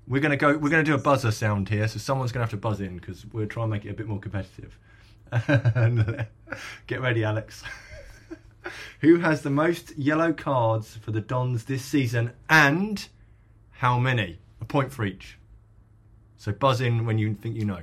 we're 0.09 0.21
gonna 0.23 0.37
go. 0.37 0.57
We're 0.57 0.71
gonna 0.71 0.83
do 0.83 0.95
a 0.95 0.99
buzzer 0.99 1.31
sound 1.31 1.69
here. 1.69 1.87
So 1.89 1.99
someone's 1.99 2.33
gonna 2.33 2.45
have 2.45 2.51
to 2.51 2.57
buzz 2.57 2.81
in 2.81 2.97
because 2.97 3.27
we're 3.27 3.47
trying 3.47 3.67
to 3.69 3.71
make 3.71 3.85
it 3.85 3.91
a 3.91 3.95
bit 3.95 4.07
more 4.07 4.19
competitive. 4.21 4.79
And, 5.33 6.27
Get 6.87 7.01
ready, 7.01 7.25
Alex. 7.25 7.63
Who 9.01 9.19
has 9.19 9.43
the 9.43 9.51
most 9.51 9.97
yellow 9.97 10.33
cards 10.33 10.97
for 10.97 11.11
the 11.11 11.21
Dons 11.21 11.65
this 11.65 11.85
season, 11.85 12.33
and 12.49 13.07
how 13.71 13.99
many? 13.99 14.39
A 14.61 14.65
point 14.65 14.93
for 14.93 15.05
each. 15.05 15.39
So 16.37 16.53
buzz 16.53 16.81
in 16.81 17.05
when 17.07 17.19
you 17.19 17.35
think 17.35 17.57
you 17.57 17.65
know. 17.65 17.81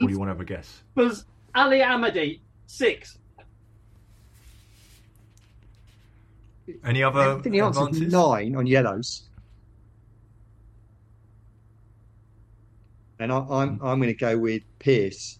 Or 0.00 0.06
do 0.06 0.08
you 0.08 0.18
want 0.18 0.28
to 0.28 0.32
have 0.32 0.40
a 0.40 0.44
guess? 0.44 0.82
Was 0.94 1.24
Ali 1.54 1.80
Hamadi 1.80 2.40
six? 2.66 3.18
Any 6.84 7.02
other 7.02 7.20
I 7.20 7.40
think 7.40 7.52
the 7.52 7.60
answer 7.60 7.80
is 7.82 7.86
advances? 7.88 8.12
nine 8.12 8.56
on 8.56 8.66
yellows. 8.66 9.23
And 13.24 13.32
I, 13.32 13.38
I'm 13.38 13.80
I'm 13.82 13.98
going 13.98 14.12
to 14.12 14.14
go 14.14 14.36
with 14.36 14.62
Pierce, 14.78 15.38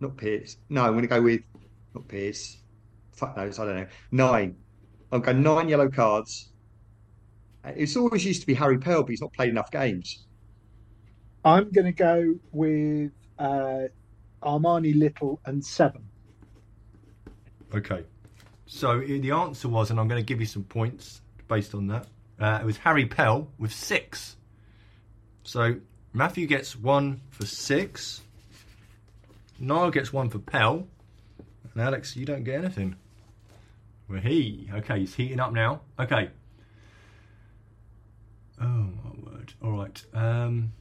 not 0.00 0.18
Pierce. 0.18 0.58
No, 0.68 0.84
I'm 0.84 0.92
going 0.92 1.00
to 1.00 1.08
go 1.08 1.22
with 1.22 1.40
not 1.94 2.06
Pierce. 2.08 2.58
Fuck 3.12 3.38
knows, 3.38 3.58
I 3.58 3.64
don't 3.64 3.76
know. 3.76 3.86
Nine. 4.10 4.54
I'm 5.10 5.22
going 5.22 5.42
nine 5.42 5.70
yellow 5.70 5.88
cards. 5.88 6.50
It's 7.64 7.96
always 7.96 8.22
used 8.22 8.42
to 8.42 8.46
be 8.46 8.52
Harry 8.52 8.76
Pell, 8.76 9.02
but 9.02 9.08
he's 9.08 9.22
not 9.22 9.32
played 9.32 9.48
enough 9.48 9.70
games. 9.70 10.26
I'm 11.42 11.70
going 11.70 11.86
to 11.86 11.92
go 11.92 12.34
with 12.52 13.12
uh, 13.38 13.84
Armani 14.42 14.94
Little 14.94 15.40
and 15.46 15.64
seven. 15.64 16.02
Okay. 17.74 18.04
So 18.66 19.00
the 19.00 19.30
answer 19.30 19.68
was, 19.68 19.90
and 19.90 19.98
I'm 19.98 20.06
going 20.06 20.20
to 20.20 20.26
give 20.26 20.40
you 20.40 20.46
some 20.46 20.64
points 20.64 21.22
based 21.48 21.74
on 21.74 21.86
that. 21.86 22.08
Uh, 22.38 22.58
it 22.60 22.66
was 22.66 22.76
Harry 22.76 23.06
Pell 23.06 23.48
with 23.58 23.72
six. 23.72 24.36
So 25.44 25.76
Matthew 26.16 26.46
gets 26.46 26.74
one 26.74 27.20
for 27.28 27.44
six. 27.44 28.22
Niall 29.58 29.90
gets 29.90 30.14
one 30.14 30.30
for 30.30 30.38
Pell. 30.38 30.86
And 31.74 31.82
Alex, 31.82 32.16
you 32.16 32.24
don't 32.24 32.42
get 32.42 32.54
anything. 32.54 32.96
Well, 34.08 34.20
he. 34.20 34.70
Okay, 34.72 35.00
he's 35.00 35.14
heating 35.14 35.40
up 35.40 35.52
now. 35.52 35.82
Okay. 36.00 36.30
Oh, 38.58 38.64
my 38.64 39.30
word. 39.30 39.52
All 39.62 39.72
right. 39.72 40.02
Um, 40.14 40.72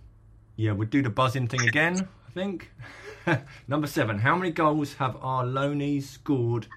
yeah, 0.56 0.72
we'll 0.72 0.88
do 0.88 1.02
the 1.02 1.10
buzzing 1.10 1.50
thing 1.50 1.68
again, 1.68 2.08
I 2.30 2.32
think. 2.32 2.72
Number 3.68 3.88
seven. 3.88 4.20
How 4.20 4.38
many 4.38 4.52
goals 4.52 4.94
have 4.94 5.18
our 5.22 5.44
loanies 5.44 6.04
scored 6.04 6.68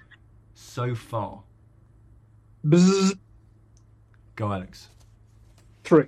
so 0.53 0.95
far? 0.95 1.43
Bzzz. 2.67 3.17
Go, 4.35 4.51
Alex. 4.51 4.89
Three. 5.85 6.07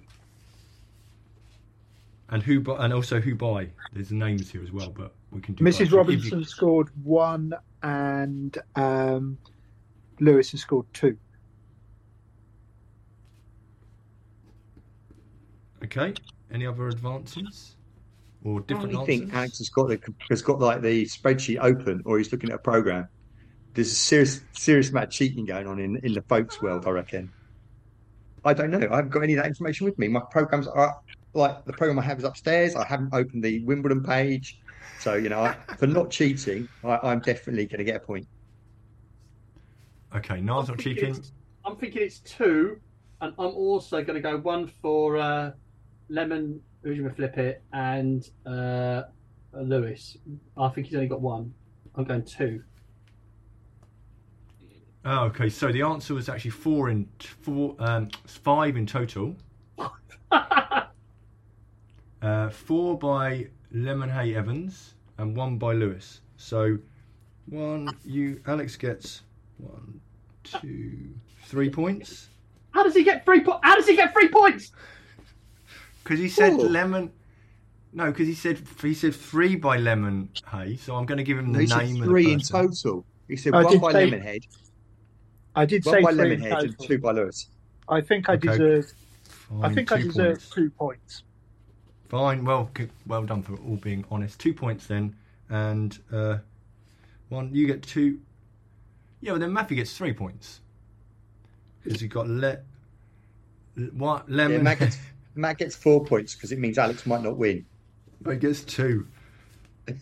And 2.32 2.42
who? 2.42 2.60
bu- 2.62 2.76
And 2.76 2.94
also 2.94 3.20
who 3.20 3.36
by? 3.36 3.70
There's 3.94 4.12
names 4.12 4.50
here 4.50 4.64
as 4.64 4.72
well, 4.72 4.90
but 4.90 5.14
we 5.32 5.42
can 5.42 5.54
do. 5.54 5.64
both. 5.64 5.74
Mrs. 5.76 5.92
You- 5.92 5.98
Robinson 5.98 6.44
scored 6.46 6.90
one, 7.04 7.54
and 7.84 8.58
um, 8.76 9.38
Lewis 10.20 10.52
has 10.52 10.62
scored 10.62 10.86
two. 10.94 11.18
Okay. 15.84 16.14
Any 16.52 16.66
other 16.66 16.88
advances 16.88 17.76
or 18.44 18.60
I 18.60 18.64
different 18.66 18.96
only 18.96 19.06
think? 19.06 19.34
Alex 19.34 19.58
has 19.60 19.70
got 19.70 19.88
the 19.90 20.00
has 20.30 20.42
got 20.42 20.60
like 20.60 20.82
the 20.82 21.06
spreadsheet 21.06 21.60
open, 21.62 22.02
or 22.06 22.18
he's 22.18 22.32
looking 22.32 22.50
at 22.50 22.56
a 22.56 22.60
program. 22.60 23.08
There's 23.74 23.92
a 23.92 23.96
serious 23.96 24.42
serious 24.54 24.90
amount 24.90 25.06
of 25.06 25.12
cheating 25.12 25.46
going 25.46 25.68
on 25.68 25.80
in 25.80 25.98
in 26.04 26.14
the 26.14 26.22
folks 26.24 26.62
world. 26.62 26.86
I 26.86 26.92
reckon. 26.92 27.32
I 28.44 28.54
don't 28.54 28.72
know. 28.72 28.88
I 28.92 28.96
haven't 28.98 29.12
got 29.12 29.24
any 29.24 29.34
of 29.34 29.44
that 29.44 29.48
information 29.48 29.86
with 29.86 29.98
me. 30.00 30.08
My 30.08 30.22
programs 30.32 30.68
are 30.68 30.96
like 31.34 31.66
the 31.66 31.74
program 31.74 32.00
I 32.00 32.04
have 32.04 32.20
is 32.20 32.24
upstairs. 32.24 32.76
I 32.76 32.86
haven't 32.86 33.14
opened 33.14 33.44
the 33.44 33.64
Wimbledon 33.64 34.04
page, 34.04 34.60
so 35.00 35.16
you 35.16 35.30
know, 35.30 35.42
I, 35.42 35.54
for 35.78 35.88
not 35.88 36.12
cheating, 36.12 36.68
I, 36.84 37.00
I'm 37.04 37.20
definitely 37.20 37.66
going 37.66 37.80
to 37.80 37.84
get 37.84 37.96
a 37.96 38.00
point. 38.00 38.28
Okay, 40.16 40.42
Niall's 40.42 40.70
I'm 40.70 40.76
not 40.76 40.84
cheating. 40.84 41.24
I'm 41.64 41.76
thinking 41.78 42.02
it's 42.02 42.20
two, 42.20 42.80
and 43.22 43.34
I'm 43.40 43.54
also 43.56 44.04
going 44.04 44.16
to 44.16 44.22
go 44.22 44.38
one 44.38 44.68
for 44.82 45.18
uh, 45.18 45.52
Lemon, 46.10 46.60
who's 46.84 46.98
going 46.98 47.10
to 47.10 47.16
flip 47.16 47.38
it, 47.38 47.64
and 47.72 48.30
uh, 48.46 49.04
Lewis. 49.54 50.18
I 50.58 50.70
think 50.70 50.88
he's 50.88 50.96
only 50.96 51.08
got 51.08 51.22
one. 51.22 51.54
I'm 51.96 52.04
going 52.04 52.24
two. 52.24 52.64
Oh, 55.06 55.26
okay. 55.26 55.50
So 55.50 55.72
the 55.72 55.82
answer 55.82 56.14
was 56.14 56.30
actually 56.30 56.52
four 56.52 56.90
in 56.90 57.08
four, 57.42 57.76
um, 57.80 58.10
five 58.26 58.76
in 58.78 58.86
total. 58.86 59.36
Uh, 62.22 62.41
four 62.52 62.98
by 62.98 63.48
Lemonheigh-Evans 63.74 64.94
and 65.18 65.36
one 65.36 65.58
by 65.58 65.74
Lewis. 65.74 66.22
So 66.38 66.78
one, 67.48 67.96
you 68.06 68.42
Alex 68.48 68.76
gets 68.76 69.22
one, 69.58 70.00
two, 70.44 71.10
three 71.46 71.70
points 71.70 72.28
How 72.72 72.84
does 72.84 72.96
he 72.96 73.04
get 73.04 73.26
three 73.26 73.42
points? 73.42 73.60
How 73.64 73.76
does 73.76 73.88
he 73.88 73.96
get 73.96 74.14
three 74.14 74.30
points? 74.30 74.72
because 76.04 76.20
he 76.20 76.30
said 76.30 76.54
Ooh. 76.54 76.68
lemon. 76.68 77.12
No, 77.94 78.06
because 78.06 78.28
he 78.28 78.34
said 78.34 78.62
he 78.82 78.94
said 78.94 79.14
three 79.14 79.56
by 79.58 79.78
Lemon 79.78 80.30
Hay. 80.50 80.78
So 80.78 80.96
I'm 80.96 81.06
going 81.06 81.18
to 81.18 81.24
give 81.26 81.38
him 81.38 81.52
the 81.52 81.60
He 81.62 81.68
said 81.68 81.78
name 81.86 81.96
of 81.96 82.00
the 82.02 82.06
three 82.06 82.32
in 82.32 82.40
total. 82.40 83.06
He 83.28 83.36
said 83.36 83.54
I 83.54 83.64
one 83.64 83.80
by 83.80 83.92
say- 83.92 84.10
Lemonhead, 84.10 84.44
I 85.56 85.66
did 85.66 85.86
one 85.86 85.96
say 85.96 86.02
by 86.02 86.14
three 86.14 86.34
in 86.34 86.42
Lemonhead, 86.42 86.64
and 86.64 86.80
two 86.80 86.98
by 87.00 87.12
Lewis. 87.12 87.48
I 87.90 88.00
think 88.02 88.30
I 88.30 88.34
Okay. 88.36 88.48
deserve. 88.48 88.86
I 89.62 89.74
think 89.74 89.92
I 89.92 89.98
deserve 89.98 90.38
points. 90.38 90.50
two 90.50 90.70
points. 90.72 91.24
Fine. 92.12 92.44
Well, 92.44 92.70
well 93.08 93.24
done 93.24 93.42
for 93.42 93.56
all 93.56 93.78
being 93.78 94.04
honest. 94.12 94.38
Two 94.38 94.54
points 94.54 94.86
then, 94.86 95.16
and 95.50 95.98
uh, 96.12 96.40
one. 97.30 97.56
You 97.56 97.66
get 97.68 97.82
two. 97.82 98.20
Yeah, 99.22 99.32
well 99.32 99.40
then 99.40 99.54
Matthew 99.54 99.78
gets 99.78 99.96
three 99.96 100.12
points 100.12 100.60
because 101.82 102.02
you 102.02 102.10
got 102.10 102.28
le. 102.28 102.58
le- 103.78 103.86
What 103.94 104.26
Yeah, 104.28 104.36
lemon? 104.36 104.64
Matt 104.64 104.80
gets 104.80 104.98
Matt 105.36 105.58
gets 105.58 105.74
four 105.74 106.04
points 106.04 106.36
because 106.36 106.52
it 106.52 106.60
means 106.60 106.78
Alex 106.78 107.06
might 107.06 107.24
not 107.24 107.38
win. 107.38 107.66
I 108.28 108.36
gets 108.36 108.62
two. 108.66 109.08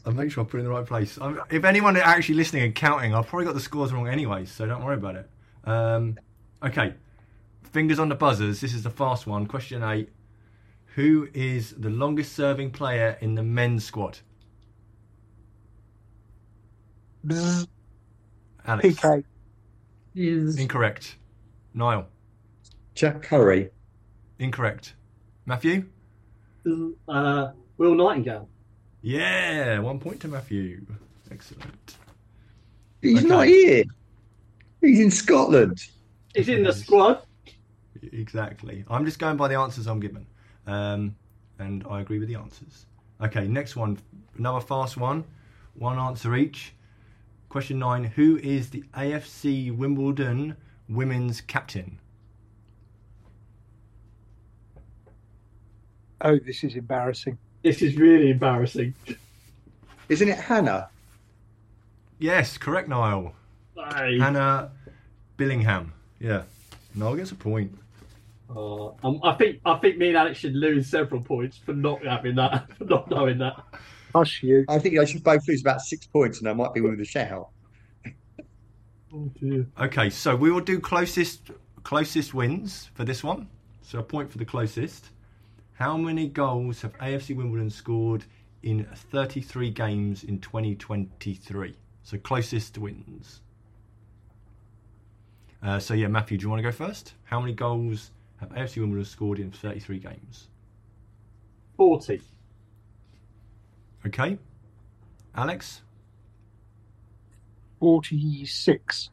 I'll 0.03 0.12
make 0.14 0.32
sure 0.32 0.43
I 0.43 0.47
put 0.47 0.57
it 0.57 0.62
in 0.62 0.66
the 0.66 0.72
right 0.72 0.86
place. 0.88 1.20
I'm, 1.22 1.39
if 1.51 1.64
anyone 1.64 1.95
are 1.95 2.01
actually 2.01 2.36
listening 2.36 2.64
and 2.64 2.74
counting, 2.74 3.14
I've 3.14 3.28
probably 3.28 3.45
got 3.45 3.53
the 3.53 3.62
scores 3.62 3.93
wrong 3.93 4.07
anyway, 4.07 4.45
so 4.45 4.66
don't 4.66 4.84
worry 4.84 4.95
about 4.95 5.16
it. 5.16 5.30
Um, 5.64 6.18
okay, 6.64 6.95
fingers 7.72 7.99
on 7.99 8.10
the 8.10 8.16
buzzers. 8.16 8.62
This 8.62 8.74
is 8.74 8.82
the 8.82 8.89
fast 8.89 9.28
one. 9.28 9.45
Question 9.45 9.84
eight: 9.84 10.10
Who 11.00 11.30
is 11.34 11.76
the 11.78 11.89
longest-serving 11.89 12.72
player 12.72 13.18
in 13.22 13.34
the 13.34 13.41
men's 13.41 13.86
squad? 13.86 14.20
Bzz, 17.26 17.68
Alex. 18.68 18.86
PK. 18.86 19.24
Incorrect. 20.60 21.16
Niall. 21.74 22.06
Jack 22.95 23.22
Currie. 23.22 23.70
Incorrect. 24.39 24.95
Matthew. 25.45 25.86
Uh, 27.08 27.52
Will 27.78 27.95
Nightingale. 27.95 28.50
Yeah, 29.02 29.80
one 29.80 30.02
point 30.02 30.20
to 30.20 30.28
Matthew. 30.28 30.86
Excellent. 31.32 31.95
He's 33.02 33.20
Okay. 33.20 33.28
not 33.30 33.47
here. 33.47 33.86
He's 34.82 35.00
in 35.00 35.12
Scotland. 35.12 35.82
He's 36.36 36.50
in 36.50 36.64
the 36.64 36.74
squad. 36.74 37.22
Exactly. 38.02 38.84
I'm 38.89 39.06
just 39.06 39.18
going 39.18 39.38
by 39.38 39.47
the 39.47 39.56
answers 39.56 39.88
I'm 39.88 40.02
given. 40.02 40.26
Um, 40.70 41.16
and 41.58 41.84
I 41.90 42.00
agree 42.02 42.20
with 42.20 42.28
the 42.30 42.36
answers. 42.36 42.86
Okay, 43.22 43.48
next 43.48 43.76
one. 43.76 43.98
Another 44.38 44.62
fast 44.62 44.98
one. 44.98 45.24
One 45.74 45.98
answer 45.98 46.36
each. 46.36 46.74
Question 47.50 47.80
nine 47.80 48.04
Who 48.04 48.38
is 48.38 48.70
the 48.70 48.84
AFC 48.94 49.76
Wimbledon 49.76 50.56
women's 50.88 51.42
captain? 51.42 52.00
Oh, 56.22 56.38
this 56.38 56.64
is 56.64 56.76
embarrassing. 56.76 57.38
This 57.64 57.82
is 57.82 57.96
really 57.96 58.30
embarrassing. 58.30 58.94
Isn't 60.08 60.30
it 60.30 60.38
Hannah? 60.38 60.90
Yes, 62.20 62.58
correct, 62.58 62.90
Niall. 62.90 63.34
Hey. 63.76 64.20
Hannah 64.20 64.72
Billingham. 65.38 65.92
Yeah. 66.20 66.44
Niall 66.94 67.16
gets 67.16 67.32
a 67.32 67.36
point. 67.36 67.76
Uh, 68.54 68.88
um, 69.04 69.20
I 69.24 69.34
think 69.34 69.62
I 69.64 69.76
think 69.78 69.97
me 69.97 70.10
and 70.10 70.18
Alex 70.18 70.39
should 70.39 70.56
lose 70.56 70.88
several 70.88 71.22
points 71.22 71.58
for 71.58 71.74
not 71.74 72.04
having 72.04 72.36
that, 72.36 72.72
for 72.78 72.86
not 72.86 73.10
knowing 73.10 73.38
that. 73.39 73.56
Hush 74.14 74.41
you. 74.41 74.66
I 74.68 74.80
think 74.80 74.97
I 74.97 75.06
should 75.06 75.24
both 75.24 75.47
lose 75.47 75.62
about 75.62 75.82
six 75.82 76.08
points, 76.08 76.39
and 76.39 76.50
I 76.50 76.54
might 76.54 76.74
be 76.74 76.82
with 76.82 77.00
a 77.00 77.06
shout. 77.06 77.50
Oh 79.14 79.32
dear. 79.39 79.68
Okay, 79.80 80.10
so 80.10 80.36
we 80.36 80.52
will 80.52 80.62
do 80.62 80.80
closest 80.80 81.52
closest 81.84 82.34
wins 82.34 82.89
for 82.93 83.04
this 83.04 83.24
one. 83.24 83.47
So 83.82 84.00
a 84.00 84.04
point 84.04 84.32
for 84.32 84.38
the 84.38 84.45
closest. 84.45 85.10
How 85.74 85.95
many 85.95 86.28
goals 86.28 86.82
have 86.82 86.97
AFC 86.97 87.36
Wimbledon 87.36 87.70
scored 87.70 88.26
in 88.64 88.86
33 89.12 89.72
games 89.72 90.24
in 90.24 90.39
2023? 90.39 91.74
So 92.04 92.18
closest 92.18 92.78
wins. 92.78 93.41
Uh, 95.64 95.80
so 95.80 95.93
yeah, 95.93 96.08
Matthew, 96.08 96.38
do 96.38 96.43
you 96.43 96.50
want 96.50 96.60
to 96.60 96.64
go 96.64 96.72
first? 96.72 97.14
How 97.24 97.39
many 97.39 97.54
goals 97.54 98.12
have 98.40 98.50
AFC 98.50 98.78
Wimbledon 98.78 99.06
scored 99.06 99.40
in 99.40 99.52
33 99.52 100.00
games? 100.00 100.48
Forty. 101.78 102.22
Okay. 104.06 104.38
Alex? 105.36 105.82
46. 107.80 109.10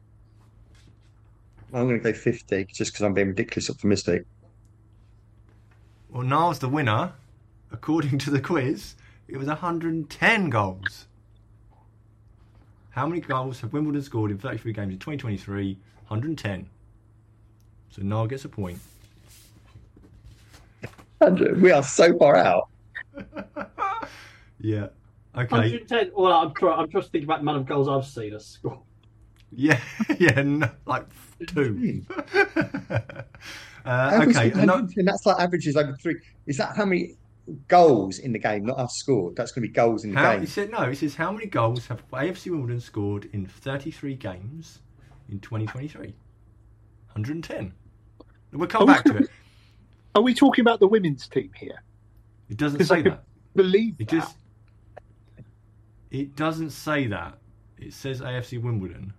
I'm 1.73 1.89
going 1.89 2.01
to 2.01 2.13
go 2.13 2.17
50 2.17 2.65
just 2.67 2.93
because 2.93 3.05
I'm 3.05 3.15
being 3.15 3.29
ridiculous 3.29 3.71
optimistic. 3.71 4.25
Well, 6.11 6.23
Niall's 6.23 6.59
the 6.59 6.69
winner. 6.69 7.13
According 7.73 8.19
to 8.19 8.31
the 8.31 8.41
quiz, 8.41 8.95
it 9.29 9.37
was 9.37 9.49
110 9.49 10.51
goals. 10.51 11.09
How 12.91 13.07
many 13.07 13.21
goals 13.21 13.61
have 13.61 13.73
Wimbledon 13.73 14.03
scored 14.03 14.31
in 14.31 14.39
33 14.39 14.73
games 14.73 14.93
in 14.93 14.99
2023? 14.99 15.79
110. 16.09 16.71
So 17.91 18.03
Niall 18.03 18.27
gets 18.27 18.45
a 18.45 18.49
point. 18.49 18.79
And 21.21 21.61
we 21.63 21.73
are 21.73 21.83
so 21.83 22.17
far 22.19 22.37
out. 22.37 22.69
Yeah. 24.59 24.87
Okay. 25.37 25.51
110. 25.55 26.13
Well, 26.15 26.33
I'm 26.33 26.55
trying. 26.55 26.79
I'm 26.81 26.91
just 26.91 27.13
thinking 27.13 27.29
about 27.29 27.37
the 27.37 27.43
amount 27.43 27.59
of 27.59 27.67
goals 27.67 27.89
I've 27.89 28.07
seen 28.11 28.35
us 28.35 28.47
score. 28.47 28.81
Yeah. 29.53 29.79
Yeah. 30.19 30.41
No, 30.43 30.71
like 30.87 31.05
two. 31.47 32.03
uh, 33.85 34.21
okay. 34.27 34.51
of 34.51 34.57
no- 34.57 34.75
110, 34.75 35.05
that's 35.05 35.27
like 35.27 35.39
averages 35.39 35.77
over 35.77 35.95
three. 36.01 36.17
Is 36.47 36.57
that 36.57 36.75
how 36.75 36.87
many 36.87 37.17
goals 37.69 38.19
in 38.19 38.33
the 38.33 38.39
game, 38.39 38.65
not 38.65 38.79
us 38.79 38.95
scored? 38.97 39.37
That's 39.37 39.53
going 39.53 39.63
to 39.63 39.69
be 39.69 39.75
goals 39.75 40.05
in 40.05 40.15
the 40.15 40.19
How, 40.19 40.33
game. 40.33 40.41
he 40.41 40.47
said 40.47 40.71
no. 40.71 40.89
He 40.89 40.95
says 40.95 41.15
how 41.15 41.31
many 41.31 41.47
goals 41.47 41.87
have 41.89 42.03
AFC 42.11 42.51
Wimbledon 42.51 42.81
scored 42.81 43.29
in 43.35 43.45
33 43.47 44.15
games 44.15 44.79
in 45.29 45.39
2023? 45.41 46.07
110. 47.13 47.75
We'll 48.53 48.67
come 48.69 48.83
Are 48.83 48.87
we 48.87 48.93
back 48.95 49.05
to 49.05 49.17
it. 49.19 49.31
Are 50.17 50.23
we 50.23 50.33
talking 50.33 50.63
about 50.63 50.81
the 50.81 50.89
women's 50.89 51.29
team 51.29 51.51
here? 51.55 51.83
It 52.49 52.57
doesn't 52.57 52.83
say 52.85 53.03
could- 53.03 53.13
that. 53.13 53.25
Believe 53.55 53.97
It 53.99 54.09
that. 54.09 54.17
just. 54.17 54.37
It 56.11 56.35
doesn't 56.37 56.71
say 56.71 57.07
that. 57.09 57.39
It 57.79 57.93
says 57.93 58.23
AFC 58.23 58.59
Wimbledon. 58.63 59.13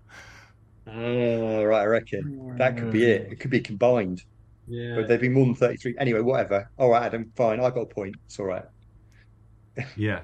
Oh, 0.87 1.63
right, 1.63 1.81
I 1.81 1.85
reckon. 1.85 2.55
That 2.57 2.77
could 2.77 2.91
be 2.91 3.05
it. 3.05 3.31
It 3.31 3.39
could 3.39 3.51
be 3.51 3.59
combined. 3.59 4.23
Yeah. 4.67 4.95
But 4.95 5.07
there'd 5.07 5.21
be 5.21 5.29
more 5.29 5.45
than 5.45 5.53
33. 5.53 5.95
Anyway, 5.99 6.21
whatever. 6.21 6.69
All 6.77 6.89
right, 6.89 7.03
Adam, 7.03 7.31
fine. 7.35 7.59
I 7.59 7.69
got 7.69 7.81
a 7.81 7.85
point. 7.85 8.15
It's 8.25 8.39
all 8.39 8.47
right. 8.47 8.65
Yeah, 9.95 10.21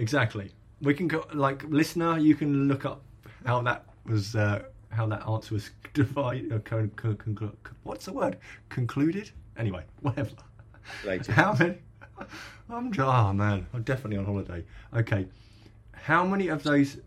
exactly. 0.00 0.50
We 0.82 0.92
can 0.92 1.06
go 1.06 1.24
like 1.32 1.62
listener. 1.68 2.18
You 2.18 2.34
can 2.34 2.66
look 2.66 2.84
up 2.84 3.02
how 3.44 3.62
that 3.62 3.84
was, 4.04 4.34
uh, 4.34 4.62
how 4.88 5.06
that 5.06 5.24
answer 5.28 5.54
was 5.54 5.70
divided. 5.94 6.52
Uh, 6.52 6.58
con- 6.58 6.90
con- 6.96 7.16
con- 7.16 7.56
what's 7.84 8.06
the 8.06 8.12
word? 8.12 8.38
Concluded. 8.68 9.30
Anyway, 9.58 9.84
whatever. 10.00 10.30
Later. 11.04 11.32
How 11.32 11.54
many? 11.54 11.78
I'm 12.68 12.92
oh 12.98 13.32
man, 13.32 13.66
I'm 13.72 13.82
definitely 13.82 14.16
on 14.18 14.24
holiday. 14.24 14.64
Okay, 14.94 15.26
how 15.92 16.24
many 16.24 16.48
of 16.48 16.62
those? 16.62 16.98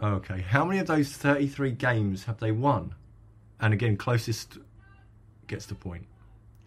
Oh, 0.00 0.14
okay, 0.14 0.40
how 0.40 0.64
many 0.64 0.78
of 0.78 0.86
those 0.86 1.12
33 1.12 1.72
games 1.72 2.24
have 2.24 2.38
they 2.38 2.52
won? 2.52 2.94
And 3.60 3.74
again, 3.74 3.96
closest 3.96 4.58
gets 5.46 5.66
the 5.66 5.74
point. 5.74 6.06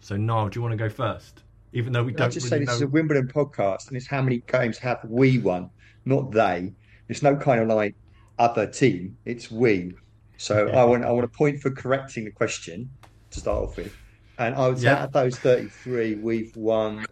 So 0.00 0.16
Niall, 0.16 0.48
do 0.48 0.58
you 0.58 0.62
want 0.62 0.72
to 0.72 0.76
go 0.76 0.88
first? 0.88 1.42
Even 1.72 1.92
though 1.92 2.04
we 2.04 2.12
don't 2.12 2.28
I 2.28 2.30
just 2.30 2.50
really 2.50 2.64
say 2.64 2.66
this 2.66 2.76
is 2.76 2.82
a 2.82 2.86
Wimbledon 2.86 3.26
podcast, 3.26 3.88
and 3.88 3.96
it's 3.96 4.06
how 4.06 4.22
many 4.22 4.42
games 4.46 4.78
have 4.78 5.00
we 5.04 5.38
won, 5.38 5.70
not 6.04 6.30
they. 6.30 6.72
It's 7.08 7.22
no 7.22 7.36
kind 7.36 7.60
of 7.60 7.68
like 7.68 7.94
other 8.38 8.66
team. 8.66 9.16
It's 9.24 9.50
we. 9.50 9.94
So 10.36 10.68
I 10.68 10.84
want 10.84 11.04
I 11.04 11.10
want 11.10 11.24
a 11.24 11.28
point 11.28 11.60
for 11.60 11.70
correcting 11.70 12.24
the 12.24 12.30
question 12.30 12.90
to 13.30 13.40
start 13.40 13.64
off 13.64 13.76
with, 13.76 13.96
and 14.38 14.54
I 14.54 14.68
would 14.68 14.78
say 14.78 14.84
Yeah. 14.84 14.94
out 14.94 15.02
of 15.08 15.12
those 15.12 15.38
thirty 15.38 15.68
three, 15.68 16.14
we've 16.16 16.54
won 16.56 17.04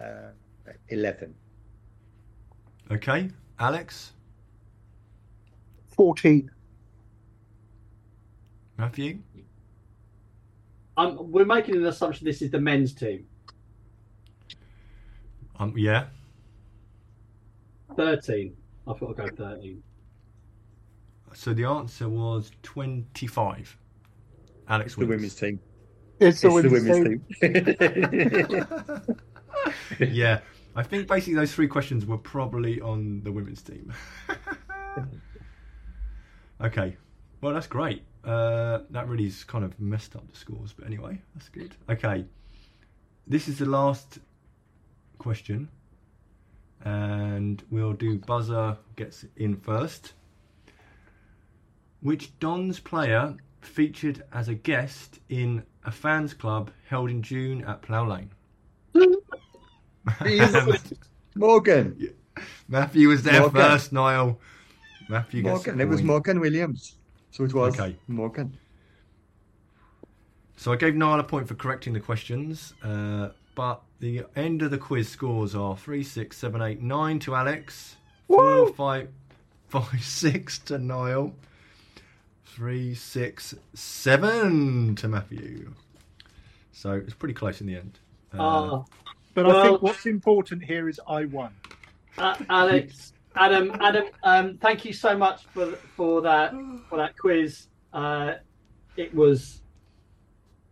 uh, 0.00 0.30
eleven. 0.88 1.34
Okay, 2.90 3.30
Alex, 3.58 4.12
14. 5.96 6.50
Matthew. 8.78 9.18
Um, 10.98 11.30
we're 11.32 11.44
making 11.46 11.76
an 11.76 11.86
assumption 11.86 12.26
this 12.26 12.42
is 12.42 12.50
the 12.50 12.60
men's 12.60 12.92
team. 12.94 13.26
Um, 15.58 15.74
yeah. 15.76 16.06
13. 17.96 18.54
I 18.86 18.92
thought 18.92 19.18
I'd 19.20 19.36
go 19.36 19.54
13. 19.54 19.82
So 21.34 21.52
the 21.54 21.64
answer 21.64 22.08
was 22.08 22.50
25. 22.62 23.76
Alex 24.68 24.92
It's 24.92 24.96
the 24.96 25.06
women's 25.06 25.34
team. 25.34 25.60
It's 26.18 26.40
the 26.40 26.48
It's 26.48 26.62
the 26.62 26.70
women's, 26.70 26.88
women's 26.88 27.38
team. 27.38 28.66
team. 29.98 30.08
yeah, 30.12 30.40
I 30.74 30.82
think 30.82 31.06
basically 31.08 31.34
those 31.34 31.52
three 31.52 31.68
questions 31.68 32.06
were 32.06 32.18
probably 32.18 32.80
on 32.80 33.22
the 33.22 33.32
women's 33.32 33.62
team. 33.62 33.92
okay, 36.60 36.96
well 37.40 37.52
that's 37.54 37.66
great. 37.66 38.02
Uh, 38.24 38.80
that 38.90 39.08
really's 39.08 39.44
kind 39.44 39.64
of 39.64 39.78
messed 39.78 40.16
up 40.16 40.28
the 40.30 40.36
scores, 40.36 40.72
but 40.72 40.86
anyway, 40.86 41.20
that's 41.34 41.48
good. 41.48 41.76
Okay, 41.88 42.24
this 43.26 43.46
is 43.46 43.58
the 43.58 43.66
last 43.66 44.18
question, 45.18 45.68
and 46.84 47.62
we'll 47.70 47.92
do 47.92 48.18
buzzer 48.18 48.76
gets 48.96 49.24
in 49.36 49.56
first. 49.56 50.14
Which 52.00 52.38
Dons 52.38 52.78
player 52.78 53.36
featured 53.66 54.22
as 54.32 54.48
a 54.48 54.54
guest 54.54 55.20
in 55.28 55.62
a 55.84 55.90
fans 55.90 56.34
club 56.34 56.70
held 56.88 57.10
in 57.10 57.22
June 57.22 57.64
at 57.64 57.82
Plough 57.82 58.06
Lane? 58.06 58.30
Morgan. 61.34 62.14
Matthew 62.68 63.08
was 63.08 63.22
there 63.22 63.40
Morgan. 63.40 63.60
first, 63.60 63.92
Niall. 63.92 64.38
Matthew 65.08 65.42
gets 65.42 65.66
Morgan. 65.66 65.80
It 65.80 65.88
was. 65.88 66.02
Morgan 66.02 66.40
Williams. 66.40 66.96
So 67.30 67.44
it 67.44 67.52
was 67.52 67.78
Okay. 67.78 67.96
Morgan. 68.08 68.56
So 70.56 70.72
I 70.72 70.76
gave 70.76 70.94
Niall 70.94 71.20
a 71.20 71.24
point 71.24 71.46
for 71.48 71.54
correcting 71.54 71.92
the 71.92 72.00
questions, 72.00 72.72
uh, 72.82 73.28
but 73.54 73.82
the 74.00 74.24
end 74.34 74.62
of 74.62 74.70
the 74.70 74.78
quiz 74.78 75.08
scores 75.08 75.54
are 75.54 75.76
three, 75.76 76.02
six, 76.02 76.38
seven, 76.38 76.62
eight, 76.62 76.80
nine 76.80 77.18
to 77.20 77.34
Alex, 77.34 77.96
four, 78.26 78.72
five, 78.72 79.08
five, 79.68 79.86
six 80.02 80.58
to 80.60 80.78
Niall, 80.78 81.34
three, 82.46 82.94
six, 82.94 83.54
seven 83.74 84.94
to 84.96 85.08
Matthew. 85.08 85.72
So 86.72 86.92
it's 86.92 87.14
pretty 87.14 87.34
close 87.34 87.60
in 87.60 87.66
the 87.66 87.76
end. 87.76 87.98
Uh, 88.32 88.38
Ah, 88.42 88.84
But 89.34 89.46
I 89.46 89.62
think 89.68 89.82
what's 89.82 90.06
important 90.06 90.64
here 90.64 90.88
is 90.88 91.00
I 91.08 91.24
won. 91.26 91.50
Uh, 92.16 92.36
Alex, 92.48 93.12
Adam, 93.34 93.70
Adam, 93.80 94.04
um, 94.22 94.56
thank 94.58 94.84
you 94.84 94.92
so 94.92 95.16
much 95.16 95.44
for 95.46 95.72
for 95.96 96.22
that 96.22 96.54
for 96.88 96.96
that 96.96 97.16
quiz. 97.18 97.68
Uh, 97.92 98.34
it 98.96 99.14
was 99.14 99.60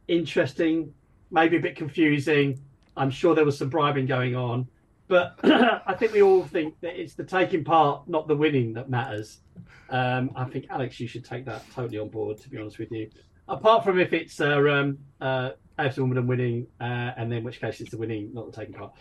interesting, 0.09 0.93
maybe 1.31 1.57
a 1.57 1.61
bit 1.61 1.77
confusing. 1.77 2.59
I'm 2.97 3.11
sure 3.11 3.35
there 3.35 3.45
was 3.45 3.59
some 3.59 3.68
bribing 3.68 4.07
going 4.07 4.35
on, 4.37 4.66
but 5.09 5.39
I 5.45 5.95
think 5.99 6.13
we 6.13 6.23
all 6.23 6.45
think 6.45 6.81
that 6.81 7.01
it's 7.01 7.15
the 7.15 7.25
taking 7.25 7.65
part, 7.65 8.09
not 8.09 8.29
the 8.29 8.37
winning, 8.37 8.73
that 8.75 8.89
matters. 8.89 9.41
Um, 9.91 10.31
I 10.35 10.45
think 10.45 10.67
Alex, 10.71 10.99
you 10.99 11.07
should 11.07 11.25
take 11.25 11.45
that 11.45 11.63
totally 11.73 11.99
on 11.99 12.09
board. 12.09 12.39
To 12.41 12.49
be 12.49 12.59
honest 12.59 12.79
with 12.79 12.91
you, 12.91 13.11
apart 13.49 13.85
from 13.85 13.99
if 13.99 14.13
it's 14.13 14.41
uh, 14.41 14.59
um, 14.59 14.99
uh, 15.21 15.51
AFC 15.79 15.99
Wimbledon 15.99 16.27
winning, 16.27 16.67
uh, 16.81 17.13
and 17.17 17.31
then 17.31 17.45
which 17.45 17.61
case 17.61 17.81
it's 17.81 17.91
the 17.91 17.99
winning, 17.99 18.33
not 18.33 18.51
the 18.51 18.53
taking 18.53 18.75
part. 18.75 18.93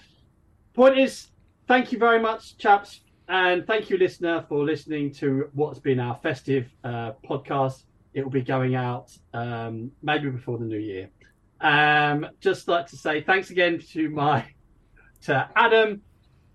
Point 0.74 0.98
is, 0.98 1.28
thank 1.68 1.92
you 1.92 2.00
very 2.00 2.20
much, 2.20 2.58
chaps, 2.58 3.02
and 3.28 3.66
thank 3.66 3.90
you, 3.90 3.98
listener, 3.98 4.46
for 4.50 4.66
listening 4.66 5.12
to 5.14 5.50
what's 5.54 5.80
been 5.80 6.00
our 6.00 6.16
festive 6.22 6.68
uh, 6.84 7.14
podcast. 7.28 7.84
It 8.14 8.24
will 8.24 8.32
be 8.32 8.42
going 8.42 8.76
out 8.76 9.16
um, 9.34 9.92
maybe 10.02 10.30
before 10.30 10.58
the 10.58 10.66
new 10.66 10.78
year. 10.78 11.10
Um, 11.62 12.28
just 12.42 12.68
like 12.68 12.88
to 12.88 12.98
say 12.98 13.22
thanks 13.22 13.50
again 13.50 13.80
to 13.94 14.10
my 14.10 14.46
to 15.24 15.50
Adam, 15.56 16.02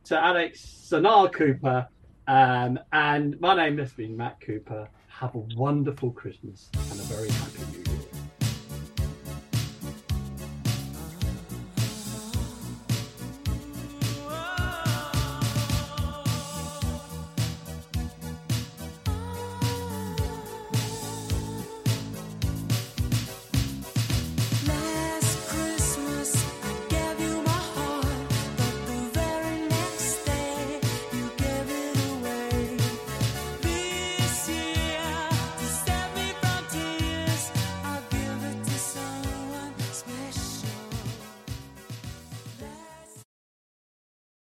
to 0.05 0.19
Alex, 0.19 0.61
Sanar 0.91 1.33
Cooper, 1.33 1.89
um, 2.27 2.79
and 2.93 3.41
my 3.41 3.55
name 3.57 3.79
has 3.79 3.93
been 3.93 4.17
Matt 4.17 4.41
Cooper. 4.41 4.89
Have 5.09 5.35
a 5.35 5.39
wonderful 5.57 6.11
Christmas 6.13 6.69
and 6.75 7.01
a 7.01 7.05
very 7.05 7.31
happy 7.31 7.63
New 7.73 7.79
Year. 7.79 7.88